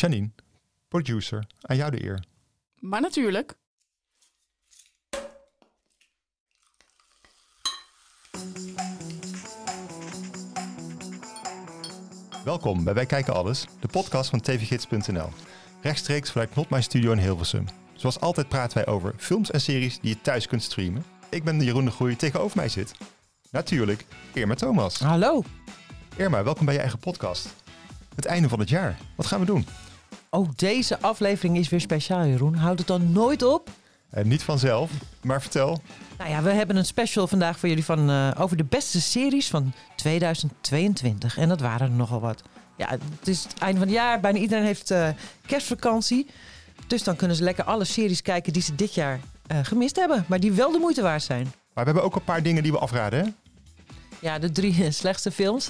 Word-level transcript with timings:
Janine, 0.00 0.30
producer, 0.88 1.46
aan 1.60 1.76
jou 1.76 1.90
de 1.90 2.04
eer. 2.04 2.24
Maar 2.78 3.00
natuurlijk. 3.00 3.54
Welkom 12.44 12.84
bij 12.84 12.94
Wij 12.94 13.06
Kijken 13.06 13.34
Alles, 13.34 13.66
de 13.80 13.88
podcast 13.88 14.30
van 14.30 14.40
tvgids.nl. 14.40 15.28
Rechtstreeks 15.82 16.30
vanuit 16.30 16.54
Not 16.54 16.70
My 16.70 16.80
Studio 16.80 17.12
in 17.12 17.18
Hilversum. 17.18 17.64
Zoals 17.94 18.20
altijd 18.20 18.48
praten 18.48 18.76
wij 18.76 18.86
over 18.86 19.14
films 19.16 19.50
en 19.50 19.60
series 19.60 20.00
die 20.00 20.10
je 20.10 20.20
thuis 20.20 20.46
kunt 20.46 20.62
streamen. 20.62 21.04
Ik 21.28 21.44
ben 21.44 21.60
Jeroen 21.60 21.84
de 21.84 21.90
Groei, 21.90 22.16
tegenover 22.16 22.56
mij 22.56 22.68
zit. 22.68 22.94
Natuurlijk, 23.50 24.06
Irma 24.32 24.54
Thomas. 24.54 24.98
Hallo. 24.98 25.42
Irma, 26.16 26.42
welkom 26.42 26.64
bij 26.64 26.74
je 26.74 26.80
eigen 26.80 26.98
podcast. 26.98 27.54
Het 28.14 28.26
einde 28.26 28.48
van 28.48 28.58
het 28.58 28.68
jaar. 28.68 28.98
Wat 29.16 29.26
gaan 29.26 29.40
we 29.40 29.46
doen? 29.46 29.66
Ook 30.30 30.58
deze 30.58 31.00
aflevering 31.00 31.56
is 31.56 31.68
weer 31.68 31.80
speciaal, 31.80 32.26
Jeroen. 32.26 32.54
Houd 32.54 32.78
het 32.78 32.86
dan 32.86 33.12
nooit 33.12 33.42
op. 33.42 33.70
Eh, 34.10 34.24
niet 34.24 34.42
vanzelf, 34.42 34.90
maar 35.22 35.40
vertel. 35.40 35.80
Nou 36.18 36.30
ja, 36.30 36.42
we 36.42 36.50
hebben 36.50 36.76
een 36.76 36.84
special 36.84 37.26
vandaag 37.26 37.58
voor 37.58 37.68
jullie 37.68 37.84
van, 37.84 38.10
eh, 38.10 38.30
over 38.38 38.56
de 38.56 38.64
beste 38.64 39.00
series 39.00 39.48
van 39.48 39.72
2022. 39.96 41.38
En 41.38 41.48
dat 41.48 41.60
waren 41.60 41.86
er 41.86 41.96
nogal 41.96 42.20
wat. 42.20 42.42
Ja, 42.76 42.88
het 42.88 43.28
is 43.28 43.42
het 43.42 43.58
einde 43.58 43.78
van 43.78 43.88
het 43.88 43.96
jaar. 43.96 44.20
Bijna 44.20 44.38
iedereen 44.38 44.64
heeft 44.64 44.90
eh, 44.90 45.08
kerstvakantie. 45.46 46.26
Dus 46.86 47.02
dan 47.02 47.16
kunnen 47.16 47.36
ze 47.36 47.42
lekker 47.42 47.64
alle 47.64 47.84
series 47.84 48.22
kijken 48.22 48.52
die 48.52 48.62
ze 48.62 48.74
dit 48.74 48.94
jaar 48.94 49.20
gemist 49.62 49.96
hebben. 49.96 50.24
Maar 50.28 50.40
die 50.40 50.52
wel 50.52 50.72
de 50.72 50.78
moeite 50.78 51.02
waard 51.02 51.22
zijn. 51.22 51.44
Maar 51.44 51.84
we 51.84 51.90
hebben 51.90 52.02
ook 52.02 52.16
een 52.16 52.24
paar 52.24 52.42
dingen 52.42 52.62
die 52.62 52.72
we 52.72 52.78
afraden, 52.78 53.24
hè? 53.24 53.30
Ja, 54.20 54.38
de 54.38 54.50
drie 54.50 54.90
slechtste 54.90 55.30
films. 55.30 55.68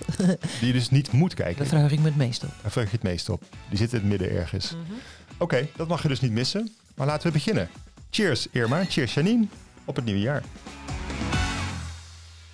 Die 0.59 0.66
je 0.66 0.73
dus 0.73 0.91
niet 0.91 1.12
moet 1.12 1.34
kijken. 1.34 1.56
Daar 1.56 1.66
verheug 1.66 1.93
ik 1.93 1.98
me 1.98 2.05
het 2.05 2.16
meest 2.16 2.45
op. 2.45 2.51
Daar 2.62 2.70
vreug 2.70 2.91
je 2.91 2.97
het 2.97 3.02
meest 3.02 3.29
op. 3.29 3.43
Die 3.69 3.79
zitten 3.79 4.02
in 4.02 4.11
het 4.11 4.20
midden 4.20 4.39
ergens. 4.39 4.75
Oké, 5.39 5.69
dat 5.77 5.89
mag 5.89 6.02
je 6.02 6.09
dus 6.09 6.20
niet 6.20 6.33
missen. 6.33 6.75
Maar 6.95 7.06
laten 7.06 7.27
we 7.27 7.33
beginnen. 7.33 7.69
Cheers 8.11 8.47
Irma, 8.50 8.84
cheers 8.84 9.14
Janine. 9.14 9.47
Op 9.84 9.97
het 9.97 10.05
nieuwe 10.05 10.20
jaar. 10.20 10.42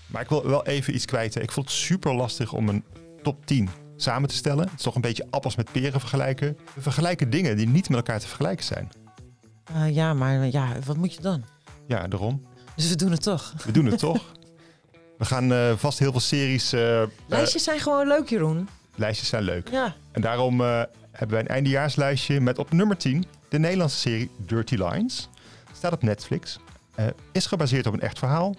Maar 0.06 0.22
ik 0.22 0.28
wil 0.28 0.46
wel 0.46 0.66
even 0.66 0.94
iets 0.94 1.04
kwijt. 1.04 1.36
Ik 1.36 1.52
vond 1.52 1.66
het 1.68 1.76
super 1.76 2.14
lastig 2.14 2.52
om 2.52 2.68
een 2.68 2.84
top 3.22 3.46
10 3.46 3.68
samen 3.96 4.28
te 4.28 4.34
stellen. 4.34 4.64
Het 4.64 4.74
is 4.76 4.82
toch 4.82 4.94
een 4.94 5.00
beetje 5.00 5.26
appels 5.30 5.56
met 5.56 5.72
peren 5.72 6.00
vergelijken. 6.00 6.56
We 6.74 6.80
vergelijken 6.80 7.30
dingen 7.30 7.56
die 7.56 7.66
niet 7.66 7.88
met 7.88 7.96
elkaar 7.96 8.20
te 8.20 8.26
vergelijken 8.26 8.64
zijn. 8.64 8.88
Eh, 9.64 9.94
ja, 9.94 10.14
maar 10.14 10.46
ja, 10.46 10.72
wat 10.84 10.96
moet 10.96 11.14
je 11.14 11.20
dan? 11.20 11.44
Ja, 11.86 12.08
daarom. 12.08 12.46
Dus 12.76 12.88
we 12.88 12.96
doen 12.96 13.10
het 13.10 13.22
toch. 13.22 13.54
We 13.64 13.72
doen 13.72 13.86
het 13.86 13.98
toch. 13.98 14.32
We 15.24 15.30
gaan 15.30 15.52
eh, 15.52 15.72
vast 15.76 15.98
heel 15.98 16.10
veel 16.10 16.20
series... 16.20 16.72
eh, 16.72 17.02
eh, 17.02 17.08
Lijstjes 17.26 17.64
zijn 17.64 17.80
gewoon 17.80 18.06
leuk, 18.06 18.28
Jeroen. 18.28 18.68
lijstjes 18.94 19.28
zijn 19.28 19.42
leuk. 19.42 19.68
Ja. 19.70 19.94
En 20.12 20.20
daarom 20.20 20.60
hebben 20.60 21.28
wij 21.28 21.40
een 21.40 21.46
eindejaarslijstje 21.46 22.40
met 22.40 22.58
op 22.58 22.72
nummer 22.72 22.96
10 22.96 23.24
de 23.48 23.58
Nederlandse 23.58 23.98
serie 23.98 24.30
Dirty 24.36 24.74
Lines. 24.74 25.28
Staat 25.72 25.92
op 25.92 26.02
Netflix. 26.02 26.58
Is 27.32 27.46
gebaseerd 27.46 27.86
op 27.86 27.92
een 27.92 28.00
echt 28.00 28.18
verhaal 28.18 28.56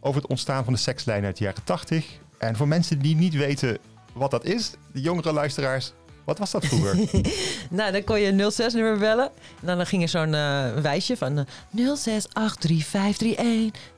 over 0.00 0.20
het 0.20 0.30
ontstaan 0.30 0.64
van 0.64 0.72
de 0.72 0.78
sekslijn 0.78 1.24
uit 1.24 1.36
de 1.36 1.44
jaren 1.44 1.64
80. 1.64 2.06
En 2.38 2.56
voor 2.56 2.68
mensen 2.68 2.98
die 2.98 3.16
niet 3.16 3.34
weten 3.34 3.78
wat 4.12 4.30
dat 4.30 4.44
is, 4.44 4.70
de 4.92 5.00
jongere 5.00 5.32
luisteraars, 5.32 5.92
wat 6.24 6.38
was 6.38 6.50
dat 6.50 6.64
vroeger? 6.64 6.96
Nou, 7.70 7.92
dan 7.92 8.04
kon 8.04 8.20
je 8.20 8.26
een 8.26 8.52
06-nummer 8.52 8.98
bellen. 8.98 9.30
En 9.64 9.76
dan 9.76 9.86
ging 9.86 10.02
er 10.02 10.08
zo'n 10.08 10.34
eh, 10.34 10.72
wijsje 10.82 11.16
van 11.16 11.38
eh, 11.38 11.44
0683531. 11.76 11.82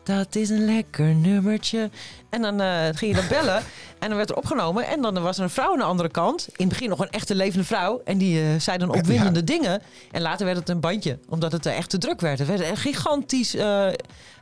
Dat 0.02 0.34
is 0.34 0.50
een 0.50 0.64
lekker 0.64 1.14
nummertje. 1.14 1.90
En 2.30 2.42
dan 2.42 2.60
eh, 2.60 2.84
ging 2.94 3.14
je 3.14 3.20
dan 3.20 3.28
bellen. 3.28 3.62
en 3.98 4.08
dan 4.08 4.16
werd 4.16 4.30
er 4.30 4.36
opgenomen. 4.36 4.86
En 4.86 5.02
dan 5.02 5.22
was 5.22 5.36
er 5.36 5.42
een 5.42 5.50
vrouw 5.50 5.72
aan 5.72 5.78
de 5.78 5.84
andere 5.84 6.08
kant. 6.08 6.48
In 6.48 6.54
het 6.56 6.68
begin 6.68 6.88
nog 6.88 6.98
een 6.98 7.10
echte 7.10 7.34
levende 7.34 7.64
vrouw. 7.64 8.00
En 8.04 8.18
die 8.18 8.40
eh, 8.40 8.60
zei 8.60 8.78
dan 8.78 8.94
opwindende 8.94 9.44
dingen. 9.44 9.82
En 10.10 10.22
later 10.22 10.46
werd 10.46 10.58
het 10.58 10.68
een 10.68 10.80
bandje. 10.80 11.18
Omdat 11.28 11.52
het 11.52 11.66
eh, 11.66 11.76
echt 11.76 11.90
te 11.90 11.98
druk 11.98 12.20
werd. 12.20 12.38
Het 12.38 12.48
werd 12.48 12.60
een 12.60 12.76
gigantisch 12.76 13.54
eh, 13.54 13.88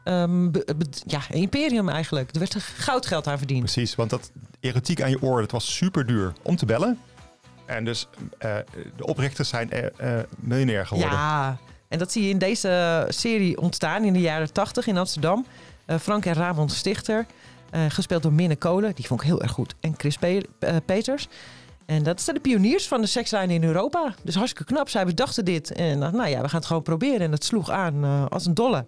ehm, 0.05 0.51
ja, 1.07 1.21
imperium 1.31 1.89
eigenlijk. 1.89 2.31
Er 2.33 2.39
werd 2.39 2.55
er 2.55 2.61
goudgeld 2.61 3.27
aan 3.27 3.39
verdiend. 3.39 3.61
Precies, 3.61 3.95
want 3.95 4.11
dat 4.11 4.31
erotiek 4.61 5.03
aan 5.03 5.11
je 5.11 5.23
oor, 5.23 5.41
dat 5.41 5.51
was 5.51 5.75
super 5.75 6.07
duur 6.07 6.33
om 6.43 6.57
te 6.57 6.67
bellen. 6.67 6.99
En 7.67 7.85
dus 7.85 8.09
eh, 8.39 8.57
de 8.97 9.07
oprichters 9.07 9.49
zijn 9.49 9.71
eh, 9.71 10.19
eh, 10.19 10.25
miljonair 10.39 10.87
geworden. 10.87 11.19
Ja, 11.19 11.57
en 11.89 11.99
dat 11.99 12.13
zie 12.13 12.23
je 12.23 12.29
in 12.29 12.39
deze 12.39 13.05
serie 13.09 13.61
ontstaan 13.61 14.05
in 14.05 14.13
de 14.13 14.21
jaren 14.21 14.53
80 14.53 14.87
in 14.87 14.97
Amsterdam. 14.97 15.47
Frank 16.01 16.25
en 16.27 16.35
Ramon 16.35 16.69
Stichter, 16.69 17.27
gespeeld 17.89 18.23
door 18.23 18.33
Minne 18.33 18.57
Kolen, 18.57 18.95
die 18.95 19.07
vond 19.07 19.21
ik 19.21 19.27
heel 19.27 19.43
erg 19.43 19.51
goed. 19.51 19.75
En 19.81 19.95
Chris 19.97 20.17
Pe- 20.17 20.45
Peters. 20.85 21.29
En 21.87 22.03
dat 22.03 22.21
zijn 22.21 22.37
de 22.37 22.43
pioniers 22.43 22.89
van 22.89 23.01
de 23.01 23.07
sekslijn 23.07 23.51
in 23.51 23.65
Europa. 23.65 24.15
Dus 24.23 24.35
hartstikke 24.35 24.73
knap. 24.73 24.89
Zij 24.89 25.05
bedachten 25.05 25.45
dit. 25.45 25.73
En 25.73 25.99
nou 25.99 26.27
ja, 26.29 26.41
we 26.41 26.49
gaan 26.49 26.59
het 26.59 26.67
gewoon 26.67 26.83
proberen. 26.83 27.21
En 27.21 27.33
het 27.33 27.45
sloeg 27.45 27.71
aan 27.71 28.29
als 28.31 28.47
een 28.47 28.55
dolle. 28.55 28.87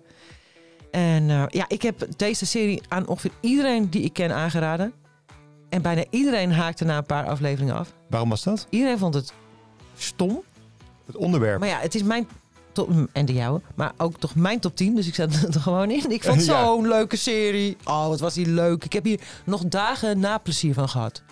En 0.91 1.27
ja, 1.49 1.65
ik 1.69 1.83
heb 1.83 2.07
deze 2.17 2.47
serie 2.47 2.83
aan 2.89 3.07
ongeveer 3.07 3.31
iedereen 3.41 3.91
die 3.91 4.03
ik 4.03 4.13
ken 4.13 4.35
aangeraden. 4.35 4.93
En 5.69 5.83
bijna 5.83 6.05
iedereen 6.11 6.53
haakte 6.53 6.85
na 6.85 6.97
een 6.97 7.07
paar 7.07 7.27
afleveringen 7.27 7.75
af. 7.75 7.93
Waarom 8.09 8.29
was 8.29 8.43
dat? 8.43 8.67
Iedereen 8.71 8.99
vond 8.99 9.15
het 9.15 9.33
stom. 9.97 10.43
Het 11.07 11.17
onderwerp. 11.17 11.59
Maar 11.61 11.69
ja, 11.69 11.79
het 11.79 11.95
is 11.95 12.03
mijn 12.03 12.29
top, 12.73 12.91
en 13.13 13.25
de 13.27 13.33
jouwe, 13.33 13.61
maar 13.75 13.93
ook 13.97 14.19
toch 14.19 14.35
mijn 14.35 14.61
top 14.61 14.77
10. 14.77 14.95
Dus 14.95 15.07
ik 15.07 15.15
zet 15.15 15.41
het 15.41 15.55
er 15.55 15.61
gewoon 15.61 15.91
in. 15.91 16.11
Ik 16.11 16.23
vond 16.23 16.45
Ja. 16.45 16.65
zo'n 16.65 16.89
leuke 16.89 17.17
serie. 17.17 17.77
Oh, 17.85 18.07
wat 18.07 18.21
was 18.21 18.35
die 18.35 18.47
leuk. 18.49 18.85
Ik 18.85 18.93
heb 18.93 19.05
hier 19.05 19.21
nog 19.45 19.65
dagen 19.65 20.21
na 20.21 20.39
plezier 20.39 20.75
van 20.75 20.89
gehad. 20.89 21.23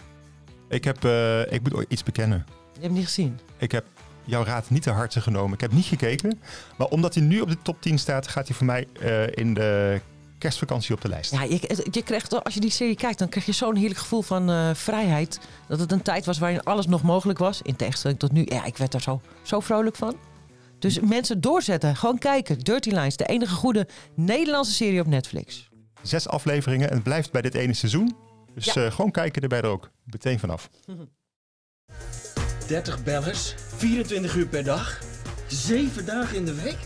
Ik, 0.68 0.84
heb, 0.84 1.04
eh, 1.04 1.52
ik 1.52 1.60
moet 1.62 1.84
iets 1.88 2.02
bekennen. 2.02 2.46
Je 2.74 2.80
hebt 2.80 2.92
niet 2.94 3.04
gezien. 3.04 3.38
Ik 3.58 3.72
heb 3.72 3.84
jouw 4.24 4.44
raad 4.44 4.70
niet 4.70 4.82
te 4.82 4.90
harte 4.90 5.20
genomen. 5.20 5.52
Ik 5.54 5.60
heb 5.60 5.72
niet 5.72 5.84
gekeken. 5.84 6.40
Maar 6.78 6.86
omdat 6.86 7.14
hij 7.14 7.24
nu 7.24 7.40
op 7.40 7.48
de 7.48 7.62
top 7.62 7.82
10 7.82 7.98
staat, 7.98 8.28
gaat 8.28 8.46
hij 8.48 8.56
voor 8.56 8.66
mij 8.66 8.86
eh, 9.00 9.26
in 9.30 9.54
de 9.54 10.00
kerstvakantie 10.44 10.94
op 10.94 11.00
de 11.00 11.08
lijst. 11.08 11.30
Ja, 11.32 11.42
je, 11.42 11.86
je 11.90 12.02
krijgt, 12.02 12.44
als 12.44 12.54
je 12.54 12.60
die 12.60 12.70
serie 12.70 12.94
kijkt, 12.96 13.18
dan 13.18 13.28
krijg 13.28 13.46
je 13.46 13.52
zo'n 13.52 13.76
heerlijk 13.76 14.00
gevoel 14.00 14.22
van 14.22 14.50
eh, 14.50 14.70
vrijheid. 14.74 15.38
Dat 15.68 15.78
het 15.80 15.92
een 15.92 16.02
tijd 16.02 16.24
was 16.24 16.38
waarin 16.38 16.62
alles 16.62 16.86
nog 16.86 17.02
mogelijk 17.02 17.38
was. 17.38 17.62
In 17.62 17.76
tegenstelling 17.76 18.18
tot 18.18 18.32
nu. 18.32 18.42
Ja, 18.44 18.64
ik 18.64 18.76
werd 18.76 18.92
daar 18.92 19.00
zo, 19.02 19.20
zo 19.42 19.60
vrolijk 19.60 19.96
van. 19.96 20.16
Dus 20.78 21.00
mensen 21.00 21.40
doorzetten. 21.40 21.96
Gewoon 21.96 22.18
kijken. 22.18 22.58
Dirty 22.58 22.88
Lines, 22.90 23.16
de 23.16 23.24
enige 23.26 23.54
goede 23.54 23.86
Nederlandse 24.14 24.72
serie 24.72 25.00
op 25.00 25.06
Netflix. 25.06 25.68
Zes 26.02 26.28
afleveringen 26.28 26.88
en 26.88 26.94
het 26.94 27.02
blijft 27.04 27.32
bij 27.32 27.42
dit 27.42 27.54
ene 27.54 27.72
seizoen. 27.74 28.16
Dus 28.54 28.64
Ja. 28.64 28.84
eh, 28.84 28.90
gewoon 28.92 29.10
kijken 29.10 29.42
erbij 29.42 29.58
er 29.60 29.66
ook. 29.68 29.90
Meteen 30.04 30.38
vanaf. 30.38 30.70
30 32.66 33.02
bellers, 33.02 33.54
24 33.76 34.34
uur 34.36 34.46
per 34.46 34.64
dag, 34.64 34.98
7 35.46 36.04
dagen 36.06 36.36
in 36.36 36.44
de 36.44 36.54
week. 36.62 36.78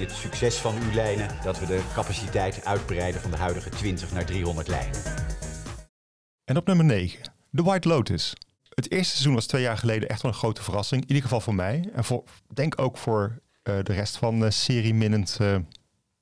Het 0.00 0.12
succes 0.12 0.56
van 0.56 0.74
uw 0.82 0.92
lijnen 0.94 1.28
dat 1.42 1.58
we 1.58 1.66
de 1.66 1.82
capaciteit 1.94 2.64
uitbreiden 2.64 3.20
van 3.20 3.30
de 3.30 3.36
huidige 3.36 3.68
20 3.68 4.12
naar 4.12 4.24
300 4.24 4.68
lijnen. 4.68 5.00
En 6.44 6.56
op 6.56 6.66
nummer 6.66 6.84
9, 6.84 7.20
The 7.52 7.62
White 7.62 7.88
Lotus. 7.88 8.34
Het 8.68 8.90
eerste 8.90 9.10
seizoen 9.12 9.34
was 9.34 9.46
twee 9.46 9.62
jaar 9.62 9.78
geleden 9.78 10.08
echt 10.08 10.22
wel 10.22 10.30
een 10.30 10.36
grote 10.38 10.62
verrassing. 10.62 11.02
In 11.02 11.08
ieder 11.08 11.22
geval 11.22 11.40
voor 11.40 11.54
mij. 11.54 11.88
En 11.92 12.04
voor, 12.04 12.24
denk 12.54 12.80
ook 12.80 12.96
voor 12.96 13.38
eh, 13.62 13.74
de 13.82 13.92
rest 13.92 14.16
van 14.16 14.42
uh, 14.42 14.50
serie-minnend 14.50 15.36
eh, 15.40 15.56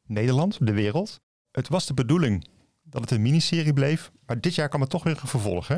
Nederland, 0.07 0.59
de 0.61 0.73
wereld. 0.73 1.21
Het 1.51 1.69
was 1.69 1.87
de 1.87 1.95
bedoeling 1.95 2.49
dat 2.83 3.01
het 3.01 3.11
een 3.11 3.23
miniserie 3.23 3.73
bleef. 3.73 4.11
Maar 4.27 4.41
dit 4.41 4.55
jaar 4.55 4.69
kwam 4.69 4.81
het 4.81 4.91
toch 4.91 5.03
weer 5.03 5.19
een 5.21 5.29
vervolg, 5.29 5.69
hè? 5.69 5.77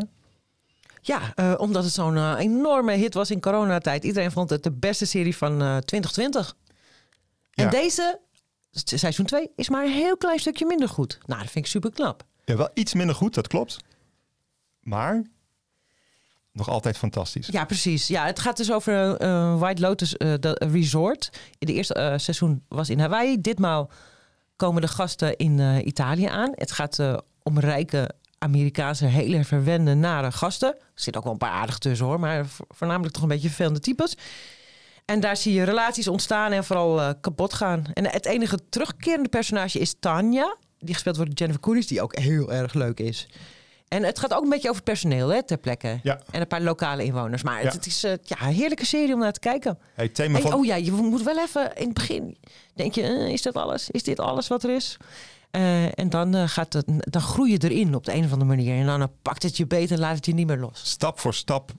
Ja, 1.06 1.20
eh, 1.34 1.54
omdat 1.56 1.84
het 1.84 1.92
zo'n 1.92 2.16
eh, 2.16 2.34
enorme 2.38 2.92
hit 2.92 3.14
was 3.14 3.30
in 3.30 3.40
coronatijd. 3.40 4.04
Iedereen 4.04 4.30
vond 4.30 4.50
het 4.50 4.62
de 4.62 4.72
beste 4.72 5.06
serie 5.06 5.36
van 5.36 5.52
eh 5.52 5.76
2020. 5.76 6.56
En 7.56 7.64
Ja. 7.64 7.70
deze, 7.70 8.20
se- 8.70 8.96
seizoen 8.96 9.26
2, 9.26 9.50
is 9.56 9.68
maar 9.68 9.84
een 9.84 9.92
heel 9.92 10.16
klein 10.16 10.38
stukje 10.38 10.66
minder 10.66 10.88
goed. 10.88 11.18
Nou, 11.26 11.40
dat 11.42 11.50
vind 11.50 11.64
ik 11.64 11.70
super 11.70 11.90
knap. 11.90 12.24
Ja, 12.44 12.56
wel 12.56 12.68
iets 12.74 12.94
minder 12.94 13.14
goed, 13.16 13.34
dat 13.34 13.46
klopt. 13.48 13.76
Maar 14.80 15.22
nog 16.52 16.68
altijd 16.68 16.98
fantastisch. 16.98 17.46
Ja, 17.46 17.64
precies. 17.64 18.06
Ja, 18.06 18.26
het 18.26 18.38
gaat 18.40 18.56
dus 18.56 18.72
over 18.72 19.16
eh, 19.16 19.58
White 19.58 19.80
Lotus 19.80 20.16
eh, 20.16 20.34
de 20.40 20.60
resort. 20.70 21.30
In 21.58 21.66
de 21.66 21.72
eerste 21.72 21.94
eh, 21.94 22.18
seizoen 22.18 22.64
was 22.68 22.90
in 22.90 22.98
Hawaii. 23.00 23.40
Ditmaal 23.40 23.90
komen 24.56 24.80
de 24.82 24.88
gasten 24.88 25.36
in 25.36 25.60
eh, 25.60 25.86
Italië 25.86 26.24
aan. 26.26 26.52
Het 26.54 26.72
gaat 26.72 26.98
eh, 26.98 27.16
om 27.42 27.58
rijke 27.58 28.10
Amerikaanse, 28.38 29.04
hele 29.04 29.44
verwende, 29.44 29.94
nare 29.94 30.32
gasten. 30.32 30.74
Er 30.74 30.82
zit 30.94 31.16
ook 31.16 31.22
wel 31.24 31.32
een 31.32 31.38
paar 31.38 31.50
aardig 31.50 31.78
tussen 31.78 32.06
hoor, 32.06 32.20
maar 32.20 32.46
vo- 32.46 32.64
voornamelijk 32.68 33.14
toch 33.14 33.22
een 33.22 33.28
beetje 33.28 33.48
vervelende 33.48 33.80
types. 33.80 34.16
En 35.06 35.20
daar 35.20 35.36
zie 35.36 35.52
je 35.52 35.62
relaties 35.62 36.08
ontstaan 36.08 36.52
en 36.52 36.64
vooral 36.64 37.00
eh, 37.00 37.10
kapot 37.20 37.52
gaan. 37.54 37.84
En 37.94 38.06
het 38.10 38.26
enige 38.26 38.58
terugkerende 38.68 39.28
personage 39.28 39.78
is 39.78 39.94
Tanja. 40.00 40.56
Die 40.78 40.94
gespeeld 40.94 41.16
wordt 41.16 41.30
door 41.30 41.38
Jennifer 41.40 41.62
Coolidge, 41.64 41.88
die 41.88 42.02
ook 42.02 42.16
heel 42.18 42.52
erg 42.52 42.74
leuk 42.74 43.00
is. 43.00 43.28
En 43.88 44.02
het 44.02 44.18
gaat 44.18 44.34
ook 44.34 44.42
een 44.42 44.48
beetje 44.48 44.68
over 44.68 44.82
het 44.82 44.90
personeel 44.90 45.28
hè, 45.28 45.42
ter 45.42 45.56
plekke. 45.58 46.00
Ja. 46.02 46.20
En 46.30 46.40
een 46.40 46.46
paar 46.46 46.60
lokale 46.60 47.04
inwoners. 47.04 47.42
Maar 47.42 47.58
Ja. 47.58 47.64
het, 47.64 47.72
het 47.72 47.86
is 47.86 48.04
eh, 48.04 48.12
ja, 48.22 48.42
een 48.46 48.52
heerlijke 48.54 48.86
serie 48.86 49.14
om 49.14 49.20
naar 49.20 49.32
te 49.32 49.40
kijken. 49.40 49.78
Hey, 49.94 50.08
thema 50.08 50.32
Hey, 50.32 50.42
van... 50.42 50.52
oh 50.52 50.64
ja, 50.64 50.74
je 50.74 50.92
moet 50.92 51.22
wel 51.22 51.38
even 51.38 51.76
in 51.76 51.84
het 51.84 51.94
begin... 51.94 52.36
Denk 52.74 52.94
je, 52.94 53.02
eh, 53.02 53.28
is 53.32 53.42
dat 53.42 53.54
alles? 53.54 53.90
Is 53.90 54.02
dit 54.02 54.20
alles 54.20 54.48
wat 54.48 54.62
er 54.64 54.70
is? 54.70 54.96
En 55.94 56.08
dan, 56.08 56.48
gaat 56.48 56.72
het, 56.72 56.84
dan 56.98 57.22
groei 57.22 57.50
je 57.50 57.58
erin 57.62 57.94
op 57.94 58.04
de 58.04 58.14
een 58.14 58.24
of 58.24 58.32
andere 58.32 58.50
manier. 58.56 58.74
En 58.80 58.86
dan 58.86 59.10
pakt 59.22 59.42
het 59.42 59.56
je 59.56 59.66
beter 59.66 59.94
en 59.94 60.00
laat 60.00 60.16
het 60.16 60.26
je 60.26 60.34
niet 60.34 60.46
meer 60.46 60.58
los. 60.58 60.80
Stap 60.84 61.18
voor 61.20 61.34
stap 61.34 61.70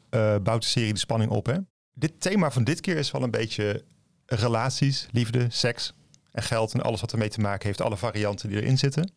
bouwt 0.43 0.61
de 0.61 0.67
serie 0.67 0.93
de 0.93 0.99
spanning 0.99 1.31
op. 1.31 1.45
Hè? 1.45 1.53
Dit 1.99 2.21
thema 2.21 2.51
van 2.51 2.63
dit 2.63 2.79
keer 2.79 2.97
is 2.97 3.11
wel 3.11 3.23
een 3.23 3.31
beetje 3.31 3.83
relaties, 4.25 5.07
liefde, 5.11 5.45
seks 5.49 5.93
en 6.31 6.43
geld 6.43 6.73
en 6.73 6.81
alles 6.81 7.01
wat 7.01 7.11
ermee 7.11 7.29
te 7.29 7.39
maken 7.39 7.67
heeft. 7.67 7.81
Alle 7.81 7.97
varianten 7.97 8.49
die 8.49 8.61
erin 8.61 8.77
zitten. 8.77 9.11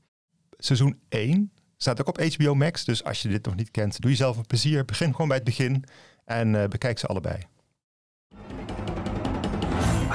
Seizoen 0.58 1.00
1 1.08 1.52
staat 1.76 2.00
ook 2.00 2.08
op 2.08 2.20
HBO 2.20 2.54
Max. 2.54 2.84
Dus 2.84 3.04
als 3.04 3.22
je 3.22 3.28
dit 3.28 3.44
nog 3.44 3.54
niet 3.54 3.70
kent, 3.70 4.00
doe 4.00 4.10
jezelf 4.10 4.36
een 4.36 4.46
plezier. 4.46 4.84
Begin 4.84 5.10
gewoon 5.10 5.28
bij 5.28 5.36
het 5.36 5.46
begin 5.46 5.84
en 6.24 6.62
eh, 6.62 6.68
bekijk 6.68 6.98
ze 6.98 7.06
allebei. 7.06 7.38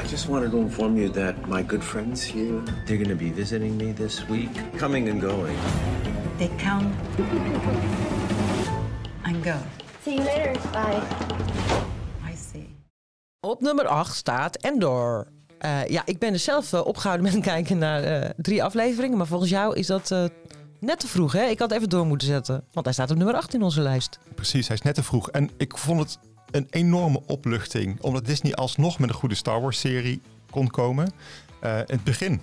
I 0.03 0.07
just 0.09 0.25
wanted 0.25 0.51
to 0.51 0.59
inform 0.59 0.97
you 0.97 1.11
that 1.11 1.47
my 1.47 1.63
good 1.67 1.83
friends 1.83 2.31
here, 2.31 2.63
they're 2.85 3.03
going 3.03 3.19
to 3.19 3.25
be 3.25 3.33
visiting 3.33 3.75
me 3.75 3.93
this 3.93 4.25
week, 4.25 4.77
coming 4.77 5.09
and 5.09 5.21
going. 5.21 5.57
They 6.37 6.49
come 6.57 6.91
and 9.23 9.43
go. 9.43 9.57
See 10.03 10.15
you 10.15 10.23
later. 10.23 10.59
Bye. 10.71 11.84
Op 13.45 13.61
nummer 13.61 13.87
8 13.87 14.15
staat 14.15 14.55
Endor. 14.55 15.27
Eh, 15.57 15.87
ja, 15.87 16.01
ik 16.05 16.19
ben 16.19 16.33
er 16.33 16.39
zelf 16.39 16.73
eh, 16.73 16.85
opgehouden 16.85 17.33
met 17.33 17.43
kijken 17.43 17.77
naar 17.77 18.03
eh, 18.03 18.29
drie 18.37 18.63
afleveringen. 18.63 19.17
Maar 19.17 19.27
volgens 19.27 19.49
jou 19.49 19.75
is 19.75 19.87
dat 19.87 20.09
net 20.79 20.99
te 20.99 21.07
vroeg, 21.07 21.31
hè? 21.31 21.43
Ik 21.43 21.59
had 21.59 21.71
even 21.71 21.89
door 21.89 22.05
moeten 22.05 22.27
zetten. 22.27 22.63
Want 22.71 22.85
hij 22.85 22.93
staat 22.93 23.11
op 23.11 23.17
nummer 23.17 23.35
8 23.35 23.53
in 23.53 23.61
onze 23.63 23.81
lijst. 23.81 24.19
Precies, 24.35 24.67
hij 24.67 24.75
is 24.75 24.81
net 24.81 24.95
te 24.95 25.03
vroeg. 25.03 25.29
En 25.29 25.49
ik 25.57 25.77
vond 25.77 25.99
het 25.99 26.19
een 26.51 26.67
enorme 26.69 27.21
opluchting. 27.25 28.01
Omdat 28.01 28.25
Disney 28.25 28.53
alsnog 28.53 28.99
met 28.99 29.09
een 29.09 29.15
goede 29.15 29.35
Star 29.35 29.61
Wars 29.61 29.79
serie 29.79 30.21
kon 30.49 30.69
komen. 30.69 31.11
Het 31.59 32.03
begin, 32.03 32.41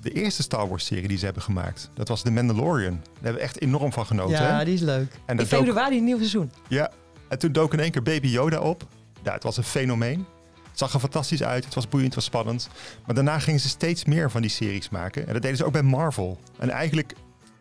de 0.00 0.10
eerste 0.10 0.42
Star 0.42 0.68
Wars 0.68 0.84
serie 0.84 1.08
die 1.08 1.18
ze 1.18 1.24
hebben 1.24 1.42
gemaakt. 1.42 1.90
Dat 1.94 2.08
was 2.08 2.22
The 2.22 2.30
Mandalorian. 2.30 3.00
Daar 3.02 3.12
hebben 3.14 3.34
we 3.34 3.40
echt 3.40 3.60
enorm 3.60 3.92
van 3.92 4.06
genoten. 4.06 4.56
hè? 4.56 4.64
die 4.64 4.74
is 4.74 4.80
leuk. 4.80 5.12
En 5.12 5.20
in 5.26 5.36
dook- 5.36 5.46
februari 5.46 5.98
een 5.98 6.04
nieuw 6.04 6.16
seizoen. 6.16 6.50
Ja, 6.68 6.90
en 7.28 7.38
toen 7.38 7.52
dook 7.52 7.72
in 7.72 7.80
één 7.80 7.90
keer 7.90 8.02
Baby 8.02 8.28
Yoda 8.28 8.60
op. 8.60 8.86
Ja, 9.22 9.32
het 9.32 9.42
was 9.42 9.56
een 9.56 9.64
fenomeen. 9.64 10.26
Het 10.68 10.78
zag 10.80 10.92
er 10.92 11.00
fantastisch 11.00 11.42
uit, 11.42 11.64
het 11.64 11.74
was 11.74 11.88
boeiend, 11.88 12.14
het 12.14 12.14
was 12.14 12.24
spannend. 12.24 12.68
Maar 13.06 13.14
daarna 13.14 13.38
gingen 13.38 13.60
ze 13.60 13.68
steeds 13.68 14.04
meer 14.04 14.30
van 14.30 14.40
die 14.40 14.50
series 14.50 14.88
maken. 14.88 15.26
En 15.26 15.32
dat 15.32 15.42
deden 15.42 15.56
ze 15.56 15.64
ook 15.64 15.72
bij 15.72 15.82
Marvel. 15.82 16.40
En 16.58 16.70
eigenlijk 16.70 17.14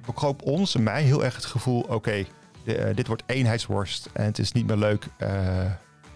bekroop 0.05 0.41
ons 0.41 0.75
en 0.75 0.83
mij 0.83 1.03
heel 1.03 1.23
erg 1.23 1.35
het 1.35 1.45
gevoel... 1.45 1.81
oké, 1.81 2.25
eh, 2.65 2.95
dit 2.95 3.07
wordt 3.07 3.23
eenheidsworst 3.25 4.09
en 4.13 4.25
het 4.25 4.39
is 4.39 4.51
niet 4.51 4.67
meer 4.67 4.77
leuk. 4.77 5.07
eh, 5.17 5.29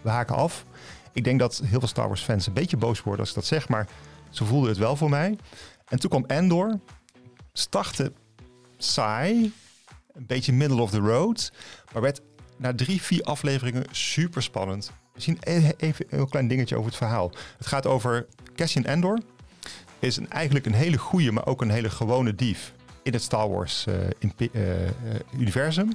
we 0.01 0.09
haken 0.09 0.35
af. 0.35 0.65
Ik 1.13 1.23
denk 1.23 1.39
dat 1.39 1.61
heel 1.65 1.79
veel 1.79 1.87
Star 1.87 2.07
Wars 2.07 2.21
fans 2.21 2.47
een 2.47 2.53
beetje 2.53 2.77
boos 2.77 3.01
worden 3.01 3.19
als 3.19 3.29
ik 3.29 3.35
dat 3.35 3.45
zeg... 3.45 3.69
maar 3.69 3.87
ze 4.29 4.45
voelden 4.45 4.69
het 4.69 4.77
wel 4.77 4.95
voor 4.95 5.09
mij. 5.09 5.37
En 5.87 5.99
toen 5.99 6.09
kwam 6.09 6.25
Endor. 6.27 6.79
Startte 7.53 8.13
saai. 8.77 9.53
Een 10.13 10.25
beetje 10.25 10.53
middle 10.53 10.81
of 10.81 10.89
the 10.89 10.99
road. 10.99 11.51
Maar 11.93 12.01
werd 12.01 12.21
na 12.57 12.75
drie, 12.75 13.01
vier 13.01 13.23
afleveringen 13.23 13.85
super 13.91 14.43
spannend. 14.43 14.91
Misschien 15.15 15.37
e- 15.43 15.71
even 15.77 16.05
een 16.09 16.29
klein 16.29 16.47
dingetje 16.47 16.75
over 16.75 16.87
het 16.87 16.97
verhaal. 16.97 17.31
Het 17.57 17.67
gaat 17.67 17.85
over 17.85 18.25
Cassian 18.55 18.85
Endor. 18.85 19.19
Is 19.99 20.19
eigenlijk 20.19 20.65
een 20.65 20.73
hele 20.73 20.97
goede, 20.97 21.31
maar 21.31 21.45
ook 21.45 21.61
een 21.61 21.69
hele 21.69 21.89
gewone 21.89 22.35
dief 22.35 22.73
in 23.03 23.13
het 23.13 23.21
Star 23.21 23.49
Wars 23.49 23.85
eh, 23.85 24.07
eh, 24.37 24.83
eh, 24.83 24.91
universum. 25.39 25.91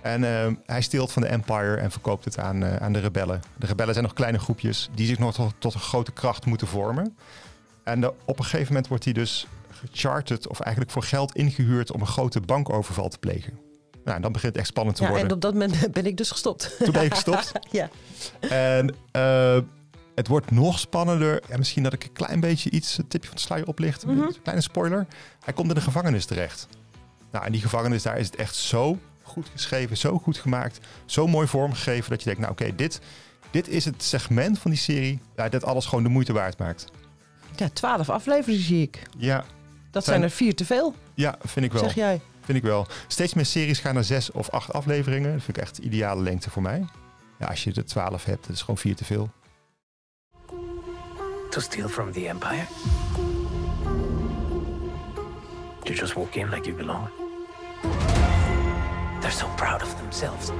En 0.00 0.22
hij 0.66 0.80
steelt 0.80 1.12
van 1.12 1.22
de 1.22 1.28
Empire 1.28 1.76
en 1.76 1.90
verkoopt 1.90 2.24
het 2.24 2.38
aan, 2.38 2.64
aan 2.80 2.92
de 2.92 2.98
rebellen. 2.98 3.40
De 3.56 3.66
rebellen 3.66 3.92
zijn 3.92 4.04
nog 4.04 4.14
kleine 4.14 4.38
groepjes 4.38 4.88
die 4.94 5.06
zich 5.06 5.18
nog 5.18 5.50
tot, 5.58 5.74
een 5.74 5.80
grote 5.80 6.12
kracht 6.12 6.46
moeten 6.46 6.66
vormen. 6.66 7.16
En 7.84 8.08
op 8.24 8.38
een 8.38 8.44
gegeven 8.44 8.66
moment 8.66 8.88
wordt 8.88 9.04
hij 9.04 9.12
dus 9.12 9.46
gecharterd 9.70 10.48
of 10.48 10.60
eigenlijk 10.60 10.92
voor 10.92 11.02
geld 11.02 11.34
ingehuurd 11.34 11.92
om 11.92 12.00
een 12.00 12.06
grote 12.06 12.40
bankoverval 12.40 13.08
te 13.08 13.18
plegen. 13.18 13.69
Nou, 14.10 14.22
dan 14.22 14.32
begint 14.32 14.52
het 14.52 14.60
echt 14.60 14.70
spannend 14.70 14.96
te 14.96 15.02
Ja, 15.02 15.08
worden. 15.08 15.28
en 15.28 15.34
op 15.34 15.40
dat 15.40 15.52
moment 15.52 15.92
ben 15.92 16.06
ik 16.06 16.16
dus 16.16 16.30
gestopt. 16.30 16.76
Toen 16.78 16.92
ben 16.92 17.02
je 17.02 17.10
gestopt. 17.10 17.52
ja. 17.70 17.88
En 18.40 18.94
eh, 19.12 19.58
het 20.14 20.28
wordt 20.28 20.50
nog 20.50 20.78
spannender. 20.78 21.42
En 21.48 21.58
misschien 21.58 21.82
dat 21.82 21.92
ik 21.92 22.04
een 22.04 22.12
klein 22.12 22.40
beetje 22.40 22.70
iets, 22.70 22.98
een 22.98 23.08
tipje 23.08 23.26
van 23.28 23.36
de 23.36 23.42
sluier 23.42 23.66
oplicht. 23.66 24.06
Mhm. 24.06 24.18
Een 24.20 24.36
kleine 24.42 24.62
spoiler. 24.62 25.06
Hij 25.44 25.54
komt 25.54 25.68
in 25.68 25.74
de 25.74 25.80
gevangenis 25.80 26.24
terecht. 26.24 26.66
Nou, 27.32 27.44
en 27.44 27.52
die 27.52 27.60
gevangenis, 27.60 28.02
daar 28.02 28.18
is 28.18 28.26
het 28.26 28.36
echt 28.36 28.54
zo 28.54 28.98
goed 29.22 29.48
geschreven, 29.52 29.96
zo 29.96 30.18
goed 30.18 30.38
gemaakt, 30.38 30.78
zo 31.06 31.26
mooi 31.26 31.46
vormgegeven 31.46 32.10
dat 32.10 32.18
je 32.18 32.24
denkt, 32.24 32.40
nou 32.40 32.52
oké, 32.52 32.74
dit, 32.76 33.00
dit 33.50 33.68
is 33.68 33.84
het 33.84 34.02
segment 34.02 34.58
van 34.58 34.70
die 34.70 34.80
serie 34.80 35.20
ja, 35.36 35.48
dat 35.48 35.64
alles 35.64 35.86
gewoon 35.86 36.04
de 36.04 36.10
moeite 36.10 36.32
waard 36.32 36.58
maakt. 36.58 36.84
ja, 37.56 37.68
twaalf 37.72 38.10
afleveringen 38.10 38.64
zie 38.64 38.82
ik. 38.82 39.02
Ja, 39.18 39.36
Dat 39.90 40.04
Zijn- 40.04 40.16
zijn 40.16 40.22
er 40.30 40.36
vier 40.36 40.54
te 40.54 40.64
veel, 40.64 40.94
ja, 41.14 41.38
vind 41.44 41.66
ik 41.66 41.72
wel. 41.72 41.82
zeg 41.82 41.94
jij. 41.94 42.20
Vind 42.40 42.58
ik 42.58 42.64
wel. 42.64 42.86
Steeds 43.06 43.34
meer 43.34 43.46
series 43.46 43.78
gaan 43.78 43.94
naar 43.94 44.04
zes 44.04 44.30
of 44.30 44.50
acht 44.50 44.72
afleveringen. 44.72 45.32
Dat 45.32 45.42
vind 45.42 45.56
ik 45.56 45.62
echt 45.62 45.76
de 45.76 45.82
ideale 45.82 46.22
lengte 46.22 46.50
voor 46.50 46.62
mij. 46.62 46.84
Ja, 47.38 47.46
als 47.46 47.64
je 47.64 47.72
er 47.72 47.84
twaalf 47.84 48.24
hebt, 48.24 48.46
dat 48.46 48.54
is 48.54 48.60
gewoon 48.60 48.78
vier 48.78 48.96
te 48.96 49.04
veel. 49.04 49.30
To 51.50 51.60
steal 51.60 51.88
from 51.88 52.12
the 52.12 52.28
Empire? 52.28 52.66
You 55.82 55.94
just 55.94 56.12
walk 56.12 56.34
in 56.34 56.48
like 56.48 56.64
you 56.64 56.76
belong. 56.76 57.08
They're 59.20 59.30
so 59.30 59.46
proud 59.56 59.82
of 59.82 59.94
themselves. 59.94 60.50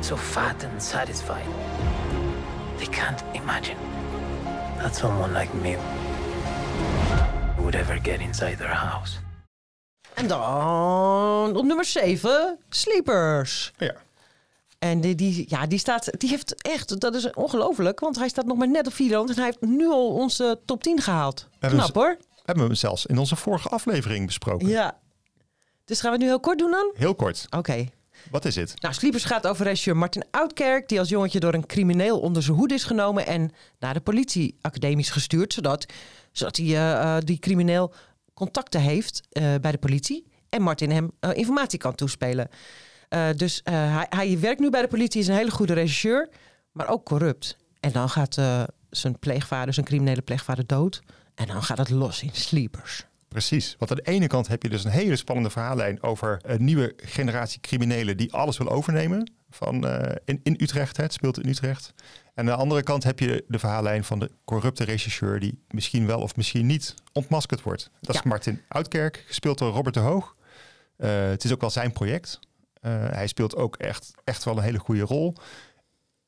So 0.00 0.16
fat 0.16 0.64
and 0.64 0.82
satisfied. 0.82 1.46
They 2.76 2.86
can't 2.86 3.24
imagine 3.32 3.76
that 4.78 4.96
someone 4.96 5.32
like 5.38 5.54
me 5.54 5.76
would 7.58 7.74
ever 7.74 8.00
get 8.02 8.20
inside 8.20 8.58
their 8.58 8.74
house. 8.74 9.18
En 10.22 10.28
dan 10.28 11.56
op 11.56 11.64
nummer 11.64 11.84
7, 11.84 12.58
Sleepers. 12.68 13.72
Ja. 13.76 13.94
En 14.78 15.00
die, 15.00 15.14
die, 15.14 15.44
ja, 15.48 15.66
die, 15.66 15.78
staat, 15.78 16.10
die 16.18 16.28
heeft 16.28 16.62
echt, 16.62 17.00
dat 17.00 17.14
is 17.14 17.30
ongelooflijk, 17.30 18.00
want 18.00 18.18
hij 18.18 18.28
staat 18.28 18.46
nog 18.46 18.56
maar 18.56 18.68
net 18.68 18.86
op 18.86 18.92
400 18.92 19.38
en 19.38 19.44
hij 19.44 19.52
heeft 19.54 19.72
nu 19.74 19.88
al 19.88 20.08
onze 20.08 20.60
top 20.64 20.82
10 20.82 21.00
gehaald. 21.00 21.48
hebben 21.58 21.78
Knap 21.78 21.94
hoor. 21.94 22.16
Hebben 22.36 22.64
we 22.64 22.70
hem 22.70 22.74
zelfs 22.74 23.06
in 23.06 23.18
onze 23.18 23.36
vorige 23.36 23.68
aflevering 23.68 24.26
besproken. 24.26 24.68
Ja. 24.68 24.98
Dus 25.84 26.00
gaan 26.00 26.10
we 26.10 26.16
het 26.16 26.24
nu 26.24 26.30
heel 26.30 26.40
kort 26.40 26.58
doen 26.58 26.70
dan? 26.70 26.90
Heel 26.94 27.14
kort. 27.14 27.46
Oké. 27.56 27.88
Wat 28.30 28.44
is 28.44 28.56
het? 28.56 28.74
Nou, 28.80 28.94
Sleepers 28.94 29.24
gaat 29.24 29.46
over 29.46 29.64
regisseur 29.64 29.96
Martin 29.96 30.24
Oudkerk... 30.30 30.88
die 30.88 30.98
als 30.98 31.08
jongetje 31.08 31.40
door 31.40 31.54
een 31.54 31.66
crimineel 31.66 32.20
onder 32.20 32.42
zijn 32.42 32.56
hoed 32.56 32.72
is 32.72 32.84
genomen... 32.84 33.26
en 33.26 33.50
naar 33.78 33.94
de 33.94 34.00
politieacademie 34.00 35.04
is 35.04 35.10
gestuurd... 35.10 35.52
zodat, 35.52 35.86
zodat 36.32 36.56
hij 36.56 36.66
eh, 36.66 37.16
eh, 37.16 37.22
die 37.24 37.38
crimineel 37.38 37.92
contacten 38.34 38.80
heeft 38.80 39.20
eh, 39.28 39.54
bij 39.60 39.72
de 39.72 39.78
politie... 39.78 40.26
en 40.48 40.62
Martin 40.62 40.90
hem 40.90 41.10
eh, 41.20 41.30
informatie 41.34 41.78
kan 41.78 41.94
toespelen. 41.94 42.48
Eh, 43.08 43.28
dus 43.36 43.60
hij, 43.64 44.06
hij 44.08 44.40
werkt 44.40 44.60
nu 44.60 44.70
bij 44.70 44.82
de 44.82 44.88
politie, 44.88 45.20
is 45.20 45.28
een 45.28 45.34
hele 45.34 45.50
goede 45.50 45.72
regisseur... 45.72 46.28
maar 46.72 46.88
ook 46.88 47.04
corrupt. 47.04 47.56
En 47.80 47.92
dan 47.92 48.08
gaat 48.08 48.34
zijn 48.90 49.18
pleegvader, 49.18 49.74
zijn 49.74 49.86
criminele 49.86 50.22
pleegvader 50.22 50.66
dood... 50.66 51.02
en 51.34 51.46
dan 51.46 51.62
gaat 51.62 51.78
het 51.78 51.90
los 51.90 52.22
in 52.22 52.30
Sleepers. 52.32 53.06
Precies. 53.32 53.74
Want 53.78 53.90
aan 53.90 53.96
de 53.96 54.10
ene 54.10 54.26
kant 54.26 54.48
heb 54.48 54.62
je 54.62 54.68
dus 54.68 54.84
een 54.84 54.90
hele 54.90 55.16
spannende 55.16 55.50
verhaallijn 55.50 56.02
over 56.02 56.40
een 56.42 56.64
nieuwe 56.64 56.92
generatie 56.96 57.60
criminelen 57.60 58.16
die 58.16 58.32
alles 58.32 58.58
wil 58.58 58.68
overnemen. 58.68 59.32
Van, 59.50 59.86
eh, 59.86 60.16
in, 60.24 60.40
in 60.42 60.56
Utrecht, 60.58 60.96
hè. 60.96 61.02
het 61.02 61.12
speelt 61.12 61.42
in 61.42 61.48
Utrecht. 61.48 61.94
En 62.34 62.50
aan 62.50 62.56
de 62.56 62.62
andere 62.62 62.82
kant 62.82 63.04
heb 63.04 63.18
je 63.18 63.44
de 63.48 63.58
verhaallijn 63.58 64.04
van 64.04 64.18
de 64.18 64.30
corrupte 64.44 64.84
regisseur 64.84 65.40
die 65.40 65.58
misschien 65.70 66.06
wel 66.06 66.20
of 66.20 66.36
misschien 66.36 66.66
niet 66.66 66.94
ontmaskerd 67.12 67.62
wordt. 67.62 67.90
Dat 68.00 68.14
is. 68.14 68.22
Martin 68.22 68.60
Oudkerk, 68.68 69.24
gespeeld 69.26 69.58
door 69.58 69.72
Robert 69.72 69.94
de 69.94 70.00
Hoog. 70.00 70.36
Eh, 70.96 71.10
het 71.28 71.44
is 71.44 71.52
ook 71.52 71.60
wel 71.60 71.70
zijn 71.70 71.92
project. 71.92 72.38
Eh, 72.80 72.90
hij 73.10 73.26
speelt 73.26 73.56
ook 73.56 73.76
echt, 73.76 74.14
echt 74.24 74.44
wel 74.44 74.56
een 74.56 74.62
hele 74.62 74.78
goede 74.78 75.02
rol. 75.02 75.34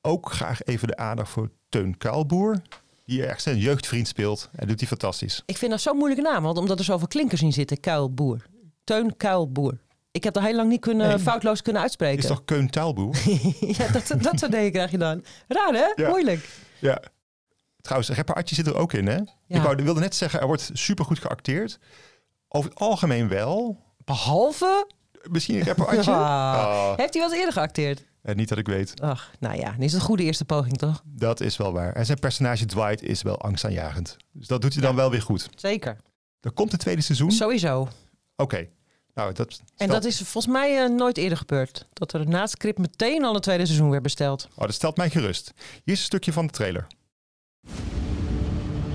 Ook 0.01 0.33
graag 0.33 0.63
even 0.63 0.89
de 0.89 0.97
aandacht 0.97 1.31
voor 1.31 1.51
Teun 1.69 1.97
Kuilboer. 1.97 2.63
Die 3.05 3.27
echt 3.27 3.43
zijn 3.43 3.59
jeugdvriend 3.59 4.09
speelt. 4.09 4.49
Hij 4.57 4.67
doet 4.67 4.79
hij 4.79 4.89
fantastisch. 4.89 5.43
Ik 5.47 5.57
vind 5.59 5.71
dat 5.71 5.81
zo'n 5.81 5.97
moeilijke 5.97 6.23
naam, 6.31 6.43
want 6.43 6.59
omdat 6.59 6.79
er 6.79 6.85
zoveel 6.85 7.07
klinkers 7.09 7.43
in 7.43 7.53
zitten. 7.53 7.81
Kuilboer. 7.81 8.47
Teun 8.85 9.17
Kuilboer. 9.17 9.79
Ik 10.11 10.25
heb 10.25 10.35
dat 10.35 10.43
heel 10.43 10.55
lang 10.55 10.69
niet 10.69 10.81
kunnen, 10.81 11.09
Nee. 11.09 11.19
foutloos 11.19 11.63
kunnen 11.63 11.83
uitspreken. 11.83 12.19
Is 12.19 12.27
toch 12.27 12.45
Keun 12.45 12.71
Tuilboer? 12.71 13.17
ja, 13.79 13.89
dat, 13.89 14.23
dat 14.23 14.39
soort 14.39 14.53
dingen 14.53 14.73
krijg 14.73 14.91
je 14.91 14.99
dan. 14.99 15.25
Raar 15.49 15.73
hè? 15.73 16.03
Ja. 16.03 16.09
Moeilijk. 16.09 16.49
Ja. 16.79 17.03
Trouwens, 17.81 18.11
rapper 18.11 18.35
Atje 18.35 18.55
zit 18.55 18.67
er 18.67 18.77
ook 18.77 18.93
in, 18.93 19.07
hè? 19.07 19.19
Ik 19.49 19.63
wou, 19.63 19.77
wilde 19.85 20.01
net 20.01 20.15
zeggen, 20.15 20.41
er 20.41 20.47
wordt 20.47 20.71
supergoed 20.73 21.19
geacteerd. 21.19 21.79
Over 22.49 22.71
het 22.71 22.79
algemeen 22.79 23.29
wel. 23.29 23.79
Behalve... 24.05 24.87
Misschien 25.31 25.65
rapper 25.65 25.87
Atje? 25.99 26.11
Ah. 26.11 26.17
Oh, 26.67 26.97
Heeft 26.97 27.13
hij 27.15 27.23
wel 27.23 27.31
eens 27.31 27.39
eerder 27.39 27.53
geacteerd? 27.53 28.05
Eh, 28.25 28.35
niet 28.35 28.49
dat 28.49 28.59
ik 28.59 28.67
weet. 28.67 29.01
Ach, 29.01 29.31
nou 29.39 29.57
ja, 29.57 29.71
niet 29.71 29.89
is 29.89 29.93
een 29.93 30.01
goede 30.01 30.23
eerste 30.23 30.45
poging 30.45 30.77
toch? 30.77 31.03
Dat 31.05 31.41
is 31.41 31.57
wel 31.57 31.73
waar. 31.73 31.93
En 31.93 32.07
zijn 32.07 32.19
personage 32.19 32.67
Dwight 32.67 33.03
is 33.03 33.23
wel 33.23 33.41
angstaanjagend. 33.41 34.17
Dus 34.33 34.47
dat 34.47 34.63
doet 34.63 34.73
hij 34.73 34.83
dan 34.83 34.97
wel 34.97 35.11
weer 35.11 35.23
goed. 35.23 35.49
Zeker. 35.55 35.97
Er 36.41 36.53
komt 36.53 36.73
het 36.73 36.81
tweede 36.81 37.01
seizoen. 37.01 37.27
Oké. 37.27 37.37
Sowieso. 37.37 37.89
Nou, 39.15 39.33
dat 39.33 39.61
En 39.77 39.89
dat 39.89 40.05
is 40.05 40.17
volgens 40.17 40.55
mij 40.55 40.85
eh, 40.85 40.91
nooit 40.91 41.17
eerder 41.17 41.39
gebeurd. 41.39 41.87
Dat 41.93 42.13
er 42.13 42.29
na 42.29 42.41
het 42.41 42.51
script 42.51 42.79
meteen 42.79 43.25
al 43.25 43.35
een 43.35 43.41
tweede 43.41 43.67
seizoen 43.67 43.91
werd 43.91 44.03
besteld. 44.03 44.49
oh, 44.55 44.65
dat 44.65 44.75
stelt 44.75 44.97
mij 44.97 45.11
gerust. 45.11 45.53
Hier 45.57 45.95
is 45.95 45.99
een 45.99 46.05
stukje 46.05 46.33
van 46.33 46.47
de 46.47 46.53
trailer. 46.53 46.87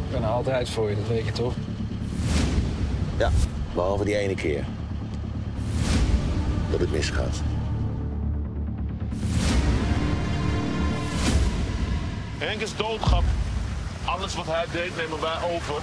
Ik 0.05 0.11
ben 0.11 0.23
er 0.23 0.29
altijd 0.29 0.69
voor 0.69 0.89
je, 0.89 0.95
dat 0.95 1.07
weet 1.07 1.25
je 1.25 1.31
toch? 1.31 1.53
Ja, 3.17 3.31
Behalve 3.73 4.05
die 4.05 4.17
ene 4.17 4.35
keer. 4.35 4.65
Dat 6.71 6.79
het 6.79 6.91
misgaat. 6.91 7.41
Henk 12.39 12.61
is 12.61 12.75
doodgap. 12.75 13.23
Alles 14.05 14.35
wat 14.35 14.45
hij 14.45 14.65
deed 14.71 14.95
nemen 14.95 15.21
wij 15.21 15.41
over. 15.55 15.81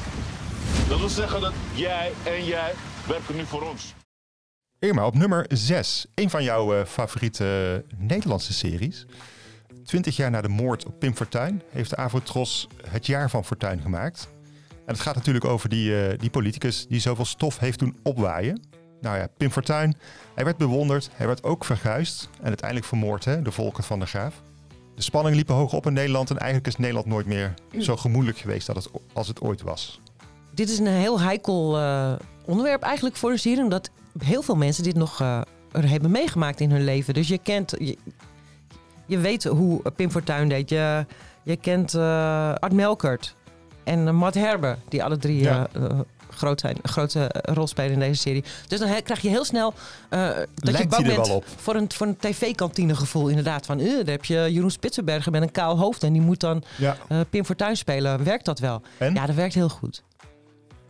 Dat 0.89 0.99
wil 0.99 1.09
zeggen 1.09 1.41
dat 1.41 1.53
jij 1.75 2.13
en 2.25 2.45
jij 2.45 2.73
werken 3.07 3.37
nu 3.37 3.45
voor 3.45 3.71
ons. 3.71 3.95
Irma, 4.79 5.07
op 5.07 5.15
nummer 5.15 5.47
6. 5.49 6.07
Een 6.15 6.31
van 6.31 6.45
jouw 6.45 6.75
eh, 6.75 6.87
favoriete 6.87 7.85
Nederlandse 7.97 8.53
series. 8.53 9.07
Twintig 9.85 10.17
jaar 10.17 10.31
na 10.31 10.41
de 10.41 10.49
moord 10.49 10.87
op 10.87 10.99
Pim 10.99 11.17
Fortuyn 11.17 11.63
heeft 11.71 11.91
de 11.91 12.67
het 12.89 13.07
jaar 13.07 13.31
van 13.31 13.45
Fortuyn 13.45 13.81
gemaakt. 13.81 14.29
En 14.71 14.93
het 14.93 15.01
gaat 15.01 15.15
natuurlijk 15.15 15.45
over 15.45 15.69
die, 15.69 16.07
eh, 16.07 16.19
die 16.19 16.31
politicus 16.31 16.87
die 16.87 17.01
zoveel 17.01 17.25
stof 17.25 17.59
heeft 17.59 17.79
doen 17.79 17.97
opwaaien. 18.03 18.63
Nou 19.01 19.19
ja, 19.19 19.27
Pim 19.37 19.51
Fortuyn, 19.51 19.97
hij 20.35 20.45
werd 20.45 20.57
bewonderd, 20.57 21.11
hij 21.13 21.27
werd 21.27 21.45
ook 21.45 21.65
verguisd 21.65 22.29
en 22.39 22.47
uiteindelijk 22.47 22.89
vermoord, 22.89 23.25
hè, 23.25 23.43
de 23.43 23.53
volken 23.53 23.85
van 23.85 24.01
de 24.01 24.07
Graaf. 24.07 24.43
De 24.97 25.03
spanning 25.03 25.37
liepen 25.37 25.55
hoog 25.55 25.73
op 25.73 25.87
in 25.87 25.93
Nederland 25.93 26.31
en 26.31 26.39
eigenlijk 26.39 26.67
is 26.67 26.77
Nederland 26.77 27.07
nooit 27.07 27.27
meer 27.27 27.55
zo 27.79 27.97
gemoedelijk 27.97 28.39
geweest 28.39 28.67
dat 28.67 28.77
het, 28.77 28.89
als 29.13 29.29
het 29.29 29.41
ooit 29.41 29.63
was. 29.63 30.01
Dit 30.55 30.69
is 30.71 30.79
een 30.79 30.87
heel 30.87 31.21
heikel 31.21 31.79
eh, 31.79 32.13
onderwerp 32.45 32.83
eigenlijk 32.83 33.17
voor 33.17 33.31
een 33.31 33.39
serie, 33.39 33.63
omdat 33.63 33.91
heel 34.19 34.43
veel 34.43 34.57
mensen 34.57 34.83
dit 34.83 34.95
nog 34.95 35.21
eh, 35.21 35.41
er 35.73 35.89
hebben 35.89 36.11
meegemaakt 36.11 36.61
in 36.61 36.71
hun 36.71 36.85
leven. 36.85 37.15
Dus 37.15 37.29
je 37.29 37.39
kent, 37.39 37.75
je, 37.79 37.99
je 39.07 39.19
weet 39.19 39.45
hoe 39.45 39.83
Pim 39.97 40.11
Fortuyn 40.11 40.49
deed. 40.49 40.71
Je, 40.71 41.07
je 41.43 41.57
kent 41.57 41.95
eh, 41.95 42.55
Art 42.55 42.73
Melkert 42.73 43.37
en 43.85 44.15
Matt 44.15 44.35
Herber, 44.35 44.79
die 44.89 45.05
alle 45.05 45.17
drie 45.17 45.43
Ja. 45.43 45.69
Groot 46.37 46.61
zijn, 46.61 46.77
een 46.83 46.89
grote 46.89 47.31
rol 47.43 47.67
spelen 47.67 47.93
in 47.93 47.99
deze 47.99 48.21
serie. 48.21 48.45
Dus 48.69 48.79
dan 48.79 48.89
he- 48.89 49.01
krijg 49.01 49.21
je 49.21 49.29
heel 49.29 49.45
snel 49.45 49.75
eh, 50.09 50.29
dat 50.55 50.79
je 50.79 50.87
bang 50.87 51.07
bent 51.07 51.31
op? 51.31 51.45
voor 51.57 51.75
een, 51.75 51.93
voor 51.93 52.07
een 52.07 52.17
tv-kantine 52.17 52.95
gevoel 52.97 53.29
inderdaad. 53.29 53.67
Van, 53.67 53.81
eh, 53.81 53.87
daar 53.97 54.05
heb 54.07 54.25
je 54.25 54.47
Jeroen 54.51 54.71
Spitsenberger 54.71 55.33
met 55.33 55.43
een 55.43 55.51
kaal 55.51 55.79
hoofd 55.79 56.03
en 56.03 56.13
die 56.13 56.23
moet 56.23 56.41
dan 56.41 56.63
Ja. 56.79 56.97
eh, 57.09 57.21
Pim 57.31 57.45
Fortuyn 57.45 57.77
spelen. 57.77 58.25
Werkt 58.25 58.45
dat 58.45 58.59
wel? 58.59 58.83
En? 58.99 59.15
Ja, 59.15 59.27
dat 59.27 59.35
werkt 59.35 59.55
heel 59.55 59.69
goed. 59.69 60.03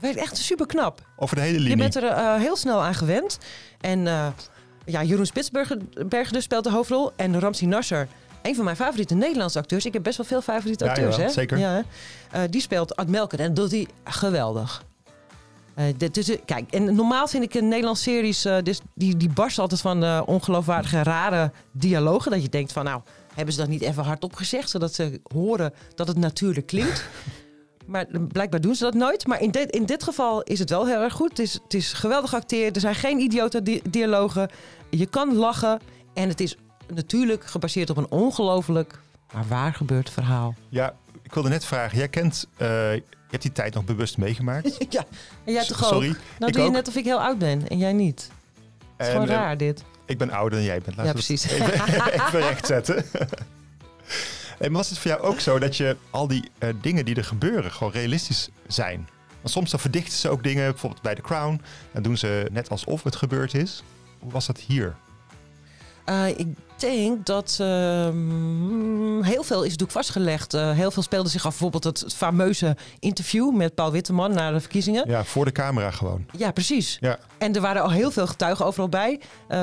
Werkt 0.01 0.19
echt 0.19 0.37
super 0.37 0.67
knap. 0.67 1.01
Over 1.17 1.37
de 1.37 1.43
hele 1.43 1.55
Je 1.55 1.61
linie. 1.61 1.77
bent 1.77 1.95
er 1.97 2.39
heel 2.39 2.57
snel 2.57 2.83
aan 2.83 2.95
gewend. 2.95 3.39
En 3.81 4.01
ja, 4.85 5.03
Jeroen 5.03 5.27
Spitsberger 5.27 5.79
Berger 6.07 6.33
dus 6.33 6.45
speelt 6.45 6.65
de 6.65 6.71
hoofdrol. 6.71 7.13
En 7.17 7.41
Ramsi 7.41 7.67
Nasser, 7.67 8.09
een 8.43 8.55
van 8.55 8.65
mijn 8.65 8.77
favoriete 8.77 9.15
Nederlandse 9.15 9.59
acteurs. 9.59 9.87
Ik 9.87 9.93
heb 9.93 10.03
best 10.03 10.17
wel 10.17 10.27
veel 10.27 10.43
favoriete 10.43 10.85
Ja, 10.85 10.91
acteurs, 10.91 11.11
jawel, 11.11 11.27
hè? 11.29 11.33
zeker. 11.33 11.59
Ja, 11.59 11.83
die 12.51 12.61
speelt 12.61 12.97
Ad 12.97 13.07
en 13.11 13.37
dat 13.37 13.57
doet 13.57 13.71
hij 13.71 13.87
geweldig. 14.05 14.85
Eh, 15.77 15.85
dit, 15.97 16.15
dus, 16.15 16.31
kijk, 16.45 16.71
en 16.71 16.95
normaal 16.95 17.29
vind 17.29 17.45
ik 17.45 17.55
in 17.55 17.69
Nederlandse 17.69 18.03
series... 18.03 18.45
eh, 18.45 18.57
dus 18.63 18.81
die, 18.95 19.17
die 19.17 19.29
barsten 19.29 19.63
altijd 19.63 19.81
van 19.81 20.05
eh, 20.05 20.23
ongeloofwaardige, 20.27 21.03
rare 21.03 21.53
dialogen. 21.73 22.31
Dat 22.31 22.43
je 22.43 22.49
denkt 22.49 22.73
van, 22.73 22.85
nou, 22.85 23.01
hebben 23.35 23.55
ze 23.55 23.61
dat 23.61 23.69
niet 23.69 23.83
even 23.83 24.05
hardop 24.05 24.35
gezegd... 24.35 24.71
zodat 24.71 24.95
ze 24.95 25.21
horen 25.33 25.73
dat 25.95 26.09
het 26.09 26.17
natuurlijk 26.17 26.67
klinkt... 26.67 27.05
Maar 27.87 28.07
blijkbaar 28.33 28.61
doen 28.61 28.75
ze 28.75 28.85
dat 28.85 28.95
nooit. 28.95 29.27
Maar 29.27 29.41
in 29.41 29.51
dit, 29.51 29.71
in 29.71 29.85
dit 29.87 30.03
geval 30.03 30.43
is 30.43 30.59
het 30.59 30.71
wel 30.71 30.87
heel 30.87 31.01
erg 31.03 31.13
goed. 31.13 31.29
Het 31.29 31.39
is, 31.39 31.53
het 31.53 31.75
is 31.75 31.93
geweldig 31.93 32.31
geacteerd. 32.31 32.75
Er 32.75 32.81
zijn 32.81 32.95
geen 32.95 33.19
idiote 33.19 33.63
di- 33.63 33.83
dialogen. 33.91 34.51
Je 34.91 35.07
kan 35.07 35.35
lachen. 35.35 35.81
En 36.15 36.29
het 36.29 36.41
is 36.41 36.57
natuurlijk 36.95 37.45
gebaseerd 37.45 37.91
op 37.91 37.97
een 37.97 38.11
ongelooflijk, 38.11 38.99
maar 39.33 39.45
waar 39.49 39.75
gebeurd 39.75 40.11
verhaal. 40.11 40.55
Ja, 40.69 40.95
ik 41.27 41.35
wilde 41.35 41.49
net 41.49 41.65
vragen. 41.65 41.99
Jij 41.99 42.09
kent, 42.09 42.47
eh, 42.57 42.95
je 42.95 43.03
hebt 43.31 43.43
die 43.43 43.53
tijd 43.53 43.75
nog 43.75 43.85
bewust 43.85 44.19
meegemaakt. 44.19 44.77
ja, 44.89 45.05
en 45.45 45.53
jij 45.53 45.65
toch 45.67 45.85
ook? 45.85 45.89
Sorry, 45.93 46.07
Nou 46.09 46.47
ik 46.47 46.53
doe 46.53 46.63
je 46.63 46.69
ook. 46.69 46.75
net 46.75 46.89
of 46.89 46.97
ik 46.97 47.05
heel 47.05 47.21
oud 47.21 47.39
ben 47.39 47.69
en 47.69 47.79
jij 47.79 47.93
niet. 47.93 48.31
Het 48.97 49.07
is 49.07 49.07
En, 49.07 49.13
gewoon 49.13 49.29
eh, 49.29 49.35
raar 49.35 49.57
dit. 49.57 49.85
Ik 50.07 50.19
ben 50.19 50.31
ouder 50.31 50.59
dan 50.59 50.67
jij 50.67 50.81
bent. 50.81 50.97
Ja, 50.97 51.13
precies. 51.13 51.45
Even, 51.45 51.73
even 52.27 52.41
rechtzetten. 52.41 53.05
En 54.59 54.73
was 54.73 54.89
het 54.91 54.99
voor 54.99 55.11
jou 55.11 55.23
ook 55.23 55.41
zo 55.41 55.59
dat 55.59 55.77
je 55.77 55.97
al 56.11 56.27
die 56.27 56.51
eh, 56.59 56.69
dingen 56.81 57.05
die 57.05 57.15
er 57.17 57.25
gebeuren 57.25 57.73
gewoon 57.73 57.93
realistisch 57.93 58.49
zijn? 58.67 59.09
Want 59.41 59.51
soms 59.51 59.71
dan 59.71 59.81
verdichten 59.81 60.19
ze 60.19 60.29
ook 60.29 60.43
dingen, 60.43 60.71
bijvoorbeeld 60.71 61.03
bij 61.03 61.15
The 61.15 61.21
Crown. 61.23 61.61
Dan 61.93 62.03
doen 62.03 62.17
ze 62.17 62.49
net 62.53 62.71
alsof 62.71 63.03
het 63.03 63.17
gebeurd 63.17 63.55
is. 63.55 63.83
Hoe 64.19 64.33
was 64.33 64.47
dat 64.47 64.59
hier? 64.59 64.97
Eh, 66.07 66.29
ik 66.29 66.47
denk 66.77 67.27
dat 67.27 67.57
ehm, 67.61 69.23
heel 69.23 69.43
veel 69.43 69.57
is 69.59 69.65
natuurlijk 69.71 69.91
vastgelegd. 69.93 70.55
Eh, 70.55 70.71
heel 70.71 70.91
veel 70.91 71.03
speelde 71.03 71.29
zich 71.29 71.45
af. 71.47 71.51
Bijvoorbeeld 71.51 71.85
het, 71.85 72.15
fameuze 72.15 72.77
interview 72.99 73.55
met 73.55 73.75
Paul 73.75 73.93
Witteman 73.93 74.33
na 74.33 74.51
de 74.53 74.61
verkiezingen. 74.61 75.09
Ja, 75.09 75.25
voor 75.25 75.45
de 75.45 75.53
camera 75.53 75.91
gewoon. 75.91 76.27
Ja, 76.37 76.51
precies. 76.51 76.97
Ja. 77.01 77.19
En 77.39 77.55
er 77.55 77.61
waren 77.61 77.83
al 77.83 77.91
heel 77.91 78.11
veel 78.11 78.27
getuigen 78.27 78.65
overal 78.67 78.89
bij. 78.89 79.21
eh, 79.49 79.63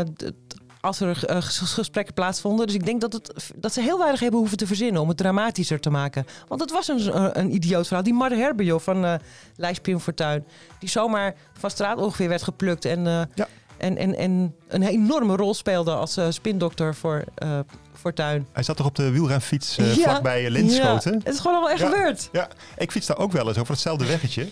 als 0.81 1.00
er 1.00 1.15
ges- 1.15 1.59
gesprekken 1.59 2.13
plaatsvonden. 2.13 2.65
Dus 2.65 2.75
ik 2.75 2.85
denk 2.85 3.01
dat, 3.01 3.13
het, 3.13 3.51
dat 3.55 3.73
ze 3.73 3.81
heel 3.81 3.97
weinig 3.97 4.19
hebben 4.19 4.39
hoeven 4.39 4.57
te 4.57 4.67
verzinnen 4.67 5.01
om 5.01 5.07
het 5.07 5.17
dramatischer 5.17 5.79
te 5.79 5.89
maken. 5.89 6.25
Want 6.47 6.62
het 6.62 6.71
was 6.71 6.88
een, 6.88 7.39
een, 7.39 7.53
idioot 7.53 7.85
verhaal. 7.88 8.03
Die 8.03 8.13
Marde 8.13 8.35
Herber 8.35 8.65
joh, 8.65 8.79
van 8.79 9.05
eh 9.05 9.13
Lijst 9.55 9.81
Pim 9.81 10.00
Fortuyn. 10.00 10.45
Die 10.79 10.89
zomaar 10.89 11.35
van 11.59 11.69
straat 11.69 11.97
ongeveer 11.97 12.29
werd 12.29 12.43
geplukt. 12.43 12.85
En, 12.85 13.03
Ja. 13.35 13.47
En, 13.84 13.98
en, 13.98 14.16
en 14.16 14.56
een 14.68 14.84
enorme 14.84 15.36
rol 15.36 15.54
speelde 15.54 15.92
als 15.94 16.18
eh, 16.18 16.25
spindokter 16.30 16.96
voor 16.96 17.24
eh 17.36 17.60
Fortuyn. 17.94 18.48
Hij 18.54 18.63
zat 18.63 18.78
toch 18.78 18.86
op 18.86 18.96
de 18.96 19.12
wielrenfiets 19.12 19.78
eh, 19.78 19.96
Ja. 19.96 20.04
vlakbij 20.04 20.50
Linschoten? 20.50 21.12
Ja, 21.12 21.18
het 21.18 21.34
is 21.34 21.38
gewoon 21.40 21.54
allemaal 21.58 21.72
echt 21.74 21.84
gebeurd. 21.84 22.30
Ja, 22.32 22.48
ik 22.78 22.92
fiets 22.92 23.08
daar 23.08 23.18
ook 23.18 23.32
wel 23.32 23.48
eens 23.48 23.58
over 23.58 23.74
hetzelfde 23.74 24.06
weggetje. 24.06 24.42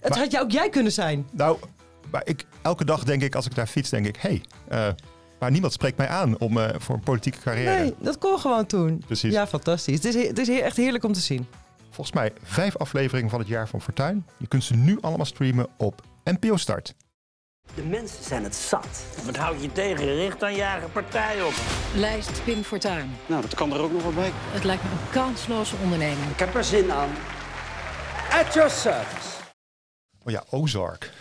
Het 0.00 0.08
Maar- 0.08 0.18
had 0.18 0.30
jou 0.30 0.44
ook 0.44 0.50
jij 0.50 0.68
kunnen 0.68 0.92
zijn. 0.92 1.26
Nou, 1.32 1.58
maar 2.10 2.22
ik, 2.24 2.44
elke 2.62 2.84
dag 2.84 3.04
denk 3.04 3.22
ik, 3.22 3.34
als 3.34 3.46
ik 3.46 3.54
daar 3.54 3.66
fiets, 3.66 3.90
denk 3.90 4.06
ik... 4.06 4.16
hé, 4.16 4.28
hey, 4.68 4.88
eh, 4.88 4.94
maar 5.38 5.50
niemand 5.50 5.72
spreekt 5.72 5.96
mij 5.96 6.08
aan 6.08 6.38
om, 6.38 6.58
eh, 6.58 6.68
voor 6.78 6.94
een 6.94 7.00
politieke 7.00 7.38
carrière. 7.38 7.78
Nee, 7.82 7.94
dat 8.00 8.18
kon 8.18 8.38
gewoon 8.38 8.66
toen. 8.66 9.02
Precies. 9.06 9.32
Ja, 9.32 9.46
fantastisch. 9.46 9.94
Het 9.94 10.04
is, 10.04 10.14
he- 10.14 10.26
het 10.28 10.38
is 10.38 10.48
echt 10.60 10.76
heerlijk 10.76 11.04
om 11.04 11.12
te 11.12 11.20
zien. 11.20 11.46
Volgens 11.90 12.16
mij 12.16 12.32
vijf 12.42 12.76
afleveringen 12.76 13.30
van 13.30 13.38
het 13.38 13.48
jaar 13.48 13.68
van 13.68 13.80
Fortuin. 13.82 14.26
Je 14.36 14.46
kunt 14.46 14.64
ze 14.64 14.74
nu 14.74 14.98
allemaal 15.00 15.26
streamen 15.26 15.66
op 15.76 16.02
NPO 16.24 16.56
Start. 16.56 16.94
De 17.74 17.82
mensen 17.82 18.24
zijn 18.24 18.44
het 18.44 18.54
zat. 18.54 19.04
Wat 19.24 19.36
houd 19.36 19.62
je 19.62 19.72
tegen? 19.72 20.04
Richt 20.14 20.40
dan 20.40 20.54
je 20.54 20.62
eigen 20.62 20.92
partij 20.92 21.42
op. 21.42 21.52
Lijst 21.94 22.44
Pim 22.44 22.62
Fortuyn. 22.62 23.16
Nou, 23.26 23.42
dat 23.42 23.54
kan 23.54 23.72
er 23.72 23.80
ook 23.80 23.92
nog 23.92 24.02
wel 24.02 24.12
bij. 24.12 24.30
Het 24.34 24.64
lijkt 24.64 24.82
me 24.82 24.90
een 24.90 25.10
kansloze 25.10 25.76
onderneming. 25.82 26.30
Ik 26.30 26.38
heb 26.38 26.54
er 26.54 26.64
zin 26.64 26.92
aan. 26.92 27.10
At 28.30 28.54
your 28.54 28.70
service. 28.70 29.28
Oh 30.24 30.32
ja, 30.32 30.44
Ozark. 30.50 31.12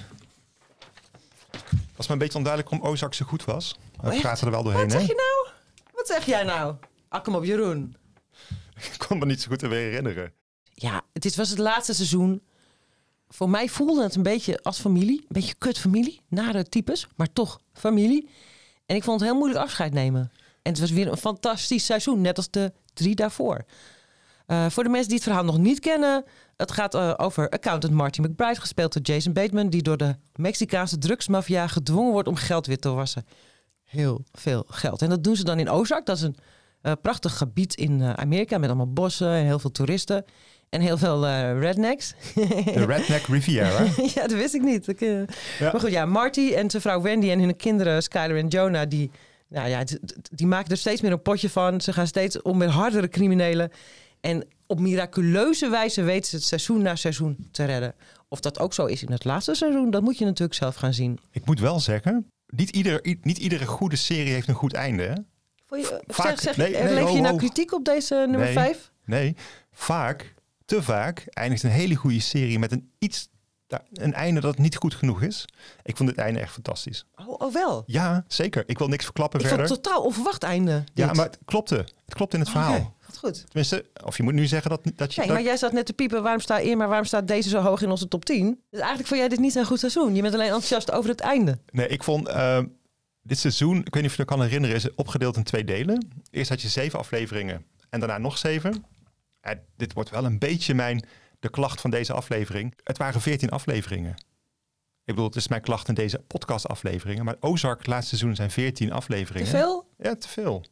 Was 1.95 2.07
me 2.07 2.13
een 2.13 2.19
beetje 2.19 2.37
onduidelijk 2.37 2.73
waarom 2.73 2.89
Ozark 2.91 3.13
zo 3.13 3.25
goed 3.25 3.45
was. 3.45 3.75
We 4.01 4.09
echt? 4.09 4.21
praten 4.21 4.45
er 4.45 4.51
wel 4.51 4.63
doorheen, 4.63 4.81
Wat 4.81 4.91
zeg 4.91 5.07
je 5.07 5.15
nou? 5.15 5.55
Wat 5.93 6.07
zeg 6.07 6.25
jij 6.25 6.43
nou? 6.43 6.75
Kom 7.23 7.35
op, 7.35 7.43
Jeroen. 7.43 7.95
Ik 8.93 8.95
kon 9.07 9.17
me 9.17 9.25
niet 9.25 9.41
zo 9.41 9.49
goed 9.49 9.61
weer 9.61 9.71
herinneren. 9.71 10.33
Ja, 10.73 11.01
het 11.13 11.25
is, 11.25 11.35
was 11.35 11.49
het 11.49 11.59
laatste 11.59 11.93
seizoen. 11.93 12.41
Voor 13.27 13.49
mij 13.49 13.69
voelde 13.69 14.03
het 14.03 14.15
een 14.15 14.23
beetje 14.23 14.59
als 14.61 14.79
familie. 14.79 15.19
Een 15.19 15.25
beetje 15.27 15.55
kut 15.57 15.79
familie. 15.79 16.21
Nare 16.27 16.69
types, 16.69 17.07
maar 17.15 17.33
toch 17.33 17.59
familie. 17.73 18.29
En 18.85 18.95
ik 18.95 19.03
vond 19.03 19.19
het 19.19 19.29
heel 19.29 19.37
moeilijk 19.37 19.63
afscheid 19.63 19.93
nemen. 19.93 20.31
En 20.61 20.71
het 20.71 20.79
was 20.79 20.91
weer 20.91 21.07
een 21.07 21.17
fantastisch 21.17 21.85
seizoen. 21.85 22.21
Net 22.21 22.37
als 22.37 22.49
de 22.49 22.73
drie 22.93 23.15
daarvoor. 23.15 23.65
Eh, 24.45 24.69
voor 24.69 24.83
de 24.83 24.89
mensen 24.89 25.07
die 25.07 25.17
het 25.17 25.27
verhaal 25.27 25.45
nog 25.45 25.57
niet 25.57 25.79
kennen. 25.79 26.23
Het 26.57 26.71
gaat 26.71 26.93
eh, 26.93 27.13
over 27.17 27.49
accountant 27.49 27.93
Marty 27.93 28.21
McBride. 28.21 28.59
Gespeeld 28.59 28.93
door 28.93 29.01
Jason 29.01 29.33
Bateman. 29.33 29.69
Die 29.69 29.81
door 29.81 29.97
de 29.97 30.15
Mexicaanse 30.35 30.97
drugsmafia 30.97 31.67
gedwongen 31.67 32.11
wordt 32.11 32.27
om 32.27 32.35
geld 32.35 32.65
wit 32.65 32.81
te 32.81 32.89
wassen. 32.89 33.25
Heel 33.83 34.23
veel 34.31 34.63
geld. 34.67 35.01
En 35.01 35.09
dat 35.09 35.23
doen 35.23 35.35
ze 35.35 35.43
dan 35.43 35.59
in 35.59 35.69
Ozark. 35.69 36.05
Dat 36.05 36.17
is 36.17 36.23
een 36.23 36.37
eh, 36.81 36.91
prachtig 37.01 37.37
gebied 37.37 37.75
in 37.75 38.03
Amerika. 38.03 38.57
Met 38.57 38.69
allemaal 38.69 38.93
bossen 38.93 39.29
en 39.29 39.45
heel 39.45 39.59
veel 39.59 39.71
toeristen. 39.71 40.25
En 40.75 40.81
heel 40.81 40.97
veel 40.97 41.25
eh, 41.25 41.59
rednecks. 41.59 42.13
De 42.33 42.85
Redneck 42.85 43.25
Riviera. 43.25 43.83
ja, 44.15 44.27
dat 44.27 44.31
wist 44.31 44.53
ik 44.53 44.61
niet. 44.61 44.87
Ik, 44.87 45.01
eh, 45.01 45.21
Maar 45.59 45.79
goed, 45.79 45.91
ja, 45.91 46.05
Marty 46.05 46.53
en 46.55 46.69
zijn 46.69 46.81
vrouw 46.81 47.01
Wendy 47.01 47.29
en 47.29 47.39
hun 47.39 47.55
kinderen 47.55 48.03
Skyler 48.03 48.37
en 48.37 48.47
Jonah... 48.47 48.89
die, 48.89 49.11
nou 49.47 49.69
ja, 49.69 49.83
die 50.31 50.47
maken 50.47 50.71
er 50.71 50.77
steeds 50.77 51.01
meer 51.01 51.11
een 51.11 51.21
potje 51.21 51.49
van. 51.49 51.81
Ze 51.81 51.93
gaan 51.93 52.07
steeds 52.07 52.41
om 52.41 52.57
met 52.57 52.69
hardere 52.69 53.09
criminelen. 53.09 53.71
En 54.21 54.47
op 54.67 54.79
miraculeuze 54.79 55.69
wijze 55.69 56.01
weten 56.01 56.29
ze 56.29 56.35
het 56.35 56.45
seizoen 56.45 56.81
na 56.81 56.95
seizoen 56.95 57.47
te 57.51 57.65
redden. 57.65 57.95
Of 58.27 58.39
dat 58.39 58.59
ook 58.59 58.73
zo 58.73 58.85
is 58.85 59.03
in 59.03 59.11
het 59.11 59.25
laatste 59.25 59.55
seizoen, 59.55 59.91
dat 59.91 60.01
moet 60.01 60.17
je 60.17 60.25
natuurlijk 60.25 60.57
zelf 60.57 60.75
gaan 60.75 60.93
zien. 60.93 61.19
Ik 61.31 61.45
moet 61.45 61.59
wel 61.59 61.79
zeggen, 61.79 62.31
niet, 62.47 62.69
ieder, 62.69 63.17
niet 63.21 63.37
iedere 63.37 63.65
goede 63.65 63.95
serie 63.95 64.33
heeft 64.33 64.47
een 64.47 64.53
goed 64.53 64.73
einde. 64.73 65.03
Hè? 65.03 65.13
Vond 65.67 65.81
je, 65.81 66.03
Vaak- 66.07 66.27
zeg, 66.27 66.39
zeg, 66.39 66.57
nee, 66.57 66.71
nee, 66.71 66.93
leef 66.93 67.11
je 67.11 67.21
nou 67.21 67.37
kritiek 67.37 67.73
op 67.73 67.85
deze 67.85 68.15
nummer 68.15 68.39
nee, 68.39 68.53
5? 68.53 68.91
Nee, 69.05 69.35
vaak, 69.71 70.34
te 70.65 70.83
vaak, 70.83 71.25
eindigt 71.29 71.63
een 71.63 71.69
hele 71.69 71.95
goede 71.95 72.19
serie 72.19 72.59
met 72.59 72.71
een 72.71 72.91
iets... 72.99 73.29
Een 73.93 74.13
einde 74.13 74.39
dat 74.41 74.57
niet 74.57 74.75
goed 74.75 74.93
genoeg 74.95 75.21
is. 75.21 75.45
Ik 75.83 75.97
vond 75.97 76.09
dit 76.09 76.17
einde 76.17 76.39
echt 76.39 76.53
fantastisch. 76.53 77.05
Oh, 77.15 77.27
oh 77.37 77.53
wel. 77.53 77.83
Ja, 77.85 78.23
zeker. 78.27 78.63
Ik 78.65 78.77
wil 78.77 78.87
niks 78.87 79.03
verklappen 79.03 79.39
Ik 79.39 79.47
verder. 79.47 79.65
het 79.65 79.75
totaal 79.83 80.03
onverwacht 80.03 80.43
einde. 80.43 80.83
Ja, 80.93 81.07
dit. 81.07 81.15
maar 81.15 81.25
het 81.25 81.37
klopte. 81.45 81.75
Het 81.75 82.13
klopt 82.15 82.33
in 82.33 82.39
het 82.39 82.49
verhaal. 82.49 82.95
Wat 83.07 83.17
goed. 83.17 83.43
Tenminste, 83.45 83.85
of 84.03 84.17
je 84.17 84.23
moet 84.23 84.33
nu 84.33 84.45
zeggen 84.45 84.69
dat, 84.69 84.81
dat 84.95 85.13
je... 85.13 85.19
Nee, 85.19 85.27
dat- 85.29 85.37
maar 85.37 85.45
jij 85.45 85.57
zat 85.57 85.71
net 85.71 85.85
te 85.85 85.93
piepen. 85.93 86.23
Waarom 86.23 86.41
staat 86.41 86.61
Irma, 86.61 86.87
waarom 86.87 87.05
staat 87.05 87.27
deze 87.27 87.49
zo 87.49 87.59
hoog 87.59 87.81
in 87.81 87.89
onze 87.89 88.07
top 88.07 88.25
10? 88.25 88.45
Dus 88.69 88.79
eigenlijk 88.79 89.07
vond 89.07 89.19
jij 89.19 89.29
dit 89.29 89.39
niet 89.39 89.55
een 89.55 89.65
goed 89.65 89.79
seizoen. 89.79 90.15
Je 90.15 90.21
bent 90.21 90.33
alleen 90.33 90.45
enthousiast 90.45 90.91
over 90.91 91.09
het 91.09 91.19
einde. 91.19 91.57
Nee, 91.71 91.87
ik 91.87 92.03
vond 92.03 92.27
eh, 92.27 92.59
dit 93.21 93.37
seizoen, 93.39 93.77
ik 93.77 93.93
weet 93.93 94.01
niet 94.03 94.11
of 94.11 94.17
je 94.17 94.23
dat 94.25 94.35
kan 94.35 94.41
herinneren, 94.41 94.75
is 94.75 94.95
opgedeeld 94.95 95.35
in 95.37 95.43
twee 95.43 95.63
delen. 95.63 96.07
Eerst 96.31 96.49
had 96.49 96.61
je 96.61 96.67
zeven 96.67 96.99
afleveringen 96.99 97.65
en 97.89 97.99
daarna 97.99 98.17
nog 98.17 98.37
zeven. 98.37 98.85
Dit 99.75 99.93
wordt 99.93 100.09
wel 100.09 100.25
een 100.25 100.39
beetje 100.39 100.73
mijn, 100.73 101.05
de 101.39 101.49
klacht 101.49 101.81
van 101.81 101.89
deze 101.89 102.13
aflevering. 102.13 102.73
Het 102.83 102.97
waren 102.97 103.21
veertien 103.21 103.49
afleveringen. 103.49 104.13
Ik 105.03 105.13
bedoel, 105.13 105.25
het 105.25 105.35
is 105.35 105.47
mijn 105.47 105.61
klacht 105.61 105.87
in 105.87 105.93
deze 105.93 106.19
podcastafleveringen. 106.27 107.25
Maar 107.25 107.35
Ozark, 107.39 107.77
het 107.77 107.87
laatste 107.87 108.15
seizoen, 108.17 108.35
zijn 108.35 108.51
veertien 108.51 108.87
Te 108.87 108.93
afleveringen. 108.93 109.47
veel? 109.47 109.89
Ja, 109.97 110.15
te 110.15 110.27
veel. 110.27 110.63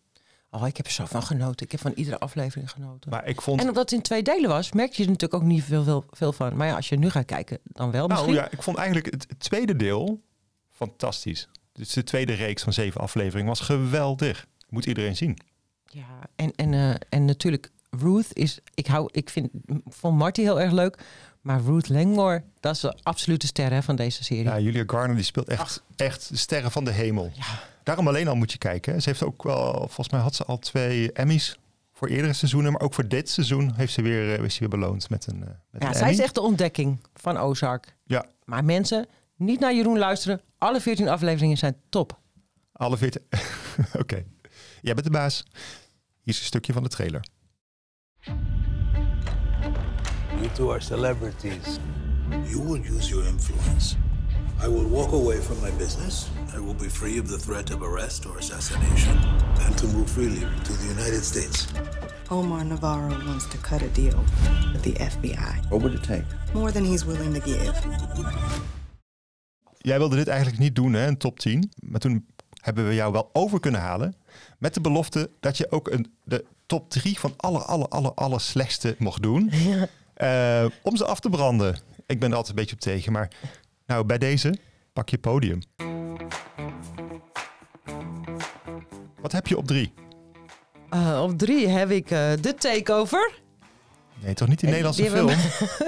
Oh, 0.50 0.68
ik 0.68 0.78
heb 0.78 0.86
er 0.86 0.92
zo 0.92 1.06
van 1.06 1.24
genoten. 1.24 1.66
Ik 1.66 1.72
heb 1.72 1.82
van 1.82 1.92
iedere 1.96 2.20
aflevering 2.20 2.72
genoten. 2.72 3.10
Maar 3.10 3.28
ik 3.28 3.42
vond... 3.42 3.62
En 3.62 3.68
omdat 3.68 3.84
het 3.84 3.92
in 3.92 4.02
twee 4.02 4.24
delen 4.24 4.50
was, 4.50 4.72
merk 4.72 4.94
je 4.94 5.04
er 5.04 5.10
natuurlijk 5.10 5.42
ook 5.44 5.48
niet 5.48 5.64
veel, 5.64 5.84
veel, 5.84 6.06
veel 6.10 6.34
van. 6.34 6.56
Maar 6.56 6.68
ja, 6.68 6.76
als 6.76 6.90
je 6.90 6.96
nu 6.98 7.10
gaat 7.10 7.26
kijken, 7.26 7.60
dan 7.64 7.92
wel 7.92 8.08
Nou 8.08 8.26
misschien. 8.26 8.44
ja, 8.44 8.52
ik 8.52 8.64
vond 8.64 8.78
eigenlijk 8.78 9.12
het, 9.12 9.26
het 9.30 9.40
tweede 9.40 9.76
deel 9.76 10.22
fantastisch. 10.72 11.48
Dus 11.72 11.94
de 11.94 12.04
tweede 12.04 12.34
reeks 12.34 12.64
van 12.64 12.74
zeven 12.74 13.02
afleveringen 13.02 13.48
was 13.50 13.60
geweldig. 13.60 14.46
Moet 14.70 14.86
iedereen 14.86 15.16
zien. 15.16 15.38
Ja, 15.86 16.20
en, 16.36 16.52
en, 16.56 16.74
eh, 16.74 16.96
en 17.10 17.26
natuurlijk, 17.26 17.72
Ruth 18.00 18.28
is. 18.34 18.60
Ik, 18.74 18.88
hou, 18.88 19.10
ik 19.12 19.30
vind, 19.30 19.50
vond 19.86 20.18
Marty 20.18 20.42
heel 20.42 20.62
erg 20.62 20.72
leuk. 20.72 20.98
Maar 21.42 21.62
Ruth 21.62 21.90
Langmore, 21.90 22.44
dat 22.60 22.76
is 22.76 22.82
de 22.82 22.98
absolute 23.04 23.48
ster 23.48 23.72
hè, 23.72 23.84
van 23.84 23.96
deze 23.96 24.24
serie. 24.24 24.44
Ja, 24.44 24.60
Julia 24.60 24.84
Garner 24.88 25.16
die 25.16 25.26
speelt 25.26 25.48
echt, 25.48 25.84
echt 25.96 26.30
de 26.30 26.38
sterren 26.38 26.72
van 26.72 26.84
de 26.86 26.92
hemel. 26.92 27.32
Daarom 27.84 28.08
alleen 28.08 28.28
al 28.28 28.36
moet 28.36 28.52
je 28.52 28.58
kijken. 28.58 29.02
Ze 29.02 29.10
heeft 29.10 29.24
ook 29.24 29.44
wel, 29.44 29.74
volgens 29.74 30.10
mij 30.10 30.20
had 30.20 30.36
ze 30.36 30.46
al 30.46 30.60
twee 30.60 31.12
Emmys 31.12 31.58
voor 31.94 32.08
eerdere 32.08 32.34
seizoenen. 32.34 32.72
Maar 32.72 32.82
ook 32.82 32.94
voor 32.94 33.08
dit 33.08 33.30
seizoen 33.30 33.74
heeft 33.76 33.94
ze 33.94 34.02
weer, 34.02 34.34
eh, 34.40 34.44
is 34.46 34.54
ze 34.54 34.60
weer 34.60 34.70
beloond 34.70 35.10
met 35.10 35.28
een, 35.28 35.44
eh, 35.44 35.50
met 35.72 35.82
Ja, 35.82 35.88
een 35.88 35.94
zij 35.94 36.02
Emmy. 36.02 36.14
is 36.14 36.20
echt 36.24 36.36
de 36.36 36.42
ontdekking 36.42 37.00
van 37.14 37.38
Ozark. 37.38 37.96
Ja, 38.06 38.26
Maar 38.46 38.64
mensen, 38.66 39.06
niet 39.36 39.60
naar 39.60 39.74
Jeroen 39.76 39.98
luisteren. 39.98 40.42
Alle 40.58 40.82
14 40.82 41.08
afleveringen 41.10 41.58
zijn 41.58 41.76
top. 41.90 42.20
alle 42.74 42.98
veertien. 42.98 43.22
Oké, 44.02 44.24
jij 44.82 44.94
bent 44.94 45.04
de 45.06 45.12
baas. 45.12 45.44
Hier 46.22 46.34
is 46.34 46.40
een 46.40 46.46
stukje 46.46 46.74
van 46.74 46.84
de 46.84 46.90
trailer. 46.90 47.26
You 50.42 50.50
two 50.56 50.70
are 50.70 50.80
celebrities. 50.80 51.80
You 52.48 52.60
will 52.60 52.78
use 52.78 53.10
your 53.10 53.26
influence. 53.26 53.98
I 54.62 54.68
will 54.68 54.88
walk 54.88 55.12
away 55.12 55.42
from 55.42 55.62
my 55.62 55.72
business. 55.72 56.30
I 56.56 56.60
will 56.60 56.74
be 56.74 56.88
free 56.88 57.18
of 57.20 57.28
the 57.28 57.38
threat 57.38 57.70
of 57.72 57.82
arrest 57.82 58.26
or 58.26 58.38
assassination 58.38 59.18
and 59.62 59.78
to 59.78 59.88
move 59.88 60.10
freely 60.10 60.40
to 60.64 60.74
the 60.74 60.88
United 60.88 61.24
States. 61.24 61.68
Omar 62.30 62.64
Navarro 62.64 63.10
wants 63.26 63.46
to 63.48 63.58
cut 63.58 63.82
a 63.82 63.90
deal 63.90 64.24
with 64.74 64.84
the 64.84 64.94
FBI. 64.94 65.70
What 65.70 65.82
would 65.82 65.94
it 65.94 66.04
take? 66.04 66.26
More 66.54 66.72
than 66.72 66.86
he's 66.86 67.06
willing 67.06 67.34
to 67.34 67.42
give. 67.42 67.74
Jij 69.78 69.98
wilde 69.98 70.16
dit 70.16 70.28
eigenlijk 70.28 70.60
niet 70.60 70.76
doen, 70.76 70.94
hè, 70.94 71.08
een 71.08 71.18
top 71.18 71.40
10. 71.40 71.72
Maar 71.80 72.00
toen 72.00 72.26
hebben 72.62 72.88
we 72.88 72.94
jou 72.94 73.12
wel 73.12 73.30
over 73.34 73.60
kunnen 73.60 73.82
halen. 73.82 74.16
Met 74.58 74.74
de 74.74 74.82
belofte 74.82 75.30
dat 75.40 75.58
je 75.58 75.72
ook 75.72 75.92
een, 75.92 76.14
de 76.24 76.46
top 76.74 76.90
3 76.90 77.20
van 77.20 77.34
alle, 77.38 77.60
alle, 77.60 77.88
alle, 77.88 78.14
alle 78.14 78.40
slechtste 78.40 78.96
mocht 78.98 79.22
doen. 79.22 79.52
Eh, 80.14 80.66
om 80.82 80.98
ze 80.98 81.06
af 81.06 81.20
te 81.20 81.30
branden. 81.30 81.78
Ik 82.06 82.20
ben 82.20 82.30
er 82.30 82.36
altijd 82.36 82.50
een 82.50 82.62
beetje 82.62 82.76
op 82.76 82.82
tegen. 82.82 83.12
Maar 83.12 83.28
nou, 83.86 84.06
bij 84.06 84.18
deze 84.18 84.56
pak 84.94 85.10
je 85.10 85.18
podium. 85.18 85.60
Wat 89.22 89.32
heb 89.32 89.48
je 89.48 89.58
op 89.58 89.68
drie? 89.68 89.94
Eh, 90.90 91.22
op 91.22 91.38
drie 91.38 91.68
heb 91.68 91.92
ik 91.92 92.12
eh 92.12 92.32
The 92.32 92.56
Takeover. 92.56 93.34
Nee, 94.20 94.34
toch 94.34 94.48
niet 94.48 94.60
die 94.60 94.68
En 94.68 94.74
Nederlandse 94.74 95.02
die 95.02 95.12
film? 95.12 95.30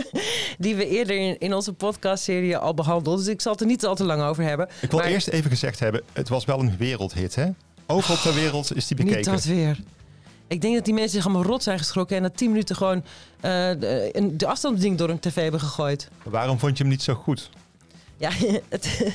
Die 0.66 0.76
we 0.76 0.88
eerder 0.88 1.18
in, 1.18 1.40
in 1.40 1.54
onze 1.54 1.74
podcastserie 1.74 2.58
al 2.58 2.74
behandeld. 2.74 3.18
Dus 3.18 3.28
ik 3.28 3.42
zal 3.42 3.52
het 3.52 3.62
er 3.62 3.68
niet 3.68 3.86
al 3.86 3.96
te 3.96 4.04
lang 4.04 4.22
over 4.22 4.44
hebben. 4.44 4.68
Ik 4.82 4.92
wil 4.92 5.00
Maar 5.00 5.10
eerst 5.10 5.28
even 5.28 5.50
gezegd 5.50 5.80
hebben, 5.80 6.04
het 6.14 6.30
was 6.30 6.46
wel 6.46 6.60
een 6.60 6.78
wereldhit, 6.78 7.36
hè? 7.36 7.50
Overal 7.86 8.18
ter 8.18 8.34
wereld 8.34 8.76
is 8.76 8.88
die 8.88 8.98
bekeken. 8.98 9.18
Niet 9.18 9.26
dat 9.26 9.44
weer. 9.44 9.80
Ik 10.48 10.62
denk 10.62 10.76
dat 10.76 10.86
die 10.86 10.94
mensen 10.94 11.12
zich 11.12 11.26
allemaal 11.26 11.52
rot 11.52 11.64
zijn 11.64 11.78
geschrokken... 11.78 12.16
en 12.16 12.22
na 12.22 12.30
tien 12.30 12.50
minuten 12.50 12.76
gewoon 12.76 13.04
eh, 13.36 13.52
de, 14.32 14.46
afstandsding 14.48 14.98
door 14.98 15.10
een 15.10 15.20
tv 15.20 15.36
hebben 15.36 15.60
gegooid. 15.60 16.10
Waarom 16.24 16.60
vond 16.60 16.78
je 16.78 16.84
hem 16.84 16.92
niet 16.92 17.04
zo 17.04 17.14
goed? 17.14 17.50
Ja, 18.18 18.30
het, 18.70 19.14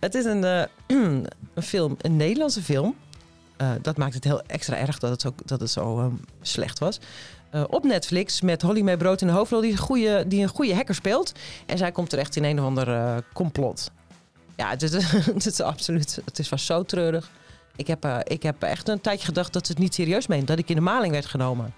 het 0.00 0.14
is 0.14 0.24
een, 0.24 0.44
eh, 0.44 0.64
een 1.54 1.62
film, 1.62 1.96
een 2.00 2.16
Nederlandse 2.16 2.62
film. 2.62 2.94
Eh, 3.56 3.70
dat 3.82 3.96
maakt 3.96 4.14
het 4.14 4.24
heel 4.24 4.42
extra 4.42 4.76
erg 4.76 4.98
dat 4.98 5.10
het 5.10 5.20
zo, 5.20 5.34
dat 5.44 5.60
het 5.60 5.70
zo 5.70 5.98
ehm, 5.98 6.14
slecht 6.42 6.78
was. 6.78 6.98
Op 7.68 7.84
Netflix 7.84 8.40
met 8.40 8.62
Holly 8.62 8.80
May 8.80 8.96
Brood 8.96 9.20
in 9.20 9.26
de 9.26 9.32
hoofdrol 9.32 9.60
die 9.60 9.70
een, 9.70 9.78
goede, 9.78 10.24
die 10.26 10.42
een 10.42 10.48
goede 10.48 10.74
hacker 10.74 10.94
speelt. 10.94 11.32
En 11.66 11.78
zij 11.78 11.92
komt 11.92 12.10
terecht 12.10 12.36
in 12.36 12.44
een 12.44 12.58
of 12.58 12.64
ander 12.64 13.22
complot. 13.32 13.90
Ja, 14.56 14.70
het 14.70 14.82
is, 14.82 14.92
het 15.34 15.46
is 15.46 15.60
absoluut. 15.60 16.20
Het 16.24 16.38
is 16.38 16.48
was 16.48 16.66
zo 16.66 16.82
treurig. 16.82 17.30
Ik 17.76 17.86
heb, 17.86 18.04
eh, 18.04 18.16
ik 18.24 18.42
heb 18.42 18.62
echt 18.62 18.88
een 18.88 19.00
tijdje 19.00 19.24
gedacht 19.24 19.52
dat 19.52 19.66
ze 19.66 19.72
het 19.72 19.80
niet 19.80 19.94
serieus 19.94 20.26
meent. 20.26 20.46
Dat 20.46 20.58
ik 20.58 20.68
in 20.68 20.74
de 20.74 20.80
maling 20.82 21.12
werd 21.12 21.26
genomen. 21.26 21.74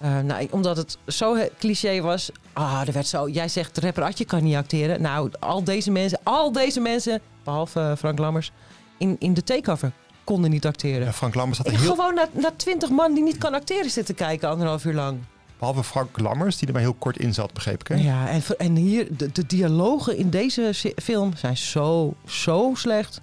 Eh, 0.00 0.20
nou, 0.20 0.48
omdat 0.50 0.76
het 0.76 0.98
zo 1.06 1.36
he- 1.36 1.50
cliché 1.58 2.00
was. 2.00 2.30
Ah, 2.52 2.82
er 2.86 2.92
werd 2.92 3.06
zo. 3.06 3.28
Jij 3.28 3.48
zegt 3.48 3.78
rapper 3.78 4.02
Adje 4.02 4.24
kan 4.24 4.42
niet 4.42 4.54
acteren. 4.56 5.02
Nou, 5.02 5.30
al 5.40 5.64
deze 5.64 5.90
mensen, 5.90 6.18
al 6.22 6.52
deze 6.52 6.80
mensen, 6.80 7.20
behalve 7.44 7.80
eh, 7.80 7.96
Frank 7.96 8.18
Lammers, 8.18 8.52
in, 8.98 9.16
in 9.18 9.34
de 9.34 9.42
takeover 9.44 9.92
konden 10.24 10.50
niet 10.50 10.66
acteren. 10.66 11.04
Ja, 11.06 11.12
Frank 11.12 11.34
Lammers 11.34 11.58
had 11.58 11.66
Ik 11.66 11.78
heel... 11.78 11.90
gewoon 11.90 12.14
naar, 12.14 12.28
naar 12.32 12.56
twintig 12.56 12.90
man 12.90 13.14
die 13.14 13.22
niet 13.22 13.38
kan 13.38 13.54
acteren 13.54 13.90
zitten 13.90 14.14
kijken, 14.14 14.48
anderhalf 14.48 14.84
uur 14.84 14.94
lang. 14.94 15.18
Behalve 15.58 15.84
Frank 15.84 16.18
Lammers, 16.18 16.56
die 16.56 16.66
er 16.66 16.72
maar 16.72 16.82
heel 16.82 16.94
kort 16.94 17.16
in 17.18 17.34
zat, 17.34 17.52
begreep 17.52 17.80
ik. 17.80 17.88
Hè? 17.88 17.94
Ja, 17.94 18.28
en, 18.28 18.42
en 18.58 18.76
hier, 18.76 19.16
de, 19.16 19.32
de 19.32 19.46
dialogen 19.46 20.16
in 20.16 20.30
deze 20.30 20.92
film 21.02 21.36
zijn 21.36 21.56
zo, 21.56 22.14
zo 22.26 22.72
slecht. 22.74 23.20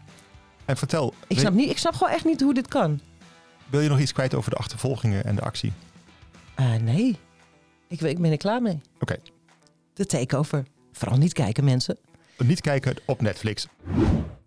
En 0.66 0.78
vertel, 0.78 1.14
Ik 1.28 1.40
snap, 1.40 1.54
niet, 1.54 1.70
ik 1.70 1.78
snap 1.78 1.94
gewoon 1.94 2.14
echt 2.14 2.26
niet 2.26 2.42
hoe 2.42 2.54
dit 2.54 2.68
kan. 2.68 3.00
wil 3.70 3.80
je 3.80 3.90
nog 3.90 4.00
iets 4.00 4.14
kwijt 4.14 4.34
over 4.34 4.50
de 4.52 4.58
achtervolgingen 4.58 5.26
en 5.26 5.36
de 5.36 5.42
actie? 5.42 5.74
Eh, 6.56 6.76
nee, 6.76 7.18
ik, 7.88 8.02
ik 8.02 8.20
ben 8.20 8.32
er 8.32 8.38
klaar 8.38 8.62
mee. 8.62 8.82
Oké, 9.00 9.16
De 9.94 10.06
takeover. 10.06 10.64
Vooral 10.92 11.18
niet 11.18 11.34
kijken, 11.34 11.64
mensen. 11.64 11.98
niet 12.38 12.62
kijken 12.62 12.96
op 13.06 13.22
Netflix. 13.22 13.68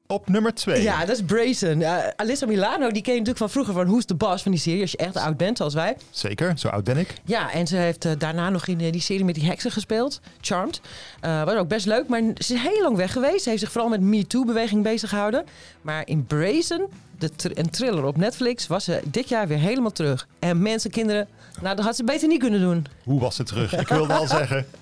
Op 0.07 0.29
nummer 0.29 0.55
twee. 0.55 0.83
Ja, 0.83 1.05
dat 1.05 1.17
is 1.17 1.23
Brazen. 1.23 1.81
Uh, 1.81 1.97
Alyssa 2.17 2.47
Milano, 2.47 2.91
die 2.91 3.03
ken 3.03 3.13
je 3.13 3.19
natuurlijk 3.19 3.39
van 3.39 3.51
vroeger 3.51 3.75
van 3.75 3.87
Who's 3.87 4.05
the 4.05 4.15
Boss 4.15 4.43
van 4.43 4.53
die 4.53 4.61
serie. 4.61 4.81
Als 4.81 4.91
je 4.91 4.97
echt 4.97 5.17
oud 5.17 5.37
bent, 5.37 5.57
zoals 5.57 5.75
wij. 5.75 5.97
Zeker, 6.11 6.59
zo 6.59 6.69
oud 6.69 6.85
ben 6.85 6.97
ik. 6.97 7.15
Ja, 7.25 7.53
en 7.53 7.67
ze 7.67 7.77
heeft 7.77 8.05
eh, 8.05 8.13
daarna 8.19 8.51
nog 8.51 8.67
in 8.67 8.81
eh, 8.81 8.93
die 8.93 9.01
serie 9.01 9.25
met 9.25 9.35
die 9.35 9.45
heksen 9.45 9.71
gespeeld. 9.71 10.21
Charmed. 10.41 10.81
Eh 11.21 11.45
was 11.45 11.55
ook 11.55 11.69
best 11.69 11.87
leuk, 11.87 12.09
maar 12.09 12.21
ze 12.21 12.55
is 12.55 12.61
heel 12.61 12.83
lang 12.83 12.97
weg 12.97 13.13
geweest. 13.13 13.43
Ze 13.43 13.49
heeft 13.49 13.61
zich 13.63 13.73
vooral 13.73 13.91
met 13.91 14.01
Me 14.01 14.27
Too-beweging 14.27 14.83
bezig 14.83 15.09
gehouden. 15.09 15.45
Maar 15.83 16.03
in 16.07 16.27
Brazen, 16.27 16.87
de 17.19 17.31
thr- 17.37 17.51
een 17.55 17.71
thriller 17.71 18.05
op 18.05 18.17
Netflix, 18.17 18.67
was 18.67 18.85
ze 18.85 19.01
dit 19.05 19.29
jaar 19.29 19.49
weer 19.49 19.59
helemaal 19.59 19.93
terug. 19.93 20.27
En 20.39 20.63
mensen, 20.63 20.91
kinderen, 20.91 21.29
nou, 21.63 21.77
dat 21.77 21.85
had 21.85 21.97
ze 21.97 22.05
beter 22.05 22.29
niet 22.29 22.41
kunnen 22.41 22.61
doen. 22.61 22.87
Hoe 23.05 23.21
was 23.21 23.39
het 23.39 23.47
terug? 23.47 23.77
Ik 23.79 23.89
wilde 23.89 24.13
al 24.15 24.27
zeggen. 24.27 24.67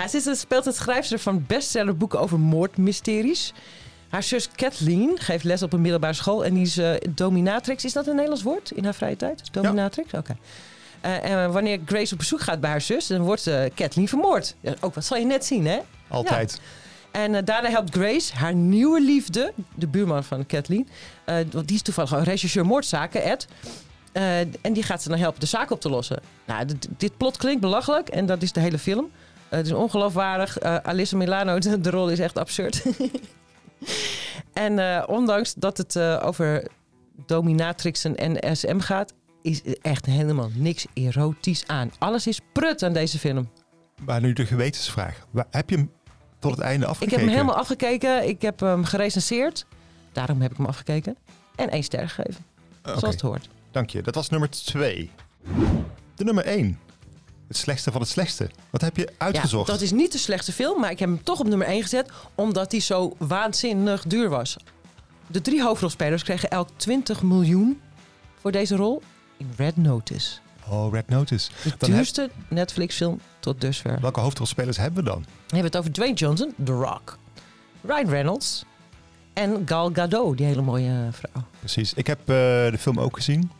Nou, 0.00 0.20
ze 0.20 0.34
speelt 0.34 0.64
het 0.64 0.76
schrijfster 0.76 1.18
van 1.18 1.44
bestsellerboeken 1.46 2.20
over 2.20 2.40
moordmysteries. 2.40 3.52
Haar 4.08 4.22
zus 4.22 4.50
Kathleen 4.50 5.18
geeft 5.18 5.44
les 5.44 5.62
op 5.62 5.72
een 5.72 5.80
middelbare 5.80 6.12
school 6.12 6.44
en 6.44 6.54
die 6.54 6.62
is 6.62 6.78
eh, 6.78 6.94
dominatrix. 7.10 7.84
Is 7.84 7.92
dat 7.92 8.06
een 8.06 8.14
Nederlands 8.14 8.42
woord 8.42 8.70
in 8.70 8.84
haar 8.84 8.94
vrije 8.94 9.16
tijd? 9.16 9.52
Dominatrix? 9.52 10.12
Oké. 10.12 10.36
Eh, 11.00 11.30
en 11.30 11.52
wanneer 11.52 11.80
Grace 11.84 12.12
op 12.12 12.18
bezoek 12.18 12.40
gaat 12.40 12.60
bij 12.60 12.70
haar 12.70 12.80
zus, 12.80 13.06
dan 13.06 13.22
wordt 13.22 13.46
eh, 13.46 13.62
Kathleen 13.74 14.08
vermoord. 14.08 14.54
Ook 14.80 14.94
wat 14.94 15.04
zal 15.04 15.16
je 15.16 15.24
net 15.24 15.44
zien, 15.44 15.66
hè? 15.66 15.78
Altijd. 16.08 16.60
Ja. 17.12 17.20
En 17.20 17.34
eh, 17.34 17.42
daarna 17.44 17.70
helpt 17.70 17.94
Grace 17.94 18.34
haar 18.34 18.54
nieuwe 18.54 19.00
liefde, 19.00 19.52
de 19.74 19.86
buurman 19.86 20.24
van 20.24 20.46
Kathleen. 20.46 20.88
want 21.24 21.68
die 21.68 21.76
is 21.76 21.82
toevallig 21.82 22.10
een 22.10 22.24
rechercheur 22.24 22.66
moordzaken, 22.66 23.22
Ed. 23.22 23.46
En 24.60 24.72
die 24.72 24.82
gaat 24.82 25.02
ze 25.02 25.08
dan 25.08 25.18
helpen 25.18 25.40
de 25.40 25.46
zaak 25.46 25.70
op 25.70 25.80
te 25.80 25.88
lossen. 25.88 26.20
Nou, 26.46 26.66
dit 26.96 27.16
plot 27.16 27.36
klinkt 27.36 27.60
belachelijk 27.60 28.08
en 28.08 28.26
dat 28.26 28.42
is 28.42 28.52
de 28.52 28.60
hele 28.60 28.78
film. 28.78 29.10
Eh, 29.50 29.56
het 29.58 29.66
is 29.66 29.72
ongeloofwaardig. 29.72 30.58
Eh 30.58 30.76
Alyssa 30.82 31.16
Milano, 31.16 31.58
de, 31.58 31.80
de 31.86 31.90
rol 31.90 32.08
is 32.10 32.18
echt 32.18 32.38
absurd. 32.38 32.82
en 34.52 34.78
eh, 34.78 35.04
ondanks 35.06 35.54
dat 35.54 35.76
het 35.76 35.98
over 35.98 36.68
dominatrixen 37.26 38.16
en 38.16 38.56
SM 38.56 38.78
gaat, 38.78 39.14
is 39.42 39.64
er 39.64 39.76
echt 39.82 40.06
helemaal 40.06 40.50
niks 40.54 40.86
erotisch 40.94 41.64
aan. 41.66 41.92
Alles 41.98 42.26
is 42.26 42.40
prut 42.52 42.82
aan 42.82 42.92
deze 42.92 43.18
film. 43.18 43.50
Maar 44.04 44.20
nu 44.20 44.32
de 44.32 44.46
gewetensvraag. 44.46 45.26
Heb 45.50 45.70
je 45.70 45.76
hem 45.76 45.90
tot 46.38 46.50
het 46.50 46.60
einde 46.60 46.84
Ik 46.84 46.90
afgekeken? 46.90 47.18
heb 47.18 47.26
hem 47.28 47.36
helemaal 47.36 47.60
afgekeken. 47.60 48.28
Ik 48.28 48.42
heb 48.42 48.60
hem 48.60 48.84
gerecenseerd. 48.84 49.66
Daarom 50.12 50.40
heb 50.40 50.50
ik 50.50 50.56
hem 50.56 50.66
afgekeken. 50.66 51.16
En 51.56 51.70
één 51.70 51.82
ster 51.82 52.08
gegeven. 52.08 52.44
Zoals 52.82 53.02
het 53.02 53.20
hoort. 53.20 53.48
Dank 53.70 53.90
je. 53.90 54.02
Dat 54.02 54.14
was 54.14 54.28
nummer 54.28 54.50
twee. 54.50 55.10
De 56.14 56.24
nummer 56.24 56.44
één. 56.44 56.78
Het 57.50 57.58
slechtste 57.58 57.92
van 57.92 58.00
het 58.00 58.10
slechtste. 58.10 58.50
Wat 58.70 58.80
heb 58.80 58.96
je 58.96 59.08
uitgezocht? 59.18 59.66
Ja, 59.66 59.72
dat 59.72 59.82
is 59.82 59.90
niet 59.92 60.12
de 60.12 60.18
slechtste 60.18 60.52
film, 60.52 60.80
maar 60.80 60.90
ik 60.90 60.98
heb 60.98 61.08
hem 61.08 61.22
toch 61.22 61.40
op 61.40 61.46
nummer 61.48 61.66
1 61.66 61.82
gezet, 61.82 62.10
omdat 62.34 62.70
hij 62.72 62.80
zo 62.80 63.14
waanzinnig 63.18 64.02
duur 64.06 64.28
was. 64.28 64.56
De 65.26 65.40
drie 65.40 65.62
hoofdrolspelers 65.62 66.22
kregen 66.22 66.50
elk 66.50 66.68
20 66.76 67.22
miljoen 67.22 67.80
voor 68.40 68.52
deze 68.52 68.76
rol. 68.76 69.02
in 69.36 69.50
Red 69.56 69.76
Notice. 69.76 70.36
Oh, 70.68 70.92
Red 70.92 71.08
Notice. 71.08 71.50
De 71.62 71.68
Dan 71.68 71.88
heb- 71.88 71.98
duurste 71.98 72.30
Netflix-film 72.48 73.20
tot 73.40 73.60
dusver. 73.60 74.00
welke 74.00 74.20
hoofdrolspelers 74.20 74.76
hebben 74.76 75.04
we 75.04 75.10
dan? 75.10 75.20
We 75.20 75.26
hebben 75.46 75.64
het 75.64 75.76
over 75.76 75.92
Dwayne 75.92 76.14
Johnson, 76.14 76.54
The 76.64 76.72
Rock, 76.72 77.18
Ryan 77.82 78.08
Reynolds 78.08 78.64
en 79.32 79.62
Gal 79.66 79.90
Gadot, 79.92 80.36
die 80.36 80.46
hele 80.46 80.62
mooie 80.62 80.88
eh, 80.88 81.12
vrouw. 81.12 81.42
Precies. 81.58 81.94
Ik 81.94 82.06
heb 82.06 82.18
eh, 82.20 82.26
de 82.26 82.76
film 82.78 83.00
ook 83.00 83.16
gezien. 83.16 83.50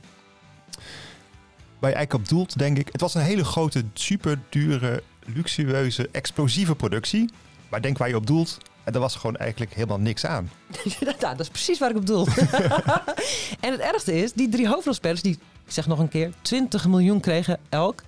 Waar 1.81 1.91
je 1.91 1.97
eigenlijk 1.97 2.15
op 2.25 2.29
doelt, 2.29 2.59
denk 2.59 2.79
ik. 2.79 2.89
Het 2.93 3.01
was 3.01 3.15
een 3.15 3.21
hele 3.23 3.45
grote, 3.45 3.85
super 3.95 4.39
dure, 4.49 5.03
luxueuze, 5.27 6.09
explosieve 6.13 6.75
productie. 6.75 7.31
Maar 7.69 7.83
denk 7.83 7.99
waar 7.99 8.09
je 8.09 8.17
op 8.17 8.27
doelt. 8.27 8.59
En 8.85 8.95
er 8.95 9.01
was 9.01 9.17
gewoon 9.17 9.37
eigenlijk 9.37 9.75
helemaal 9.75 9.99
niks 9.99 10.27
aan. 10.27 10.51
ja, 11.01 11.31
dat 11.31 11.41
is 11.41 11.49
precies 11.49 11.79
waar 11.79 11.91
ik 11.91 11.97
op 11.97 12.07
doel. 12.07 12.27
en 13.61 13.71
het 13.73 13.81
ergste 13.81 14.15
is, 14.23 14.33
die 14.33 14.49
drie 14.49 14.69
hoofdrolspelers, 14.69 15.23
die, 15.23 15.33
ik 15.67 15.73
zeg 15.73 15.87
nog 15.87 15.99
een 15.99 16.09
keer, 16.09 16.33
20 16.43 16.87
miljoen 16.89 17.21
kregen 17.21 17.59
elk, 17.69 18.03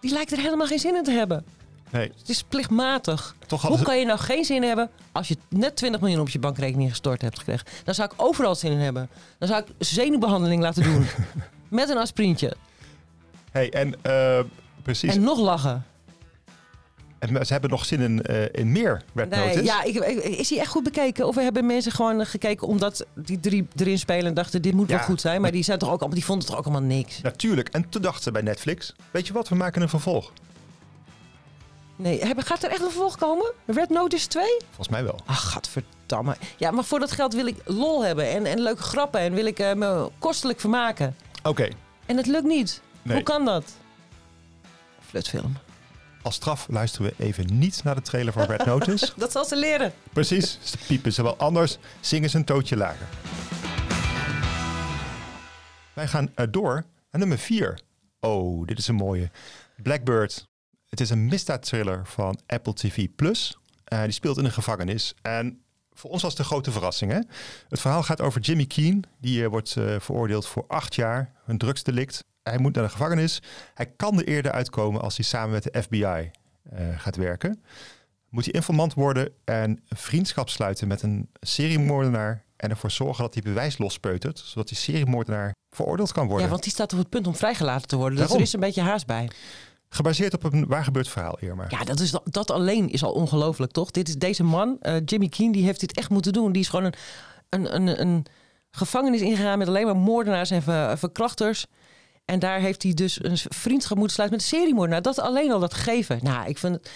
die 0.00 0.12
lijken 0.12 0.36
er 0.36 0.42
helemaal 0.42 0.66
geen 0.66 0.78
zin 0.78 0.96
in 0.96 1.02
te 1.04 1.10
hebben. 1.10 1.44
Nee, 1.90 2.12
Het 2.18 2.28
is 2.28 2.42
plichtmatig. 2.42 3.36
Toch 3.46 3.62
Hoe 3.62 3.76
ze- 3.78 3.84
kan 3.84 3.98
je 3.98 4.04
nou 4.04 4.18
geen 4.18 4.44
zin 4.44 4.62
hebben 4.62 4.90
als 5.12 5.28
je 5.28 5.36
net 5.48 5.76
20 5.76 6.00
miljoen 6.00 6.20
op 6.20 6.28
je 6.28 6.38
bankrekening 6.38 6.90
gestort 6.90 7.22
hebt 7.22 7.38
gekregen? 7.38 7.66
Dan 7.84 7.94
zou 7.94 8.10
ik 8.14 8.22
overal 8.22 8.54
zin 8.54 8.72
in 8.72 8.78
hebben. 8.78 9.08
Dan 9.38 9.48
zou 9.48 9.62
ik 9.62 9.66
zenuwbehandeling 9.78 10.62
laten 10.62 10.82
doen. 10.82 11.06
Met 11.68 11.88
een 11.88 11.96
aspirintje. 11.98 12.56
Hey, 13.50 13.70
en 13.70 13.94
eh, 14.02 14.38
precies. 14.82 15.14
En 15.14 15.20
nog 15.22 15.38
lachen. 15.38 15.84
En 17.18 17.46
ze 17.46 17.52
hebben 17.52 17.70
nog 17.70 17.84
zin 17.84 18.00
in, 18.00 18.22
eh, 18.22 18.42
in 18.52 18.72
meer 18.72 19.02
Red 19.14 19.28
Nee, 19.30 19.46
Notice. 19.46 19.64
ja, 19.64 19.82
ik, 19.82 19.94
ik- 19.94 20.22
is 20.24 20.50
hij 20.50 20.58
echt 20.58 20.70
goed 20.70 20.82
bekeken? 20.82 21.26
Of 21.26 21.34
hebben 21.34 21.66
mensen 21.66 21.92
gewoon 21.92 22.26
gekeken 22.26 22.66
omdat 22.66 23.06
die 23.14 23.40
drie 23.40 23.68
erin 23.76 23.98
spelen 23.98 24.26
en 24.26 24.34
dachten 24.34 24.62
dit 24.62 24.72
moet 24.74 24.88
Ja. 24.88 24.96
wel 24.96 25.04
goed 25.04 25.20
zijn? 25.20 25.40
Maar 25.40 25.50
die, 25.52 25.62
zijn 25.62 25.78
toch 25.78 25.88
ook 25.90 25.98
allemaal, 25.98 26.16
die 26.16 26.24
vonden 26.24 26.44
het 26.46 26.54
toch 26.56 26.64
ook 26.66 26.72
allemaal 26.72 26.88
niks? 26.96 27.20
Natuurlijk. 27.20 27.68
En 27.68 27.88
toen 27.88 28.02
dachten 28.02 28.22
ze 28.22 28.30
bij 28.30 28.42
Netflix, 28.42 28.94
weet 29.10 29.26
je 29.26 29.32
wat, 29.32 29.48
we 29.48 29.54
maken 29.54 29.82
een 29.82 29.88
vervolg. 29.88 30.32
Nee, 31.96 32.20
hebben- 32.24 32.44
gaat 32.44 32.62
er 32.62 32.70
echt 32.70 32.80
een 32.80 32.90
vervolg 32.90 33.16
komen? 33.16 33.52
Red 33.66 33.88
Notice 33.88 34.26
2? 34.28 34.44
Volgens 34.66 34.88
mij 34.88 35.04
wel. 35.04 35.18
Ach, 35.26 35.50
gadverdamme. 35.50 36.36
Ja, 36.56 36.70
maar 36.70 36.84
voor 36.84 36.98
dat 36.98 37.10
geld 37.12 37.34
wil 37.34 37.46
ik 37.46 37.56
lol 37.64 38.04
hebben 38.04 38.28
en, 38.30 38.46
en 38.46 38.60
leuke 38.60 38.82
grappen 38.82 39.20
en 39.20 39.32
wil 39.34 39.46
ik 39.46 39.58
eh, 39.58 39.72
me 39.74 40.10
kostelijk 40.18 40.60
vermaken. 40.60 41.16
Oké, 41.42 41.68
En 42.06 42.16
het 42.16 42.26
lukt 42.26 42.44
niet. 42.46 42.80
Nee. 43.02 43.14
Hoe 43.14 43.24
kan 43.24 43.44
dat? 43.44 43.74
Flutfilm. 45.06 45.56
als 46.22 46.34
straf 46.34 46.66
luisteren 46.68 47.06
we 47.06 47.24
even 47.24 47.58
niet 47.58 47.84
naar 47.84 47.94
de 47.94 48.00
trailer 48.02 48.32
van 48.32 48.42
Red 48.44 48.64
Notice. 48.64 49.12
Dat 49.16 49.32
zal 49.32 49.44
ze 49.44 49.56
leren. 49.56 49.92
Precies, 50.12 50.58
ze 50.62 50.78
piepen 50.86 51.12
ze 51.12 51.22
wel 51.22 51.36
anders, 51.36 51.78
zingen 52.00 52.30
ze 52.30 52.36
een 52.36 52.44
tootje 52.44 52.76
lager. 52.76 53.06
Wij 55.92 56.08
gaan 56.08 56.30
eh, 56.34 56.46
door 56.50 56.72
naar 57.10 57.20
nummer 57.20 57.38
4. 57.38 57.80
Oh, 58.20 58.66
dit 58.66 58.78
is 58.78 58.88
een 58.88 58.94
mooie. 58.94 59.30
Blackbird. 59.82 60.48
Het 60.88 61.00
is 61.00 61.10
een 61.10 61.26
misdaadthriller 61.26 62.06
van 62.06 62.40
Apple 62.46 62.74
TV+. 62.74 63.06
Plus. 63.16 63.58
Eh, 63.84 64.02
die 64.02 64.12
speelt 64.12 64.38
in 64.38 64.44
een 64.44 64.52
gevangenis. 64.52 65.14
En 65.22 65.62
voor 65.92 66.10
ons 66.10 66.22
was 66.22 66.30
het 66.30 66.40
een 66.40 66.46
grote 66.46 66.70
verrassing. 66.70 67.12
Hè? 67.12 67.20
Het 67.68 67.80
verhaal 67.80 68.02
gaat 68.02 68.20
over 68.20 68.40
Jimmy 68.40 68.66
Keen. 68.66 69.04
Die 69.20 69.42
eh, 69.42 69.48
wordt 69.48 69.76
eh, 69.76 69.94
veroordeeld 69.98 70.46
voor 70.46 70.64
acht 70.68 70.94
jaar. 70.94 71.32
Een 71.46 71.58
drugsdelict. 71.58 72.24
Hij 72.48 72.58
moet 72.58 72.74
naar 72.74 72.84
de 72.84 72.90
gevangenis. 72.90 73.42
Hij 73.74 73.86
kan 73.96 74.18
er 74.18 74.26
eerder 74.28 74.52
uitkomen 74.52 75.00
als 75.00 75.16
hij 75.16 75.24
samen 75.24 75.50
met 75.50 75.62
de 75.62 75.82
FBI 75.82 76.02
eh, 76.04 76.30
gaat 76.96 77.16
werken. 77.16 77.62
Moet 78.28 78.44
hij 78.44 78.52
informant 78.54 78.94
worden 78.94 79.32
en 79.44 79.80
vriendschap 79.88 80.48
sluiten 80.48 80.88
met 80.88 81.02
een 81.02 81.28
seriemoordenaar. 81.40 82.44
En 82.56 82.70
ervoor 82.70 82.90
zorgen 82.90 83.22
dat 83.24 83.34
hij 83.34 83.42
bewijs 83.42 83.78
lospeutert. 83.78 84.38
Zodat 84.38 84.68
die 84.68 84.76
seriemoordenaar 84.76 85.54
veroordeeld 85.70 86.12
kan 86.12 86.26
worden. 86.26 86.44
Ja, 86.44 86.50
want 86.50 86.62
die 86.62 86.72
staat 86.72 86.92
op 86.92 86.98
het 86.98 87.08
punt 87.08 87.26
om 87.26 87.34
vrijgelaten 87.34 87.88
te 87.88 87.96
worden. 87.96 88.18
Dus 88.18 88.32
er 88.34 88.40
is 88.40 88.52
een 88.52 88.60
beetje 88.60 88.80
haast 88.82 89.06
bij. 89.06 89.30
Gebaseerd 89.88 90.34
op 90.34 90.44
een 90.44 90.66
waar 90.66 90.84
gebeurd 90.84 91.08
verhaal, 91.08 91.38
Irma. 91.38 91.64
Ja, 91.68 91.84
dat, 91.84 92.00
is, 92.00 92.14
dat 92.24 92.50
alleen 92.50 92.88
is 92.90 93.02
al 93.02 93.12
ongelooflijk, 93.12 93.72
toch? 93.72 93.90
Dit 93.90 94.08
is 94.08 94.16
deze 94.16 94.44
man, 94.44 94.76
eh, 94.80 94.96
Jimmy 95.04 95.28
Keen, 95.28 95.52
die 95.52 95.64
heeft 95.64 95.80
dit 95.80 95.96
echt 95.96 96.10
moeten 96.10 96.32
doen. 96.32 96.52
Die 96.52 96.62
is 96.62 96.68
gewoon 96.68 96.84
een, 96.84 96.94
een, 97.48 97.74
een, 97.74 98.00
een 98.00 98.26
gevangenis 98.70 99.20
ingegaan 99.20 99.58
met 99.58 99.68
alleen 99.68 99.84
maar 99.86 99.96
moordenaars 99.96 100.50
en 100.50 100.62
ver- 100.62 100.98
verkrachters. 100.98 101.66
En 102.28 102.38
daar 102.38 102.60
heeft 102.60 102.82
hij 102.82 102.94
dus 102.94 103.24
een 103.24 103.38
vriendschap 103.38 103.96
moeten 103.96 104.14
sluiten 104.14 104.38
met 104.38 104.50
een 104.52 104.58
seriemoordenaar. 104.58 105.02
Dat 105.02 105.18
alleen 105.20 105.52
al 105.52 105.58
dat 105.60 105.74
gegeven. 105.74 106.18
Nou, 106.22 106.48
ik 106.48 106.58
vind 106.58 106.74
het... 106.74 106.90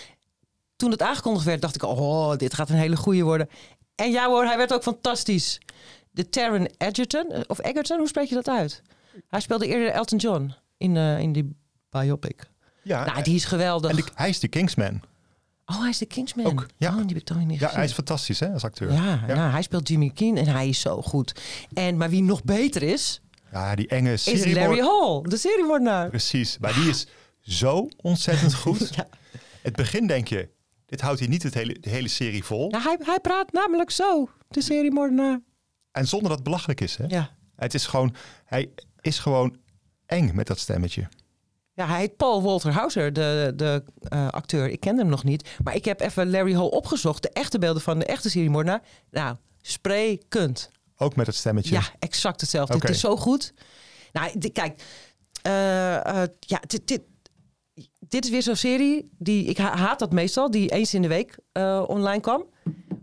Toen 0.77 0.90
het 0.90 1.03
aangekondigd 1.03 1.45
werd, 1.45 1.61
dacht 1.61 1.75
ik... 1.75 1.83
oh, 1.85 2.37
dit 2.37 2.55
gaat 2.55 2.71
een 2.71 2.77
hele 2.77 2.97
goeie 2.97 3.25
worden. 3.25 3.49
En 3.95 4.11
ja 4.11 4.27
hoor, 4.27 4.45
hij 4.45 4.57
werd 4.57 4.73
ook 4.73 4.83
fantastisch. 4.83 5.61
De 6.11 6.29
Taron 6.29 6.68
Egerton, 6.79 7.31
eh, 7.31 7.40
of 7.47 7.64
Egerton, 7.64 7.99
hoe 7.99 8.09
spreek 8.09 8.29
je 8.29 8.35
dat 8.35 8.49
uit? 8.49 8.83
Hij 9.29 9.40
speelde 9.40 9.66
eerder 9.66 9.88
Elton 9.88 10.18
John 10.18 10.53
in, 10.77 10.97
eh, 10.97 11.18
in 11.18 11.33
die 11.33 11.57
biopic. 11.90 12.51
Ja, 12.83 13.05
nou, 13.05 13.23
die 13.23 13.35
is 13.35 13.45
geweldig. 13.45 13.90
En 13.90 13.97
de- 13.97 14.05
hij 14.14 14.29
is 14.29 14.40
de 14.40 14.49
Kingsman. 14.49 15.01
Oh, 15.66 15.81
hij 15.81 15.88
is 15.88 15.99
de 15.99 16.07
Kingsman. 16.07 16.47
Ook, 16.47 16.66
ja. 16.77 16.88
Oh, 16.88 16.97
die 16.97 17.07
heb 17.07 17.16
ik 17.16 17.25
toch 17.25 17.37
niet 17.37 17.51
Ja, 17.51 17.57
gezien. 17.59 17.75
hij 17.75 17.85
is 17.85 17.92
fantastisch 17.92 18.40
hè, 18.40 18.53
als 18.53 18.64
acteur. 18.64 18.92
Ja, 18.92 19.25
ja. 19.27 19.51
hij 19.51 19.62
speelt 19.62 19.88
Jimmy 19.88 20.11
Keen 20.14 20.37
en 20.37 20.47
hij 20.47 20.68
is 20.68 20.81
zo 20.81 21.03
goed. 21.03 21.40
En, 21.73 21.97
maar 21.97 22.11
wie 22.11 22.23
nog 22.23 22.45
beter 22.45 22.83
is, 22.83 23.21
Ja, 23.52 23.74
die 23.74 23.88
enge 23.88 24.12
is 24.12 24.22
seriemoord- 24.24 24.54
Larry 24.54 24.80
Hall, 24.80 25.22
de 25.22 25.36
seriemoordenaar. 25.36 26.08
Precies, 26.08 26.58
maar 26.58 26.74
die 26.74 26.88
is 26.88 27.06
zo 27.40 27.88
ontzettend 27.96 28.54
goed. 28.64 28.90
Het 29.62 29.76
begin 29.76 30.06
denk 30.06 30.28
je, 30.28 30.48
dit 30.86 31.00
houdt 31.00 31.18
hij 31.18 31.28
niet 31.28 31.42
het 31.42 31.54
hele, 31.54 31.76
de 31.80 31.90
hele 31.90 32.08
serie 32.08 32.44
vol. 32.44 32.70
Ja, 32.70 32.80
hij, 32.80 32.96
hij 33.02 33.20
praat 33.20 33.52
namelijk 33.52 33.90
zo, 33.90 34.28
de 34.48 34.60
seriemoordenaar. 34.60 35.40
En 35.90 36.06
zonder 36.08 36.28
dat 36.28 36.36
het 36.38 36.46
belachelijk 36.46 36.80
is. 36.80 36.96
Hè? 36.96 37.04
Ja. 37.08 37.30
Het 37.56 37.74
is 37.74 37.86
gewoon, 37.86 38.14
hij 38.44 38.70
is 39.00 39.18
gewoon 39.18 39.56
eng 40.06 40.30
met 40.34 40.46
dat 40.46 40.58
stemmetje. 40.58 41.08
Ja, 41.74 41.86
hij 41.86 41.98
heet 41.98 42.16
Paul 42.16 42.42
Walter 42.42 42.72
Hauser, 42.72 43.12
de, 43.12 43.52
de 43.56 43.84
eh, 44.08 44.28
acteur. 44.28 44.68
Ik 44.70 44.80
ken 44.80 44.98
hem 44.98 45.06
nog 45.08 45.24
niet. 45.24 45.48
Maar 45.64 45.74
ik 45.74 45.84
heb 45.84 46.00
even 46.00 46.30
Larry 46.30 46.52
Hall 46.54 46.66
opgezocht. 46.68 47.22
De 47.22 47.28
echte 47.30 47.58
beelden 47.58 47.82
van 47.82 47.98
de 47.98 48.04
echte 48.04 48.30
seriemoordenaar. 48.30 48.82
Nou, 49.10 49.36
sprekend. 49.62 50.70
Ook 51.02 51.16
met 51.16 51.26
het 51.26 51.36
stemmetje. 51.36 51.74
Ja, 51.74 51.82
exact 51.98 52.40
hetzelfde. 52.40 52.74
Het 52.74 52.88
is 52.90 53.00
zo 53.00 53.16
goed. 53.16 53.52
Nou, 54.12 54.48
kijk. 54.52 54.82
eh, 55.42 56.22
eh, 56.22 56.28
ja, 56.40 56.60
dit, 56.66 56.86
dit, 56.88 57.00
dit 58.08 58.24
is 58.24 58.30
weer 58.30 58.42
zo'n 58.42 58.56
serie. 58.56 59.10
Die, 59.18 59.44
ik 59.44 59.58
ha- 59.58 59.76
haat 59.76 59.98
dat 59.98 60.12
meestal. 60.12 60.50
Die 60.50 60.70
eens 60.70 60.94
in 60.94 61.02
de 61.02 61.08
week 61.08 61.38
eh, 61.52 61.84
online 61.86 62.20
kwam. 62.20 62.44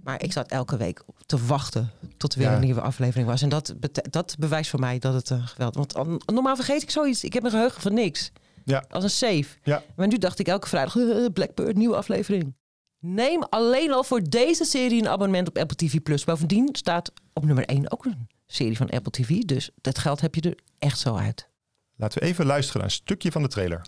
Maar 0.04 0.24
ik 0.24 0.32
zat 0.32 0.52
elke 0.52 0.78
week 0.78 1.04
te 1.26 1.46
wachten 1.46 1.92
tot 2.18 2.34
er 2.34 2.40
weer 2.40 2.48
Ja. 2.50 2.56
een 2.56 2.62
nieuwe 2.62 2.82
aflevering 2.82 3.28
was. 3.28 3.42
En 3.42 3.50
dat, 3.50 3.74
dat 4.10 4.36
bewijst 4.40 4.70
voor 4.70 4.80
mij 4.80 5.00
dat 5.00 5.14
het 5.14 5.30
uh, 5.30 5.48
geweldig 5.48 5.76
Want 5.78 5.96
an- 5.96 6.22
normaal 6.26 6.56
vergeet 6.56 6.82
ik 6.82 6.90
zoiets. 6.92 7.24
Ik 7.24 7.34
heb 7.34 7.44
een 7.44 7.50
geheugen 7.52 7.82
van 7.82 7.94
niks. 7.94 8.32
Ja. 8.66 8.84
Als 8.90 9.04
een 9.04 9.10
safe. 9.10 9.46
Ja. 9.64 9.84
Maar 9.96 10.08
nu 10.08 10.18
dacht 10.18 10.40
ik 10.40 10.48
elke 10.48 10.68
vrijdag, 10.68 10.96
Blackbird, 11.34 11.76
nieuwe 11.78 11.96
aflevering. 11.96 12.56
Neem 13.02 13.44
alleen 13.44 13.92
al 13.92 14.04
voor 14.04 14.22
deze 14.30 14.66
serie 14.66 15.00
een 15.00 15.08
abonnement 15.08 15.48
op 15.48 15.58
Apple 15.58 15.76
TV+. 15.76 16.00
Plus. 16.04 16.24
Bovendien 16.24 16.70
staat 16.72 17.12
op 17.34 17.46
nummer 17.46 17.66
1 17.66 17.92
ook 17.92 18.06
een 18.06 18.28
serie 18.46 18.78
van 18.78 18.90
Apple 18.90 19.12
TV. 19.12 19.40
Dus 19.40 19.70
dat 19.82 19.98
geld 19.98 20.22
heb 20.22 20.36
je 20.36 20.42
er 20.42 20.58
echt 20.80 21.00
zo 21.00 21.16
uit. 21.16 21.50
Laten 21.96 22.20
we 22.20 22.26
even 22.26 22.46
luisteren 22.46 22.82
naar 22.82 22.90
een 22.90 22.96
stukje 22.96 23.32
van 23.32 23.42
de 23.42 23.48
trailer. 23.48 23.86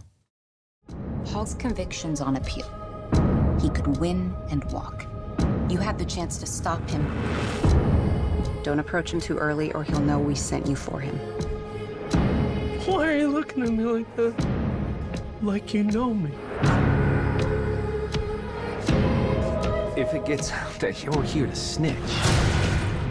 Hall's 1.31 1.55
conviction's 1.55 2.21
on 2.21 2.35
appeal. 2.35 2.67
He 3.61 3.71
could 3.71 3.97
win 3.97 4.33
and 4.49 4.71
walk. 4.71 5.01
You 5.67 5.83
have 5.83 6.05
the 6.05 6.15
chance 6.15 6.39
to 6.39 6.45
stop 6.45 6.89
him. 6.89 7.05
Don't 8.63 8.79
approach 8.79 9.11
him 9.11 9.19
too 9.19 9.37
early 9.37 9.71
or 9.73 9.83
he'll 9.83 10.05
know 10.05 10.27
we 10.27 10.35
sent 10.35 10.65
you 10.65 10.77
for 10.77 11.01
him. 11.01 11.13
Why 12.85 13.07
are 13.07 13.17
you 13.17 13.31
looking 13.33 13.63
at 13.63 13.71
me 13.71 13.83
like 13.83 14.15
that? 14.15 14.45
Like 15.41 15.77
you 15.77 15.83
know 15.83 16.13
me. 16.13 16.29
If 20.01 20.13
it 20.13 20.25
gets 20.25 20.51
out 20.51 20.79
that 20.79 21.03
you're 21.03 21.23
here 21.23 21.47
to 21.47 21.55
snitch, 21.55 21.95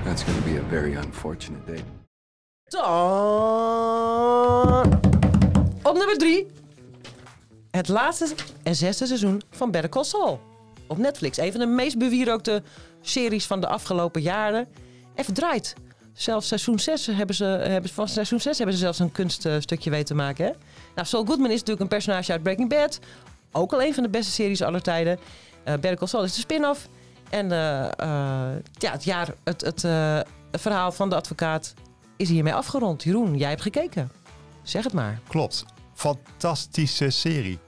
that's 0.04 0.24
going 0.24 0.38
to 0.38 0.44
be 0.44 0.56
a 0.56 0.62
very 0.62 0.94
unfortunate 0.94 1.66
day. 1.66 1.84
Dan 2.64 2.80
op 5.82 5.96
nummer 5.96 6.18
3. 6.18 6.46
Het 7.70 7.88
laatste 7.88 8.34
en 8.62 8.74
zesde 8.74 9.06
seizoen 9.06 9.42
van 9.50 9.70
Better 9.70 9.90
Call 9.90 10.04
Saul. 10.04 10.40
Op 10.86 10.98
Netflix. 10.98 11.38
Een 11.38 11.50
van 11.50 11.60
de 11.60 11.66
meest 11.66 11.98
bewierookte 11.98 12.62
series 13.00 13.46
van 13.46 13.60
de 13.60 13.66
afgelopen 13.66 14.22
jaren. 14.22 14.68
En 15.14 15.24
verdraaid. 15.24 15.74
Zelfs 16.12 16.48
seizoen 16.48 16.78
6 16.78 17.06
hebben 17.06 17.36
ze, 17.36 17.44
hebben, 17.44 17.90
van 17.90 18.08
seizoen 18.08 18.40
6 18.40 18.56
hebben 18.56 18.76
ze 18.76 18.82
zelfs 18.82 18.98
een 18.98 19.12
kunststukje 19.12 19.90
weten 19.90 20.06
te 20.06 20.14
maken. 20.14 20.44
Hè? 20.44 20.52
Nou, 20.94 21.06
Saul 21.06 21.24
Goodman 21.24 21.50
is 21.50 21.58
natuurlijk 21.58 21.80
een 21.80 21.88
personage 21.88 22.32
uit 22.32 22.42
Breaking 22.42 22.68
Bad. 22.68 22.98
Ook 23.52 23.72
al 23.72 23.82
een 23.82 23.94
van 23.94 24.02
de 24.02 24.08
beste 24.08 24.32
series 24.32 24.62
aller 24.62 24.82
tijden. 24.82 25.18
Eh 25.64 25.72
Better 25.72 25.96
Call 25.96 26.08
Saul 26.08 26.24
is 26.24 26.34
de 26.34 26.40
spin-off. 26.40 26.88
En 27.30 27.52
eh, 27.52 27.84
eh, 27.84 28.62
ja, 28.72 28.92
het, 28.92 29.04
jaar, 29.04 29.34
het, 29.44 29.60
het, 29.60 29.80
verhaal 30.52 30.92
van 30.92 31.08
de 31.08 31.14
advocaat 31.14 31.74
is 32.16 32.28
hiermee 32.28 32.54
afgerond. 32.54 33.02
Jeroen, 33.02 33.36
jij 33.36 33.48
hebt 33.48 33.62
gekeken. 33.62 34.10
Zeg 34.62 34.84
het 34.84 34.92
maar. 34.92 35.20
Klopt. 35.28 35.64
Fantastische 35.94 37.10
serie. 37.10 37.58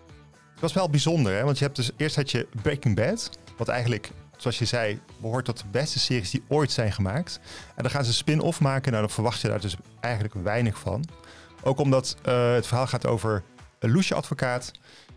Het 0.53 0.61
was 0.61 0.73
wel 0.73 0.91
bijzonder, 0.91 1.35
hè? 1.35 1.45
want 1.45 1.59
je 1.59 1.65
hebt 1.65 1.77
dus 1.77 1.91
eerst 1.97 2.17
had 2.17 2.31
je 2.31 2.49
Breaking 2.63 2.97
Bad, 2.97 3.31
wat 3.57 3.69
eigenlijk, 3.69 4.11
zoals 4.37 4.59
je 4.59 4.65
zei, 4.65 5.01
behoort 5.21 5.45
tot 5.45 5.59
de 5.59 5.65
beste 5.71 5.99
series 5.99 6.31
die 6.31 6.45
ooit 6.49 6.73
zijn 6.73 6.93
gemaakt. 6.93 7.41
En 7.77 7.83
dan 7.83 7.91
gaan 7.91 8.03
ze 8.03 8.09
een 8.09 8.15
spin-off 8.15 8.61
maken, 8.61 8.91
nou 8.91 9.05
dan 9.05 9.15
verwacht 9.15 9.41
je 9.41 9.49
daar 9.49 9.61
dus 9.61 9.77
eigenlijk 10.01 10.35
weinig 10.35 10.79
van. 10.79 11.05
Ook 11.63 11.79
omdat 11.79 12.17
het 12.23 12.67
verhaal 12.67 12.87
gaat 12.87 13.07
over 13.07 13.43
een 13.79 13.93
loesje 13.93 14.15
advocaat 14.15 14.73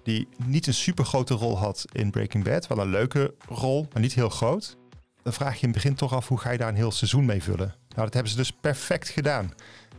die 0.06 0.28
niet 0.46 0.68
een 0.68 0.74
super 0.74 1.06
grote 1.06 1.34
rol 1.34 1.58
had 1.58 1.86
in 1.92 2.12
Breaking 2.12 2.44
Bad. 2.44 2.68
Wel 2.68 2.80
een 2.80 2.90
leuke 2.90 3.34
rol, 3.48 3.88
maar 3.94 4.02
niet 4.02 4.14
heel 4.14 4.30
groot. 4.30 4.78
Dan 5.24 5.34
vraag 5.34 5.54
je 5.54 5.62
in 5.62 5.68
het 5.68 5.74
begin 5.74 5.96
toch 5.96 6.14
af 6.14 6.28
hoe 6.28 6.38
ga 6.38 6.52
je 6.52 6.58
daar 6.58 6.70
een 6.70 6.76
heel 6.76 6.92
seizoen 6.92 7.26
mee 7.26 7.44
vullen. 7.44 7.68
Nou, 7.68 8.02
dat 8.04 8.14
hebben 8.14 8.32
ze 8.32 8.38
dus 8.38 8.52
perfect 8.52 9.10
gedaan. 9.10 9.54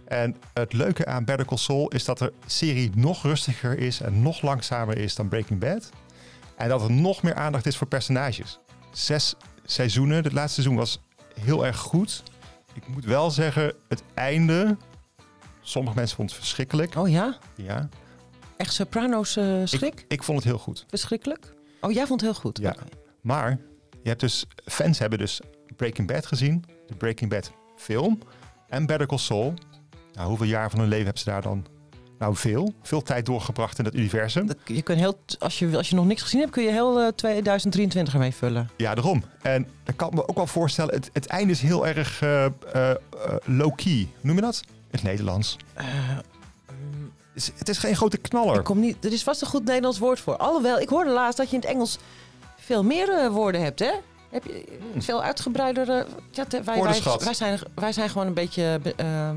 En 0.05 0.37
het 0.53 0.73
leuke 0.73 1.07
aan 1.07 1.25
Better 1.25 1.47
Call 1.47 1.59
Saul 1.59 1.88
is 1.88 2.05
dat 2.05 2.19
de 2.19 2.33
serie 2.47 2.90
nog 2.95 3.23
rustiger 3.23 3.79
is 3.79 4.01
en 4.01 4.23
nog 4.23 4.42
langzamer 4.42 4.99
is 4.99 5.14
dan 5.14 5.29
Breaking 5.29 5.61
Bad. 5.61 5.90
En 6.57 6.69
dat 6.69 6.83
er 6.83 6.92
nog 6.92 7.23
meer 7.23 7.35
aandacht 7.35 7.66
is 7.66 7.77
voor 7.77 7.87
personages. 7.87 8.59
Zes 8.92 9.35
seizoenen, 9.64 10.25
het 10.25 10.33
laatste 10.33 10.62
seizoen 10.62 10.77
was 10.77 11.01
heel 11.40 11.66
erg 11.66 11.77
goed. 11.77 12.23
Ik 12.75 12.88
moet 12.88 13.05
wel 13.05 13.31
zeggen, 13.31 13.75
het 13.88 14.03
einde. 14.14 14.77
Sommige 15.61 15.97
mensen 15.97 16.16
vonden 16.16 16.35
het 16.35 16.45
verschrikkelijk. 16.45 16.95
Oh 16.97 17.09
ja? 17.09 17.38
Ja. 17.55 17.88
Echt 18.57 18.73
Sopranos 18.73 19.37
eh, 19.37 19.61
schrik? 19.64 20.01
Ik, 20.01 20.05
ik 20.09 20.23
vond 20.23 20.38
het 20.38 20.47
heel 20.47 20.59
goed. 20.59 20.85
Verschrikkelijk? 20.88 21.55
Oh, 21.81 21.92
jij 21.92 22.07
vond 22.07 22.21
het 22.21 22.31
heel 22.31 22.40
goed? 22.40 22.59
Ja. 22.59 22.75
Maar 23.21 23.59
je 24.03 24.09
hebt 24.09 24.21
dus, 24.21 24.47
fans 24.64 24.99
hebben 24.99 25.19
dus 25.19 25.40
Breaking 25.77 26.09
Bad 26.09 26.27
gezien, 26.27 26.64
de 26.87 26.95
Breaking 26.95 27.31
Bad 27.31 27.53
film 27.77 28.19
en 28.69 28.87
Better 28.87 29.07
Call 29.07 29.19
Saul. 29.19 29.55
Nou, 30.12 30.29
hoeveel 30.29 30.47
jaar 30.47 30.71
van 30.71 30.79
hun 30.79 30.88
leven 30.88 31.05
hebben 31.05 31.23
ze 31.23 31.31
daar 31.31 31.42
dan? 31.42 31.66
Nou, 32.19 32.37
veel. 32.37 32.73
Veel 32.83 33.03
tijd 33.03 33.27
doorgebracht 33.27 33.79
in 33.79 33.85
dat 33.85 33.95
universum. 33.95 34.49
Je 34.64 34.83
kunt 34.83 34.99
heel, 34.99 35.19
als, 35.38 35.59
je, 35.59 35.77
als 35.77 35.88
je 35.88 35.95
nog 35.95 36.07
niks 36.07 36.23
gezien 36.23 36.40
hebt, 36.40 36.53
kun 36.53 36.62
je 36.62 36.71
heel 36.71 37.01
eh, 37.01 37.09
2023 37.09 38.14
ermee 38.14 38.35
vullen. 38.35 38.71
Ja, 38.77 38.95
daarom. 38.95 39.25
En 39.42 39.69
dan 39.85 39.97
kan 39.97 40.09
ik 40.09 40.14
me 40.14 40.29
ook 40.29 40.37
wel 40.37 40.47
voorstellen, 40.47 40.95
het, 40.95 41.11
het 41.12 41.27
einde 41.27 41.53
is 41.53 41.61
heel 41.61 41.87
erg 41.87 42.23
eh, 42.23 42.47
low-key. 43.45 44.09
Noem 44.21 44.37
je 44.37 44.42
dat? 44.42 44.62
In 44.66 44.73
het 44.90 45.03
Nederlands. 45.03 45.57
Het 47.37 47.44
is, 47.44 47.53
het 47.59 47.68
is 47.68 47.79
geen 47.79 47.96
grote 47.96 48.16
knaller. 48.16 48.59
Ik 48.59 48.64
kom 48.64 48.81
niet, 48.81 49.05
er 49.05 49.12
is 49.12 49.22
vast 49.22 49.40
een 49.40 49.46
goed 49.46 49.64
Nederlands 49.64 49.99
woord 49.99 50.20
voor. 50.20 50.37
Alhoewel, 50.37 50.79
ik 50.81 50.88
hoorde 50.88 51.11
laatst 51.11 51.37
dat 51.38 51.49
je 51.51 51.55
in 51.57 51.61
het 51.61 51.70
Engels 51.70 51.99
veel 52.57 52.85
meer 52.85 53.09
eh, 53.12 53.29
woorden 53.29 53.62
hebt, 53.62 53.79
hè? 53.79 53.92
Heb 54.31 54.44
je 54.44 54.79
veel 54.99 55.22
uitgebreidere... 55.22 56.07
Ja, 56.31 56.44
te- 56.44 56.62
wij, 56.62 56.83
wij, 57.18 57.35
zijn, 57.35 57.59
wij 57.75 57.92
zijn 57.92 58.09
gewoon 58.09 58.27
een 58.27 58.35
beetje... 58.35 58.81
eh, 58.96 59.31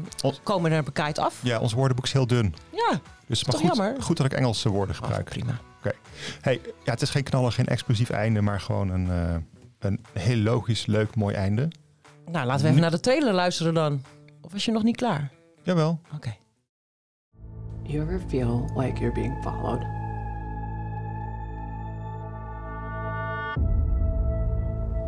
komen 0.44 0.72
er 0.72 0.84
bekijkt 0.84 1.20
af. 1.20 1.36
Ja, 1.44 1.60
ons 1.60 1.74
woordenboek 1.74 2.06
is 2.06 2.14
heel 2.14 2.28
dun. 2.28 2.56
Ja, 2.72 3.00
Dus 3.28 3.44
maar 3.44 3.52
toch 3.56 3.62
goed, 3.70 3.76
jammer? 3.76 4.02
goed 4.02 4.18
dat 4.18 4.26
ik 4.26 4.34
Engelse 4.34 4.70
woorden 4.70 4.96
gebruik. 4.96 5.26
prima. 5.26 5.60
Oké. 5.80 5.92
Hey, 6.42 6.62
ja, 6.84 6.92
het 6.92 7.02
is 7.02 7.10
geen 7.10 7.24
knaller, 7.24 7.52
geen 7.52 7.66
explosief 7.68 8.10
einde, 8.10 8.42
maar 8.42 8.62
gewoon 8.62 8.90
een, 8.90 9.10
eh, 9.10 9.36
een 9.80 10.06
heel 10.14 10.38
logisch, 10.38 10.86
leuk, 10.86 11.16
mooi 11.16 11.36
einde. 11.36 11.68
Nou, 12.32 12.46
laten 12.46 12.64
we 12.64 12.70
even 12.70 12.82
naar 12.82 12.92
de 12.92 13.00
trailer 13.00 13.34
luisteren 13.34 13.74
dan. 13.74 14.04
Of 14.42 14.52
was 14.52 14.66
je 14.66 14.72
nog 14.72 14.84
niet 14.84 14.96
klaar? 14.98 15.30
Jawel. 15.64 16.00
Oké. 16.16 16.36
You 17.90 18.04
ever 18.04 18.20
feel 18.20 18.70
like 18.76 19.00
you're 19.00 19.12
being 19.12 19.36
followed? 19.42 19.82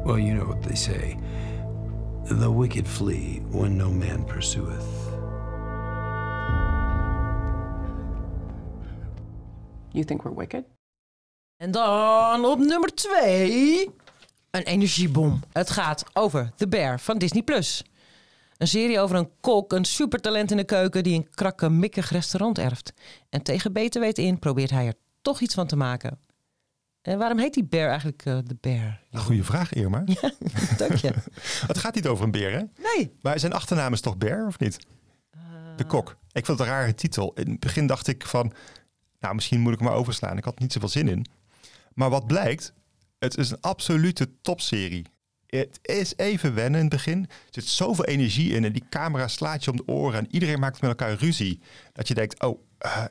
Well, 0.03 0.17
you 0.17 0.33
know 0.33 0.45
what 0.45 0.63
they 0.63 0.73
say 0.73 1.19
the 2.25 2.49
wicked 2.49 2.87
flee 2.87 3.43
when 3.51 3.77
no 3.77 3.91
man 3.91 4.23
pursueth. 4.25 5.13
You 9.93 10.03
think 10.03 10.23
we're 10.23 10.35
wicked? 10.35 10.65
En 11.57 11.71
dan 11.71 12.45
op 12.45 12.59
nummer 12.59 12.93
twee. 12.93 13.89
Een 14.51 14.63
energiebom. 14.63 15.39
Het 15.51 15.69
gaat 15.69 16.03
over 16.13 16.51
The 16.55 16.67
Bear 16.67 16.99
van 16.99 17.17
Disney+. 17.17 17.43
Plus. 17.43 17.83
Een 18.61 18.67
serie 18.67 18.99
over 18.99 19.15
een 19.15 19.29
kok, 19.39 19.73
een 19.73 19.85
supertalent 19.85 20.51
in 20.51 20.57
de 20.57 20.63
keuken... 20.63 21.03
die 21.03 21.15
een 21.15 21.29
krakkemikkig 21.29 22.09
restaurant 22.09 22.57
erft. 22.57 22.93
En 23.29 23.41
tegen 23.41 23.73
beter 23.73 24.01
weten 24.01 24.23
in 24.23 24.39
probeert 24.39 24.69
hij 24.69 24.87
er 24.87 24.93
toch 25.21 25.39
iets 25.39 25.53
van 25.53 25.67
te 25.67 25.75
maken. 25.75 26.19
En 27.01 27.17
waarom 27.17 27.39
heet 27.39 27.53
die 27.53 27.63
bear 27.63 27.89
eigenlijk 27.89 28.25
eh 28.25 28.37
The 28.37 28.57
Bear? 28.61 29.01
Goeie 29.11 29.43
vraag, 29.43 29.73
Irma. 29.73 30.03
Ja, 30.21 30.31
dank 30.77 30.95
je. 30.95 31.13
het 31.71 31.77
gaat 31.77 31.95
niet 31.95 32.07
over 32.07 32.25
een 32.25 32.31
beer, 32.31 32.51
hè? 32.51 32.63
Nee. 32.95 33.17
Maar 33.21 33.39
zijn 33.39 33.53
achternaam 33.53 33.93
is 33.93 34.01
toch 34.01 34.17
Bear, 34.17 34.47
of 34.47 34.59
niet? 34.59 34.77
De 35.75 35.85
kok. 35.85 36.17
Ik 36.31 36.45
vond 36.45 36.59
het 36.59 36.67
een 36.67 36.73
rare 36.73 36.95
titel. 36.95 37.33
In 37.33 37.51
het 37.51 37.59
begin 37.59 37.87
dacht 37.87 38.07
ik 38.07 38.25
van... 38.25 38.53
Nou, 39.19 39.35
misschien 39.35 39.59
moet 39.59 39.73
ik 39.73 39.79
hem 39.79 39.87
maar 39.87 39.97
overslaan. 39.97 40.37
Ik 40.37 40.43
had 40.43 40.59
niet 40.59 40.73
zoveel 40.73 40.89
zin 40.89 41.07
in. 41.07 41.25
Maar 41.93 42.09
wat 42.09 42.27
blijkt... 42.27 42.73
Het 43.19 43.37
is 43.37 43.49
een 43.49 43.61
absolute 43.61 44.41
topserie. 44.41 45.05
Het 45.59 45.79
is 45.81 46.13
even 46.17 46.53
wennen 46.53 46.79
in 46.79 46.85
het 46.85 46.95
begin. 46.95 47.23
Er 47.23 47.29
zit 47.49 47.65
zoveel 47.65 48.05
energie 48.05 48.53
in 48.53 48.63
en 48.63 48.71
die 48.71 48.83
camera 48.89 49.27
slaat 49.27 49.63
je 49.63 49.71
om 49.71 49.77
de 49.77 49.87
oren 49.87 50.19
en 50.19 50.27
iedereen 50.29 50.59
maakt 50.59 50.81
met 50.81 50.89
elkaar 50.89 51.13
ruzie. 51.13 51.59
Dat 51.93 52.07
je 52.07 52.13
denkt, 52.13 52.43
oh, 52.43 52.59
eh, 52.77 53.05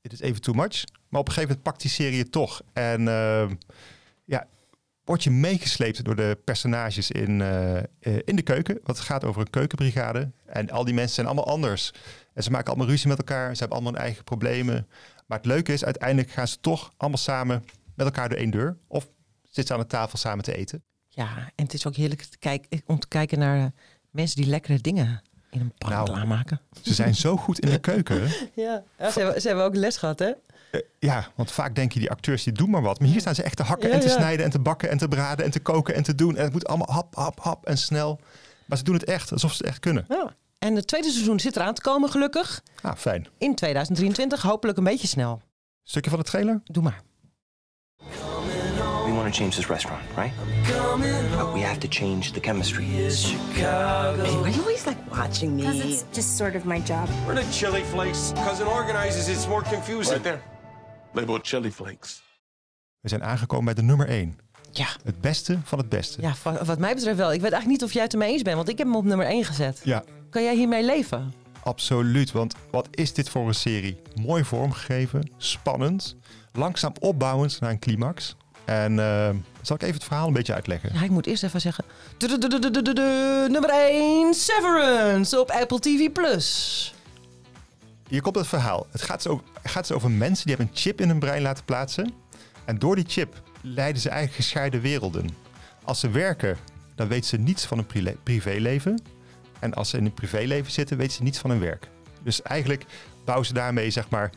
dit 0.00 0.12
is 0.12 0.20
even 0.20 0.40
too 0.40 0.54
much. 0.54 0.84
Maar 1.08 1.20
op 1.20 1.26
een 1.28 1.32
gegeven 1.32 1.42
moment 1.42 1.62
pakt 1.62 1.80
die 1.80 1.90
serie 1.90 2.18
het 2.18 2.32
toch. 2.32 2.62
En 2.72 3.08
eh, 3.08 3.50
ja, 4.24 4.46
word 5.04 5.24
je 5.24 5.30
meegesleept 5.30 6.04
door 6.04 6.16
de 6.16 6.38
personages 6.44 7.10
in, 7.10 7.40
eh, 7.40 7.82
in 8.24 8.36
de 8.36 8.42
keuken. 8.42 8.74
Want 8.82 8.98
het 8.98 9.06
gaat 9.06 9.24
over 9.24 9.40
een 9.40 9.50
keukenbrigade. 9.50 10.32
En 10.46 10.70
al 10.70 10.84
die 10.84 10.94
mensen 10.94 11.14
zijn 11.14 11.26
allemaal 11.26 11.46
anders. 11.46 11.92
En 12.32 12.42
ze 12.42 12.50
maken 12.50 12.68
allemaal 12.68 12.88
ruzie 12.88 13.08
met 13.08 13.18
elkaar. 13.18 13.52
Ze 13.52 13.58
hebben 13.58 13.76
allemaal 13.76 13.92
hun 13.92 14.02
eigen 14.02 14.24
problemen. 14.24 14.88
Maar 15.26 15.38
het 15.38 15.46
leuke 15.46 15.72
is, 15.72 15.84
uiteindelijk 15.84 16.30
gaan 16.30 16.48
ze 16.48 16.60
toch 16.60 16.92
allemaal 16.96 17.18
samen 17.18 17.64
met 17.94 18.06
elkaar 18.06 18.28
door 18.28 18.38
één 18.38 18.50
deur. 18.50 18.78
Of 18.86 19.08
zitten 19.42 19.66
ze 19.66 19.72
aan 19.72 19.80
de 19.80 19.86
tafel 19.86 20.18
samen 20.18 20.44
te 20.44 20.56
eten. 20.56 20.82
Ja, 21.14 21.36
en 21.54 21.64
het 21.64 21.74
is 21.74 21.86
ook 21.86 21.94
heerlijk 21.96 22.22
te 22.22 22.38
kijken, 22.38 22.82
om 22.86 22.98
te 22.98 23.08
kijken 23.08 23.38
naar 23.38 23.58
eh, 23.58 23.66
mensen 24.10 24.36
die 24.36 24.50
lekkere 24.50 24.78
dingen 24.80 25.22
in 25.50 25.60
een 25.60 25.72
pan 25.78 25.90
Nou, 25.90 26.04
klaarmaken. 26.10 26.60
Ze 26.82 26.94
zijn 26.94 27.14
zo 27.14 27.36
goed 27.36 27.58
in 27.58 27.70
de 27.70 27.78
keuken. 27.78 28.20
Ja, 28.54 28.82
ze, 28.98 29.20
hebben, 29.20 29.40
ze 29.40 29.46
hebben 29.46 29.64
ook 29.66 29.74
les 29.74 29.96
gehad, 29.96 30.18
hè? 30.18 30.32
Eh, 30.70 30.80
ja, 30.98 31.28
want 31.34 31.52
vaak 31.52 31.74
denk 31.74 31.92
je 31.92 31.98
die 32.00 32.10
acteurs 32.10 32.42
die 32.42 32.52
doen 32.52 32.70
maar 32.70 32.82
wat. 32.82 33.00
Maar 33.00 33.08
hier 33.08 33.20
staan 33.20 33.34
ze 33.34 33.42
echt 33.42 33.56
te 33.56 33.62
hakken 33.62 33.88
Ja, 33.88 33.94
en 33.94 34.00
te 34.00 34.08
ja. 34.08 34.14
snijden 34.14 34.44
en 34.44 34.50
te 34.50 34.58
bakken 34.58 34.90
en 34.90 34.98
te 34.98 35.08
braden 35.08 35.44
en 35.44 35.50
te 35.50 35.60
koken 35.60 35.94
en 35.94 36.02
te 36.02 36.14
doen. 36.14 36.36
En 36.36 36.44
het 36.44 36.52
moet 36.52 36.66
allemaal 36.66 36.90
hap, 36.90 37.14
hap, 37.14 37.40
hap 37.40 37.66
en 37.66 37.78
snel. 37.78 38.20
Maar 38.66 38.78
ze 38.78 38.84
doen 38.84 38.94
het 38.94 39.04
echt, 39.04 39.32
alsof 39.32 39.50
ze 39.52 39.56
het 39.56 39.66
echt 39.66 39.80
kunnen. 39.80 40.04
Ja. 40.08 40.34
En 40.58 40.74
het 40.76 40.86
tweede 40.86 41.10
seizoen 41.10 41.40
zit 41.40 41.56
eraan 41.56 41.74
te 41.74 41.80
komen, 41.80 42.10
gelukkig. 42.10 42.62
Ah, 42.82 42.96
fijn. 42.96 43.26
In 43.38 43.54
2023, 43.54 44.42
hopelijk 44.42 44.78
een 44.78 44.84
beetje 44.84 45.06
snel. 45.06 45.40
Stukje 45.82 46.10
van 46.10 46.18
de 46.18 46.24
trailer? 46.24 46.60
Doe 46.64 46.82
maar. 46.82 47.02
We 49.24 49.30
want 49.30 49.36
to 49.36 49.42
change 49.42 49.56
this 49.56 49.70
restaurant, 49.70 50.02
right? 50.16 50.32
But 51.38 51.54
we 51.54 51.60
have 51.62 51.78
to 51.80 51.88
change 51.88 52.32
the 52.32 52.40
chemistry. 52.40 52.84
Hey, 52.84 54.36
why 54.42 54.50
you 54.50 54.60
always 54.60 54.84
like 54.86 54.98
watching 55.10 55.56
me? 55.56 55.62
Because 55.62 55.84
it's 55.84 56.04
just 56.12 56.36
sort 56.36 56.54
of 56.56 56.64
my 56.64 56.82
job. 56.86 57.08
We're 57.26 57.34
the 57.34 57.50
chili 57.50 57.82
flakes. 57.84 58.32
Cousin 58.34 58.66
organizes, 58.66 59.28
it's 59.28 59.46
more 59.48 59.62
confusing. 59.62 60.12
Right 60.12 60.22
there. 60.22 60.40
Label 61.14 61.38
chili 61.42 61.70
flakes. 61.72 62.22
We 63.00 63.08
zijn 63.08 63.22
aangekomen 63.22 63.64
bij 63.64 63.74
de 63.74 63.82
nummer 63.82 64.08
1. 64.08 64.38
Ja. 64.70 64.86
Het 65.04 65.20
beste 65.20 65.58
van 65.64 65.78
het 65.78 65.88
beste. 65.88 66.20
Ja, 66.20 66.34
wat 66.64 66.78
mij 66.78 66.94
betreft 66.94 67.16
wel. 67.16 67.32
Ik 67.32 67.40
weet 67.40 67.52
eigenlijk 67.52 67.80
niet 67.80 67.82
of 67.88 67.92
jij 67.94 68.02
het 68.02 68.12
ermee 68.12 68.32
eens 68.32 68.42
bent, 68.42 68.56
want 68.56 68.68
ik 68.68 68.78
heb 68.78 68.86
hem 68.86 68.96
op 68.96 69.04
nummer 69.04 69.26
1 69.26 69.44
gezet. 69.44 69.80
Ja, 69.84 70.04
Kan 70.30 70.42
jij 70.42 70.54
hiermee 70.56 70.84
leven? 70.84 71.32
absoluut. 71.62 72.32
Want 72.32 72.54
wat 72.70 72.88
is 72.90 73.12
dit 73.12 73.28
voor 73.28 73.46
een 73.48 73.54
serie? 73.54 74.02
Mooi 74.14 74.44
vormgegeven, 74.44 75.30
spannend, 75.36 76.16
langzaam 76.52 76.92
opbouwend 77.00 77.60
naar 77.60 77.70
een 77.70 77.78
climax. 77.78 78.36
En 78.64 78.98
eh, 78.98 79.30
zal 79.62 79.76
ik 79.76 79.82
even 79.82 79.94
het 79.94 80.04
verhaal 80.04 80.26
een 80.26 80.32
beetje 80.32 80.54
uitleggen? 80.54 80.90
Ja, 80.94 81.02
ik 81.02 81.10
moet 81.10 81.26
eerst 81.26 81.42
even 81.42 81.60
zeggen. 81.60 81.84
Nummer 83.50 83.70
1, 83.70 84.34
Severance 84.34 85.40
op 85.40 85.50
Apple 85.50 85.78
TV+. 85.80 86.12
Plus. 86.12 86.94
Hier 88.08 88.22
komt 88.22 88.36
het 88.36 88.46
verhaal. 88.46 88.86
Het 88.90 89.02
gaat, 89.02 89.22
dus 89.22 89.32
over, 89.32 89.44
het 89.62 89.70
gaat 89.70 89.86
dus 89.86 89.96
over 89.96 90.10
mensen 90.10 90.46
die 90.46 90.54
hebben 90.56 90.74
een 90.74 90.80
chip 90.80 91.00
in 91.00 91.08
hun 91.08 91.18
brein 91.18 91.42
laten 91.42 91.64
plaatsen. 91.64 92.12
En 92.64 92.78
door 92.78 92.94
die 92.94 93.04
chip 93.08 93.42
leiden 93.62 94.02
ze 94.02 94.08
eigenlijk 94.08 94.42
gescheiden 94.42 94.80
werelden. 94.80 95.28
Als 95.84 96.00
ze 96.00 96.10
werken, 96.10 96.56
dan 96.94 97.08
weten 97.08 97.28
ze 97.28 97.36
niets 97.36 97.64
van 97.64 97.86
hun 97.88 98.18
privéleven. 98.22 99.02
En 99.60 99.74
als 99.74 99.90
ze 99.90 99.96
in 99.96 100.04
een 100.04 100.14
privéleven 100.14 100.72
zitten, 100.72 100.96
weten 100.96 101.12
ze 101.12 101.22
niets 101.22 101.38
van 101.38 101.50
hun 101.50 101.60
werk. 101.60 101.88
Dus 102.22 102.42
eigenlijk 102.42 102.84
bouwen 103.24 103.46
ze 103.46 103.52
daarmee 103.52 103.90
zeg 103.90 104.08
maar 104.08 104.30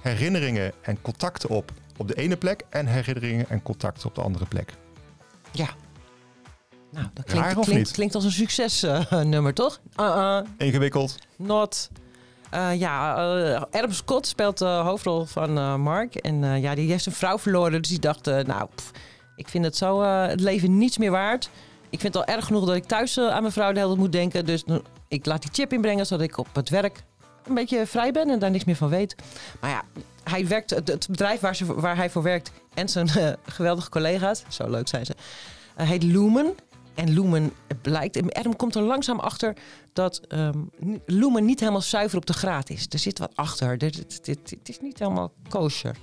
herinneringen 0.00 0.72
en 0.82 1.02
contacten 1.02 1.48
op 1.48 1.72
op 1.96 2.08
de 2.08 2.14
ene 2.14 2.36
plek 2.36 2.64
en 2.70 2.86
herinneringen 2.86 3.48
en 3.48 3.62
contacten 3.62 4.08
op 4.08 4.14
de 4.14 4.20
andere 4.20 4.46
plek. 4.46 4.72
Ja. 5.50 5.68
Nou, 6.90 7.06
dat 7.14 7.24
klinkt, 7.64 7.90
klinkt, 7.90 8.14
als 8.14 8.24
een 8.24 8.30
succesnummer, 8.32 9.54
toch? 9.54 9.80
Uh-uh. 10.00 10.40
Ingewikkeld. 10.58 11.18
Not. 11.36 11.90
Eh, 12.50 12.78
ja, 12.78 13.16
eh 13.16 13.62
Adam 13.70 13.92
Scott 13.92 14.26
speelt 14.26 14.58
de 14.58 14.64
hoofdrol 14.64 15.24
van 15.24 15.58
eh, 15.58 15.76
Mark. 15.76 16.14
En 16.14 16.44
eh, 16.44 16.62
ja, 16.62 16.74
die 16.74 16.90
heeft 16.90 17.02
zijn 17.02 17.14
vrouw 17.14 17.38
verloren. 17.38 17.80
Dus 17.82 17.90
die 17.90 17.98
dacht, 17.98 18.26
eh, 18.26 18.44
nou, 18.44 18.68
pff, 18.74 18.90
ik 19.36 19.48
vind 19.48 19.64
het 19.64 19.76
zo 19.76 20.02
eh, 20.02 20.26
het 20.26 20.40
leven 20.40 20.78
niets 20.78 20.98
meer 20.98 21.10
waard. 21.10 21.50
Ik 21.90 22.00
vind 22.00 22.14
het 22.14 22.26
al 22.26 22.34
erg 22.34 22.46
genoeg 22.46 22.66
dat 22.66 22.76
ik 22.76 22.84
thuis 22.84 23.16
eh, 23.16 23.28
aan 23.28 23.40
mijn 23.40 23.52
vrouw 23.52 23.72
de 23.72 23.78
hele 23.78 23.88
tijd 23.88 24.00
moet 24.00 24.12
denken. 24.12 24.44
Dus 24.46 24.64
ik 25.08 25.26
laat 25.26 25.42
die 25.42 25.50
chip 25.52 25.72
inbrengen, 25.72 26.06
zodat 26.06 26.24
ik 26.26 26.38
op 26.38 26.48
het 26.52 26.68
werk 26.68 27.02
een 27.46 27.54
beetje 27.54 27.86
vrij 27.86 28.12
ben 28.12 28.30
en 28.30 28.38
daar 28.38 28.50
niks 28.50 28.64
meer 28.64 28.76
van 28.76 28.88
weet. 28.88 29.14
Maar 29.60 29.70
ja, 29.70 29.82
hij 30.24 30.46
werkt, 30.46 30.70
het, 30.70 31.06
bedrijf 31.10 31.40
waar, 31.40 31.56
ze, 31.56 31.80
waar 31.80 31.96
hij 31.96 32.10
voor 32.10 32.22
werkt 32.22 32.50
en 32.74 32.88
zijn 32.88 33.08
eh, 33.08 33.32
geweldige 33.46 33.88
collega's, 33.90 34.42
zo 34.48 34.70
leuk 34.70 34.88
zijn 34.88 35.04
ze, 35.06 35.14
eh, 35.76 35.88
heet 35.88 36.02
Lumen. 36.02 36.54
En 36.94 37.10
Lumen 37.10 37.52
blijkt, 37.82 38.16
en 38.16 38.32
Adam 38.32 38.56
komt 38.56 38.74
er 38.74 38.82
langzaam 38.82 39.18
achter 39.18 39.56
dat 39.92 40.20
ni- 40.78 41.00
Lumen 41.06 41.44
niet 41.44 41.60
helemaal 41.60 41.80
zuiver 41.80 42.18
op 42.18 42.26
de 42.26 42.32
graad 42.32 42.70
is. 42.70 42.86
Er 42.90 42.98
zit 42.98 43.18
wat 43.18 43.30
achter. 43.34 43.70
Het 43.70 44.60
is 44.62 44.80
niet 44.80 44.98
helemaal 44.98 45.32
kosher. 45.48 45.96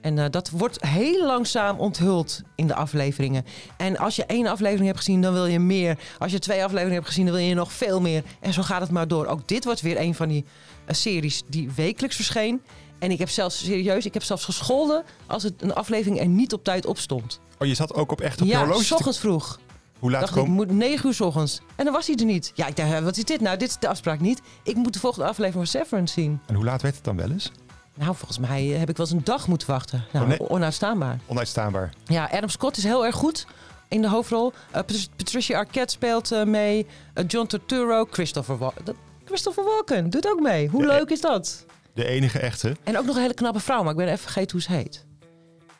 En 0.00 0.18
eh, 0.18 0.24
dat 0.30 0.50
wordt 0.50 0.86
heel 0.86 1.26
langzaam 1.26 1.78
onthuld 1.78 2.42
in 2.54 2.66
de 2.66 2.74
afleveringen. 2.74 3.44
En 3.76 3.96
als 3.98 4.16
je 4.16 4.24
één 4.24 4.46
aflevering 4.46 4.86
hebt 4.86 4.98
gezien, 4.98 5.20
dan 5.22 5.32
wil 5.32 5.46
je 5.46 5.58
meer. 5.58 5.98
Als 6.18 6.32
je 6.32 6.38
twee 6.38 6.58
afleveringen 6.64 6.94
hebt 6.96 7.06
gezien, 7.06 7.24
dan 7.26 7.34
wil 7.34 7.44
je 7.44 7.54
nog 7.54 7.72
veel 7.72 8.00
meer. 8.00 8.22
En 8.40 8.52
zo 8.52 8.62
gaat 8.62 8.80
het 8.80 8.90
maar 8.90 9.08
door. 9.08 9.26
Ook 9.26 9.48
dit 9.48 9.64
wordt 9.64 9.80
weer 9.80 10.00
een 10.00 10.14
van 10.14 10.28
die 10.28 10.44
eh, 10.84 10.94
series 10.94 11.42
die 11.48 11.70
wekelijks 11.76 12.16
verscheen. 12.16 12.62
En 12.98 13.10
ik 13.10 13.18
heb 13.18 13.28
zelfs, 13.30 13.64
serieus, 13.64 14.06
ik 14.06 14.14
heb 14.14 14.22
zelfs 14.22 14.44
gescholden 14.44 15.02
als 15.26 15.42
het 15.42 15.62
een 15.62 15.74
aflevering 15.74 16.20
er 16.20 16.26
niet 16.28 16.52
op 16.52 16.64
tijd 16.64 16.86
op 16.86 16.98
stond. 16.98 17.40
Oh, 17.58 17.66
je 17.68 17.74
zat 17.74 17.94
ook 17.94 18.12
op 18.12 18.20
echt 18.20 18.40
op 18.40 18.46
Ja, 18.46 18.58
horloge. 18.58 18.84
s 18.84 18.92
ochtends 18.92 19.18
vroeg. 19.18 19.58
Hoe 19.98 20.10
laat 20.10 20.20
dacht 20.20 20.36
ik, 20.36 20.42
kwam... 20.42 20.54
moet 20.54 20.70
9 20.70 21.06
uur 21.08 21.14
s 21.14 21.20
ochtends. 21.20 21.60
En 21.76 21.84
dan 21.84 21.94
was 21.94 22.06
hij 22.06 22.16
er 22.16 22.24
niet. 22.24 22.52
Ja, 22.54 22.66
ik 22.66 22.76
dacht, 22.76 23.02
wat 23.02 23.16
is 23.16 23.24
dit 23.24 23.40
nou? 23.40 23.56
Dit 23.56 23.68
is 23.68 23.76
de 23.78 23.88
afspraak 23.88 24.20
niet. 24.20 24.40
Ik 24.62 24.74
moet 24.76 24.92
de 24.92 24.98
volgende 24.98 25.26
aflevering 25.28 25.68
van 25.68 25.80
Severance 25.80 26.14
zien. 26.20 26.40
En 26.46 26.54
hoe 26.54 26.64
laat 26.64 26.82
werd 26.82 26.94
het 26.94 27.04
dan 27.04 27.16
wel 27.16 27.30
eens? 27.30 27.52
Nou, 27.98 28.14
volgens 28.16 28.38
mij 28.38 28.64
heb 28.64 28.88
ik 28.88 28.96
wel 28.96 29.06
eens 29.06 29.14
een 29.14 29.24
dag 29.24 29.48
moeten 29.48 29.70
wachten. 29.70 30.04
Nou, 30.12 30.24
Oh, 30.24 30.30
nee. 30.30 30.50
onuitstaanbaar. 30.50 31.18
Onuitstaanbaar. 31.26 31.92
Ja, 32.04 32.28
Adam 32.32 32.48
Scott 32.48 32.76
is 32.76 32.84
heel 32.84 33.06
erg 33.06 33.14
goed 33.14 33.46
in 33.88 34.02
de 34.02 34.08
hoofdrol. 34.08 34.52
Eh, 34.70 34.72
Pat- 34.72 35.08
Patricia 35.16 35.58
Arquette 35.58 35.92
speelt 35.92 36.32
eh, 36.32 36.44
mee. 36.44 36.86
Eh, 37.14 37.24
John 37.26 37.46
Turturro, 37.46 38.06
Christopher 38.10 38.58
Walken. 38.58 38.96
Christopher 39.24 39.64
Walken 39.64 40.10
doet 40.10 40.28
ook 40.28 40.40
mee. 40.40 40.68
Hoe 40.68 40.86
leuk 40.86 41.10
is 41.10 41.20
dat? 41.20 41.64
De 41.94 42.04
enige 42.04 42.38
echte. 42.38 42.76
En 42.84 42.98
ook 42.98 43.04
nog 43.04 43.14
een 43.16 43.22
hele 43.22 43.34
knappe 43.34 43.60
vrouw, 43.60 43.82
maar 43.82 43.90
ik 43.90 43.96
ben 43.96 44.06
even 44.06 44.18
vergeten 44.18 44.50
hoe 44.52 44.60
ze 44.62 44.72
heet. 44.72 45.06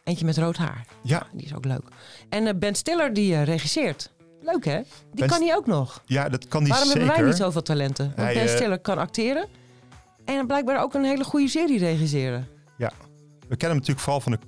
Eentje 0.04 0.24
met 0.24 0.38
rood 0.38 0.56
haar. 0.56 0.84
Ja. 1.02 1.26
Die 1.32 1.44
is 1.46 1.54
ook 1.54 1.64
leuk. 1.64 1.82
En 2.28 2.58
Ben 2.58 2.74
Stiller 2.74 3.12
die 3.12 3.42
regisseert. 3.42 4.10
Leuk 4.42 4.64
hè? 4.64 4.76
Die 4.76 4.86
Ben 5.12 5.28
kan 5.28 5.42
hij 5.42 5.56
ook 5.56 5.66
nog. 5.66 6.02
Ja, 6.06 6.28
dat 6.28 6.48
kan 6.48 6.66
Waarom 6.68 6.86
zeker. 6.86 7.00
hebben 7.02 7.18
wij 7.20 7.28
niet 7.30 7.36
zoveel 7.40 7.62
talenten? 7.62 8.04
Want 8.04 8.18
Hij, 8.18 8.34
Ben 8.34 8.48
Stiller 8.48 8.78
kan 8.78 8.98
acteren. 8.98 9.46
En 10.36 10.46
blijkbaar 10.46 10.82
ook 10.82 10.94
een 10.94 11.04
hele 11.04 11.24
goede 11.24 11.48
serie 11.48 11.78
regisseren. 11.78 12.48
Ja. 12.76 12.92
We 13.40 13.56
kennen 13.56 13.68
hem 13.68 13.76
natuurlijk 13.76 14.00
vooral 14.00 14.20
van 14.20 14.32
de 14.32 14.38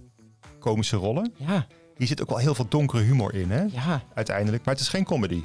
komische 0.58 0.96
rollen. 0.96 1.32
Ja. 1.36 1.66
Hier 1.96 2.06
zit 2.06 2.22
ook 2.22 2.28
wel 2.28 2.38
heel 2.38 2.54
veel 2.54 2.68
donkere 2.68 3.02
humor 3.02 3.34
in, 3.34 3.50
hè? 3.50 3.62
Ja. 3.62 4.02
Uiteindelijk. 4.14 4.64
Maar 4.64 4.74
het 4.74 4.82
is 4.82 4.88
geen 4.88 5.04
comedy. 5.04 5.42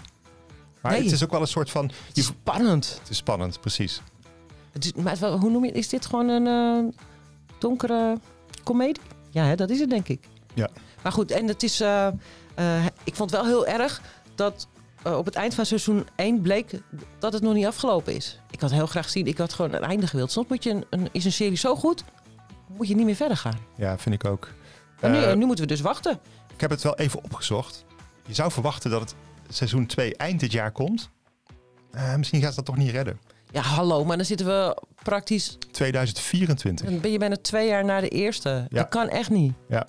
Maar 0.81 0.91
Nee. 0.91 1.01
het 1.03 1.11
is 1.11 1.23
ook 1.23 1.31
wel 1.31 1.41
een 1.41 1.47
soort 1.47 1.69
van... 1.69 1.91
Je... 2.13 2.21
Spannend. 2.21 2.97
Het 2.99 3.09
is 3.09 3.17
spannend, 3.17 3.59
precies. 3.61 4.01
Het 4.71 4.85
is, 4.85 4.93
maar 4.93 5.11
het 5.11 5.19
wel- 5.19 5.39
hoe 5.39 5.49
noem 5.49 5.65
je 5.65 5.71
Is 5.71 5.89
dit 5.89 6.05
gewoon 6.05 6.27
een 6.29 6.47
eh, 6.47 6.99
donkere 7.57 8.17
komedie? 8.63 9.01
Ja, 9.29 9.43
hè, 9.43 9.55
dat 9.55 9.69
is 9.69 9.79
het 9.79 9.89
denk 9.89 10.07
ik. 10.07 10.27
Ja. 10.53 10.69
Maar 11.03 11.11
goed, 11.11 11.31
en 11.31 11.47
het 11.47 11.63
is... 11.63 11.79
eh, 11.79 12.07
eh, 12.55 12.85
ik 13.03 13.15
vond 13.15 13.31
wel 13.31 13.45
heel 13.45 13.67
erg 13.67 14.01
dat 14.35 14.67
eh, 15.05 15.17
op 15.17 15.25
het 15.25 15.35
eind 15.35 15.53
van 15.53 15.65
seizoen 15.65 16.07
1 16.15 16.41
bleek 16.41 16.81
dat 17.19 17.33
het 17.33 17.41
nog 17.41 17.53
niet 17.53 17.65
afgelopen 17.65 18.15
is. 18.15 18.39
Ik 18.51 18.61
had 18.61 18.71
heel 18.71 18.85
graag 18.87 19.03
gezien, 19.05 19.25
ik 19.27 19.37
had 19.37 19.53
gewoon 19.53 19.73
een 19.73 19.81
einde 19.83 20.07
gewild. 20.07 20.31
Soms 20.31 20.47
moet 20.49 20.63
je 20.63 20.69
een, 20.69 20.85
een, 20.89 21.09
is 21.11 21.25
een 21.25 21.31
serie 21.31 21.57
zo 21.57 21.75
goed, 21.75 22.03
moet 22.67 22.87
je 22.87 22.95
niet 22.95 23.05
meer 23.05 23.15
verder 23.15 23.37
gaan. 23.37 23.57
Ja, 23.75 23.97
vind 23.97 24.15
ik 24.15 24.25
ook. 24.25 24.49
En 24.99 25.11
nu, 25.11 25.17
Eh, 25.23 25.35
nu 25.35 25.45
moeten 25.45 25.65
we 25.65 25.71
dus 25.71 25.81
wachten. 25.81 26.19
Ik 26.53 26.61
heb 26.61 26.69
het 26.69 26.81
wel 26.81 26.95
even 26.97 27.23
opgezocht. 27.23 27.85
Je 28.25 28.33
zou 28.33 28.51
verwachten 28.51 28.91
dat 28.91 29.01
het 29.01 29.15
seizoen 29.49 29.85
2 29.85 30.15
eind 30.15 30.39
dit 30.39 30.51
jaar 30.51 30.71
komt. 30.71 31.09
Eh, 31.91 32.15
misschien 32.15 32.41
gaat 32.41 32.49
ze 32.49 32.55
dat 32.55 32.65
toch 32.65 32.77
niet 32.77 32.91
redden. 32.91 33.19
Ja, 33.51 33.61
hallo, 33.61 34.05
maar 34.05 34.17
dan 34.17 34.25
zitten 34.25 34.45
we 34.45 34.81
praktisch... 35.03 35.57
2024. 35.71 36.89
Dan 36.89 36.99
ben 36.99 37.11
je 37.11 37.17
bijna 37.17 37.35
twee 37.41 37.67
jaar 37.67 37.85
na 37.85 37.99
de 38.01 38.09
eerste. 38.09 38.49
Ja. 38.49 38.65
Dat 38.69 38.87
kan 38.87 39.09
echt 39.09 39.29
niet. 39.29 39.53
Ja. 39.69 39.87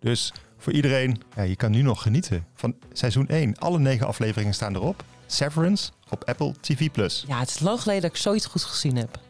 Dus 0.00 0.32
voor 0.58 0.72
iedereen, 0.72 1.20
ja, 1.36 1.42
je 1.42 1.56
kan 1.56 1.70
nu 1.70 1.82
nog 1.82 2.02
genieten 2.02 2.46
van 2.54 2.74
seizoen 2.92 3.28
1. 3.28 3.58
Alle 3.58 3.78
negen 3.78 4.06
afleveringen 4.06 4.54
staan 4.54 4.74
erop. 4.74 5.04
Severance 5.26 5.90
op 6.08 6.24
Apple 6.24 6.54
TV+. 6.60 6.88
Ja, 7.26 7.38
het 7.38 7.48
is 7.48 7.58
lang 7.58 7.80
geleden 7.80 8.02
dat 8.02 8.10
ik 8.10 8.16
zoiets 8.16 8.46
goed 8.46 8.62
gezien 8.62 8.96
heb. 8.96 9.20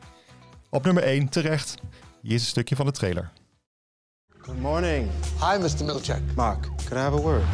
Op 0.71 0.85
nummer 0.85 1.03
1 1.03 1.29
terecht. 1.29 1.75
Hier 2.23 2.35
is 2.35 2.41
een 2.41 2.49
stukje 2.49 2.77
van 2.77 2.87
de 2.87 2.93
trailer. 2.93 3.31
Good 4.39 4.61
morning. 4.61 5.09
Hi, 5.41 5.59
Mr. 5.59 5.85
Milchek. 5.85 6.23
Mark, 6.35 6.61
could 6.61 6.93
I 6.93 6.99
have 6.99 7.17
a 7.17 7.21
word? 7.21 7.45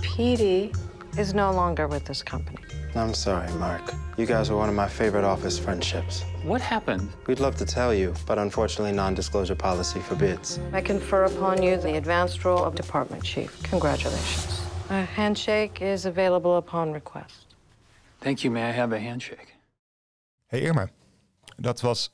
Petey 0.00 0.70
is 1.16 1.32
no 1.32 1.52
longer 1.52 1.88
with 1.88 2.04
this 2.04 2.22
company. 2.22 2.67
I'm 2.98 3.14
sorry, 3.14 3.50
Mark. 3.54 3.94
You 4.16 4.26
guys 4.26 4.50
were 4.50 4.56
one 4.56 4.68
of 4.68 4.74
my 4.74 4.88
favorite 4.88 5.24
office 5.24 5.58
friendships. 5.58 6.24
What 6.42 6.60
happened? 6.60 7.10
We'd 7.26 7.38
love 7.38 7.56
to 7.56 7.64
tell 7.64 7.94
you, 7.94 8.12
but 8.26 8.38
unfortunately, 8.38 8.92
non 8.92 9.14
disclosure 9.14 9.54
policy 9.54 10.00
forbids. 10.00 10.58
I 10.72 10.80
confer 10.80 11.24
upon 11.24 11.62
you 11.62 11.76
the 11.76 11.96
advanced 11.96 12.44
role 12.44 12.64
of 12.64 12.74
department 12.74 13.22
chief. 13.22 13.56
Congratulations. 13.62 14.62
A 14.90 15.02
handshake 15.02 15.80
is 15.80 16.06
available 16.06 16.56
upon 16.56 16.92
request. 16.92 17.54
Thank 18.20 18.42
you. 18.42 18.50
May 18.50 18.64
I 18.68 18.72
have 18.72 18.92
a 18.92 18.98
handshake? 18.98 19.54
Hey 20.48 20.62
Irma. 20.62 20.88
Dat 21.56 21.80
was... 21.80 22.10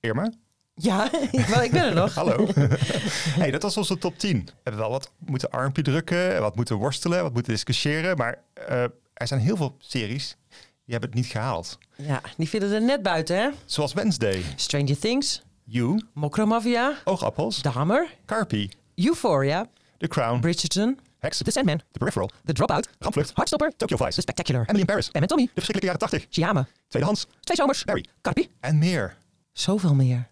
Irma? 0.00 0.32
Ja, 0.74 1.10
wel, 1.50 1.62
ik 1.62 1.70
ben 1.70 1.84
er 1.84 1.94
nog. 1.94 2.14
Hallo. 2.20 2.46
hey, 3.40 3.50
dat 3.50 3.62
was 3.62 3.76
onze 3.76 3.98
top 3.98 4.18
10. 4.18 4.44
We 4.44 4.52
hebben 4.62 4.80
wel 4.80 4.90
wat 4.90 5.12
moeten 5.18 5.50
armpje 5.50 5.82
drukken, 5.82 6.40
wat 6.40 6.56
moeten 6.56 6.76
worstelen, 6.76 7.22
wat 7.22 7.32
moeten 7.32 7.52
discussiëren. 7.52 8.16
Maar 8.16 8.38
eh, 8.54 8.84
er 9.16 9.26
zijn 9.26 9.40
heel 9.40 9.56
veel 9.56 9.76
series 9.78 10.36
die 10.84 10.94
hebben 10.94 11.08
het 11.10 11.18
niet 11.18 11.26
gehaald. 11.28 11.78
Ja, 11.96 12.20
die 12.36 12.48
vinden 12.48 12.72
er 12.72 12.82
net 12.82 13.02
buiten, 13.02 13.36
hè? 13.36 13.48
Zoals 13.64 13.92
Wednesday, 13.92 14.42
Stranger 14.56 14.98
Things, 14.98 15.42
You, 15.64 16.00
Mokromafia, 16.14 16.94
Oogappels, 17.04 17.62
Dahmer, 17.62 18.08
Carpy, 18.26 18.68
Euphoria, 18.94 19.66
The 19.98 20.08
Crown, 20.08 20.40
Bridgerton, 20.40 20.98
Hex, 21.18 21.38
The 21.42 21.50
Sandman, 21.50 21.78
The 21.92 21.98
Peripheral, 21.98 22.30
The 22.44 22.52
Dropout, 22.52 22.88
Rampvlucht, 22.98 23.32
Heartstopper, 23.34 23.72
Tokyo 23.76 23.96
Vice, 23.96 24.14
The 24.14 24.20
Spectacular, 24.20 24.62
Emily 24.62 24.80
in 24.80 24.86
Paris, 24.86 25.08
Pam 25.10 25.22
en 25.22 25.28
Tommy, 25.28 25.44
De 25.44 25.50
Verschrikkelijke 25.62 25.98
Jaren 25.98 26.20
80, 26.20 26.26
Shyama, 26.30 26.66
Tweedehands, 26.88 27.26
Twee 27.40 27.56
Zomers, 27.56 27.84
Barry. 27.84 28.04
Carpy, 28.22 28.48
en 28.60 28.78
meer. 28.78 29.16
zoveel 29.52 29.94
meer. 29.94 30.28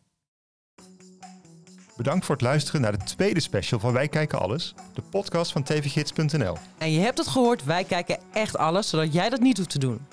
Bedankt 1.97 2.25
voor 2.25 2.35
het 2.35 2.45
luisteren 2.45 2.81
naar 2.81 2.99
de 2.99 3.05
tweede 3.05 3.41
special 3.41 3.81
van 3.81 3.93
Wij 3.93 4.09
Kijken 4.09 4.41
Alles, 4.41 4.75
de 4.93 5.03
podcast 5.03 5.53
van 5.53 5.63
tvgids.nl. 5.63 6.57
En 6.79 6.93
je 6.93 7.01
hebt 7.01 7.19
het 7.19 7.27
gehoord, 7.27 7.65
wij 7.65 7.85
kijken 7.85 8.19
echt 8.33 8.57
alles, 8.57 8.89
zodat 8.89 9.13
jij 9.13 9.31
dat 9.31 9.41
niet 9.41 9.57
hoeft 9.57 9.71
te 9.71 9.79
doen. 9.79 10.07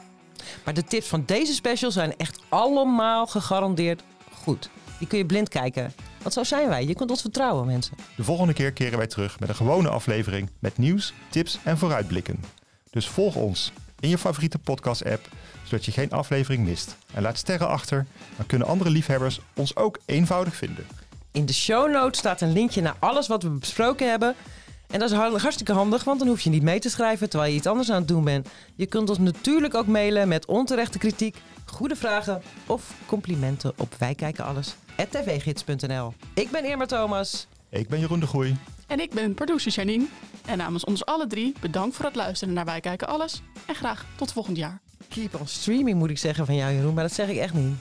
Maar 0.65 0.73
de 0.73 0.83
tips 0.83 1.07
van 1.07 1.23
deze 1.25 1.53
special 1.53 1.91
zijn 1.91 2.17
echt 2.17 2.39
allemaal 2.49 3.27
gegarandeerd 3.27 4.03
goed. 4.31 4.69
Die 4.99 5.07
kun 5.07 5.17
je 5.17 5.25
blind 5.25 5.49
kijken. 5.49 5.93
Want 6.21 6.33
zo 6.33 6.43
zijn 6.43 6.69
wij. 6.69 6.85
Je 6.85 6.95
kunt 6.95 7.09
ons 7.09 7.21
vertrouwen, 7.21 7.65
mensen. 7.65 7.97
De 8.15 8.23
volgende 8.23 8.53
keer 8.53 8.71
keren 8.71 8.97
wij 8.97 9.07
terug 9.07 9.39
met 9.39 9.49
een 9.49 9.55
gewone 9.55 9.89
aflevering 9.89 10.49
met 10.59 10.77
nieuws, 10.77 11.13
tips 11.29 11.59
en 11.63 11.77
vooruitblikken. 11.77 12.43
Dus 12.89 13.07
volg 13.07 13.35
ons 13.35 13.71
in 13.99 14.09
je 14.09 14.17
favoriete 14.17 14.59
podcast-app, 14.59 15.27
zodat 15.63 15.85
je 15.85 15.91
geen 15.91 16.11
aflevering 16.11 16.65
mist. 16.65 16.97
En 17.13 17.21
laat 17.21 17.37
sterren 17.37 17.67
achter, 17.67 18.05
dan 18.35 18.45
kunnen 18.45 18.67
andere 18.67 18.89
liefhebbers 18.89 19.39
ons 19.55 19.75
ook 19.75 19.99
eenvoudig 20.05 20.55
vinden. 20.55 20.85
In 21.31 21.45
de 21.45 21.53
show 21.53 21.91
notes 21.91 22.19
staat 22.19 22.41
een 22.41 22.51
linkje 22.53 22.81
naar 22.81 22.95
alles 22.99 23.27
wat 23.27 23.43
we 23.43 23.49
besproken 23.49 24.09
hebben. 24.09 24.35
En 24.87 24.99
dat 24.99 25.11
is 25.11 25.17
har- 25.17 25.39
hartstikke 25.41 25.73
handig, 25.73 26.03
want 26.03 26.19
dan 26.19 26.27
hoef 26.27 26.41
je 26.41 26.49
niet 26.49 26.63
mee 26.63 26.79
te 26.79 26.89
schrijven 26.89 27.29
terwijl 27.29 27.51
je 27.51 27.57
iets 27.57 27.67
anders 27.67 27.89
aan 27.91 27.97
het 27.99 28.07
doen 28.07 28.23
bent. 28.23 28.47
Je 28.75 28.85
kunt 28.85 29.09
ons 29.09 29.17
natuurlijk 29.19 29.73
ook 29.75 29.87
mailen 29.87 30.27
met 30.27 30.45
onterechte 30.45 30.97
kritiek, 30.97 31.37
goede 31.65 31.95
vragen 31.95 32.41
of 32.65 32.93
complimenten 33.05 33.73
op 33.77 33.95
wijkijkenalles.tvgids.nl. 33.97 36.13
Ik 36.33 36.51
ben 36.51 36.65
Irma 36.65 36.85
Thomas. 36.85 37.47
Ik 37.69 37.87
ben 37.89 37.99
Jeroen 37.99 38.19
de 38.19 38.27
Groei. 38.27 38.55
En 38.87 38.99
ik 38.99 39.13
ben 39.13 39.33
producer 39.33 39.71
Janine. 39.71 40.05
En 40.45 40.57
namens 40.57 40.83
ons 40.83 41.05
alle 41.05 41.27
drie 41.27 41.53
bedankt 41.59 41.95
voor 41.95 42.05
het 42.05 42.15
luisteren 42.15 42.53
naar 42.53 42.65
Wij 42.65 42.79
Kijken 42.79 43.07
Alles. 43.07 43.41
En 43.65 43.75
graag 43.75 44.05
tot 44.15 44.31
volgend 44.31 44.57
jaar. 44.57 44.81
Keep 45.09 45.39
on 45.39 45.47
streaming 45.47 45.97
moet 45.97 46.09
ik 46.09 46.17
zeggen 46.17 46.45
van 46.45 46.55
jou 46.55 46.73
Jeroen, 46.73 46.93
maar 46.93 47.03
dat 47.03 47.13
zeg 47.13 47.29
ik 47.29 47.37
echt 47.37 47.53
niet. 47.53 47.75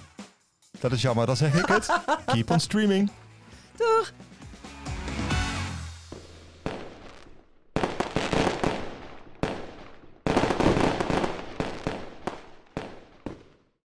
Dat 0.80 0.92
is 0.92 1.02
jammer, 1.02 1.26
dan 1.26 1.36
zeg 1.36 1.54
ik 1.54 1.66
het. 1.66 1.88
Keep 2.26 2.50
on 2.50 2.60
streaming. 2.60 3.10
Doeg! 3.80 4.29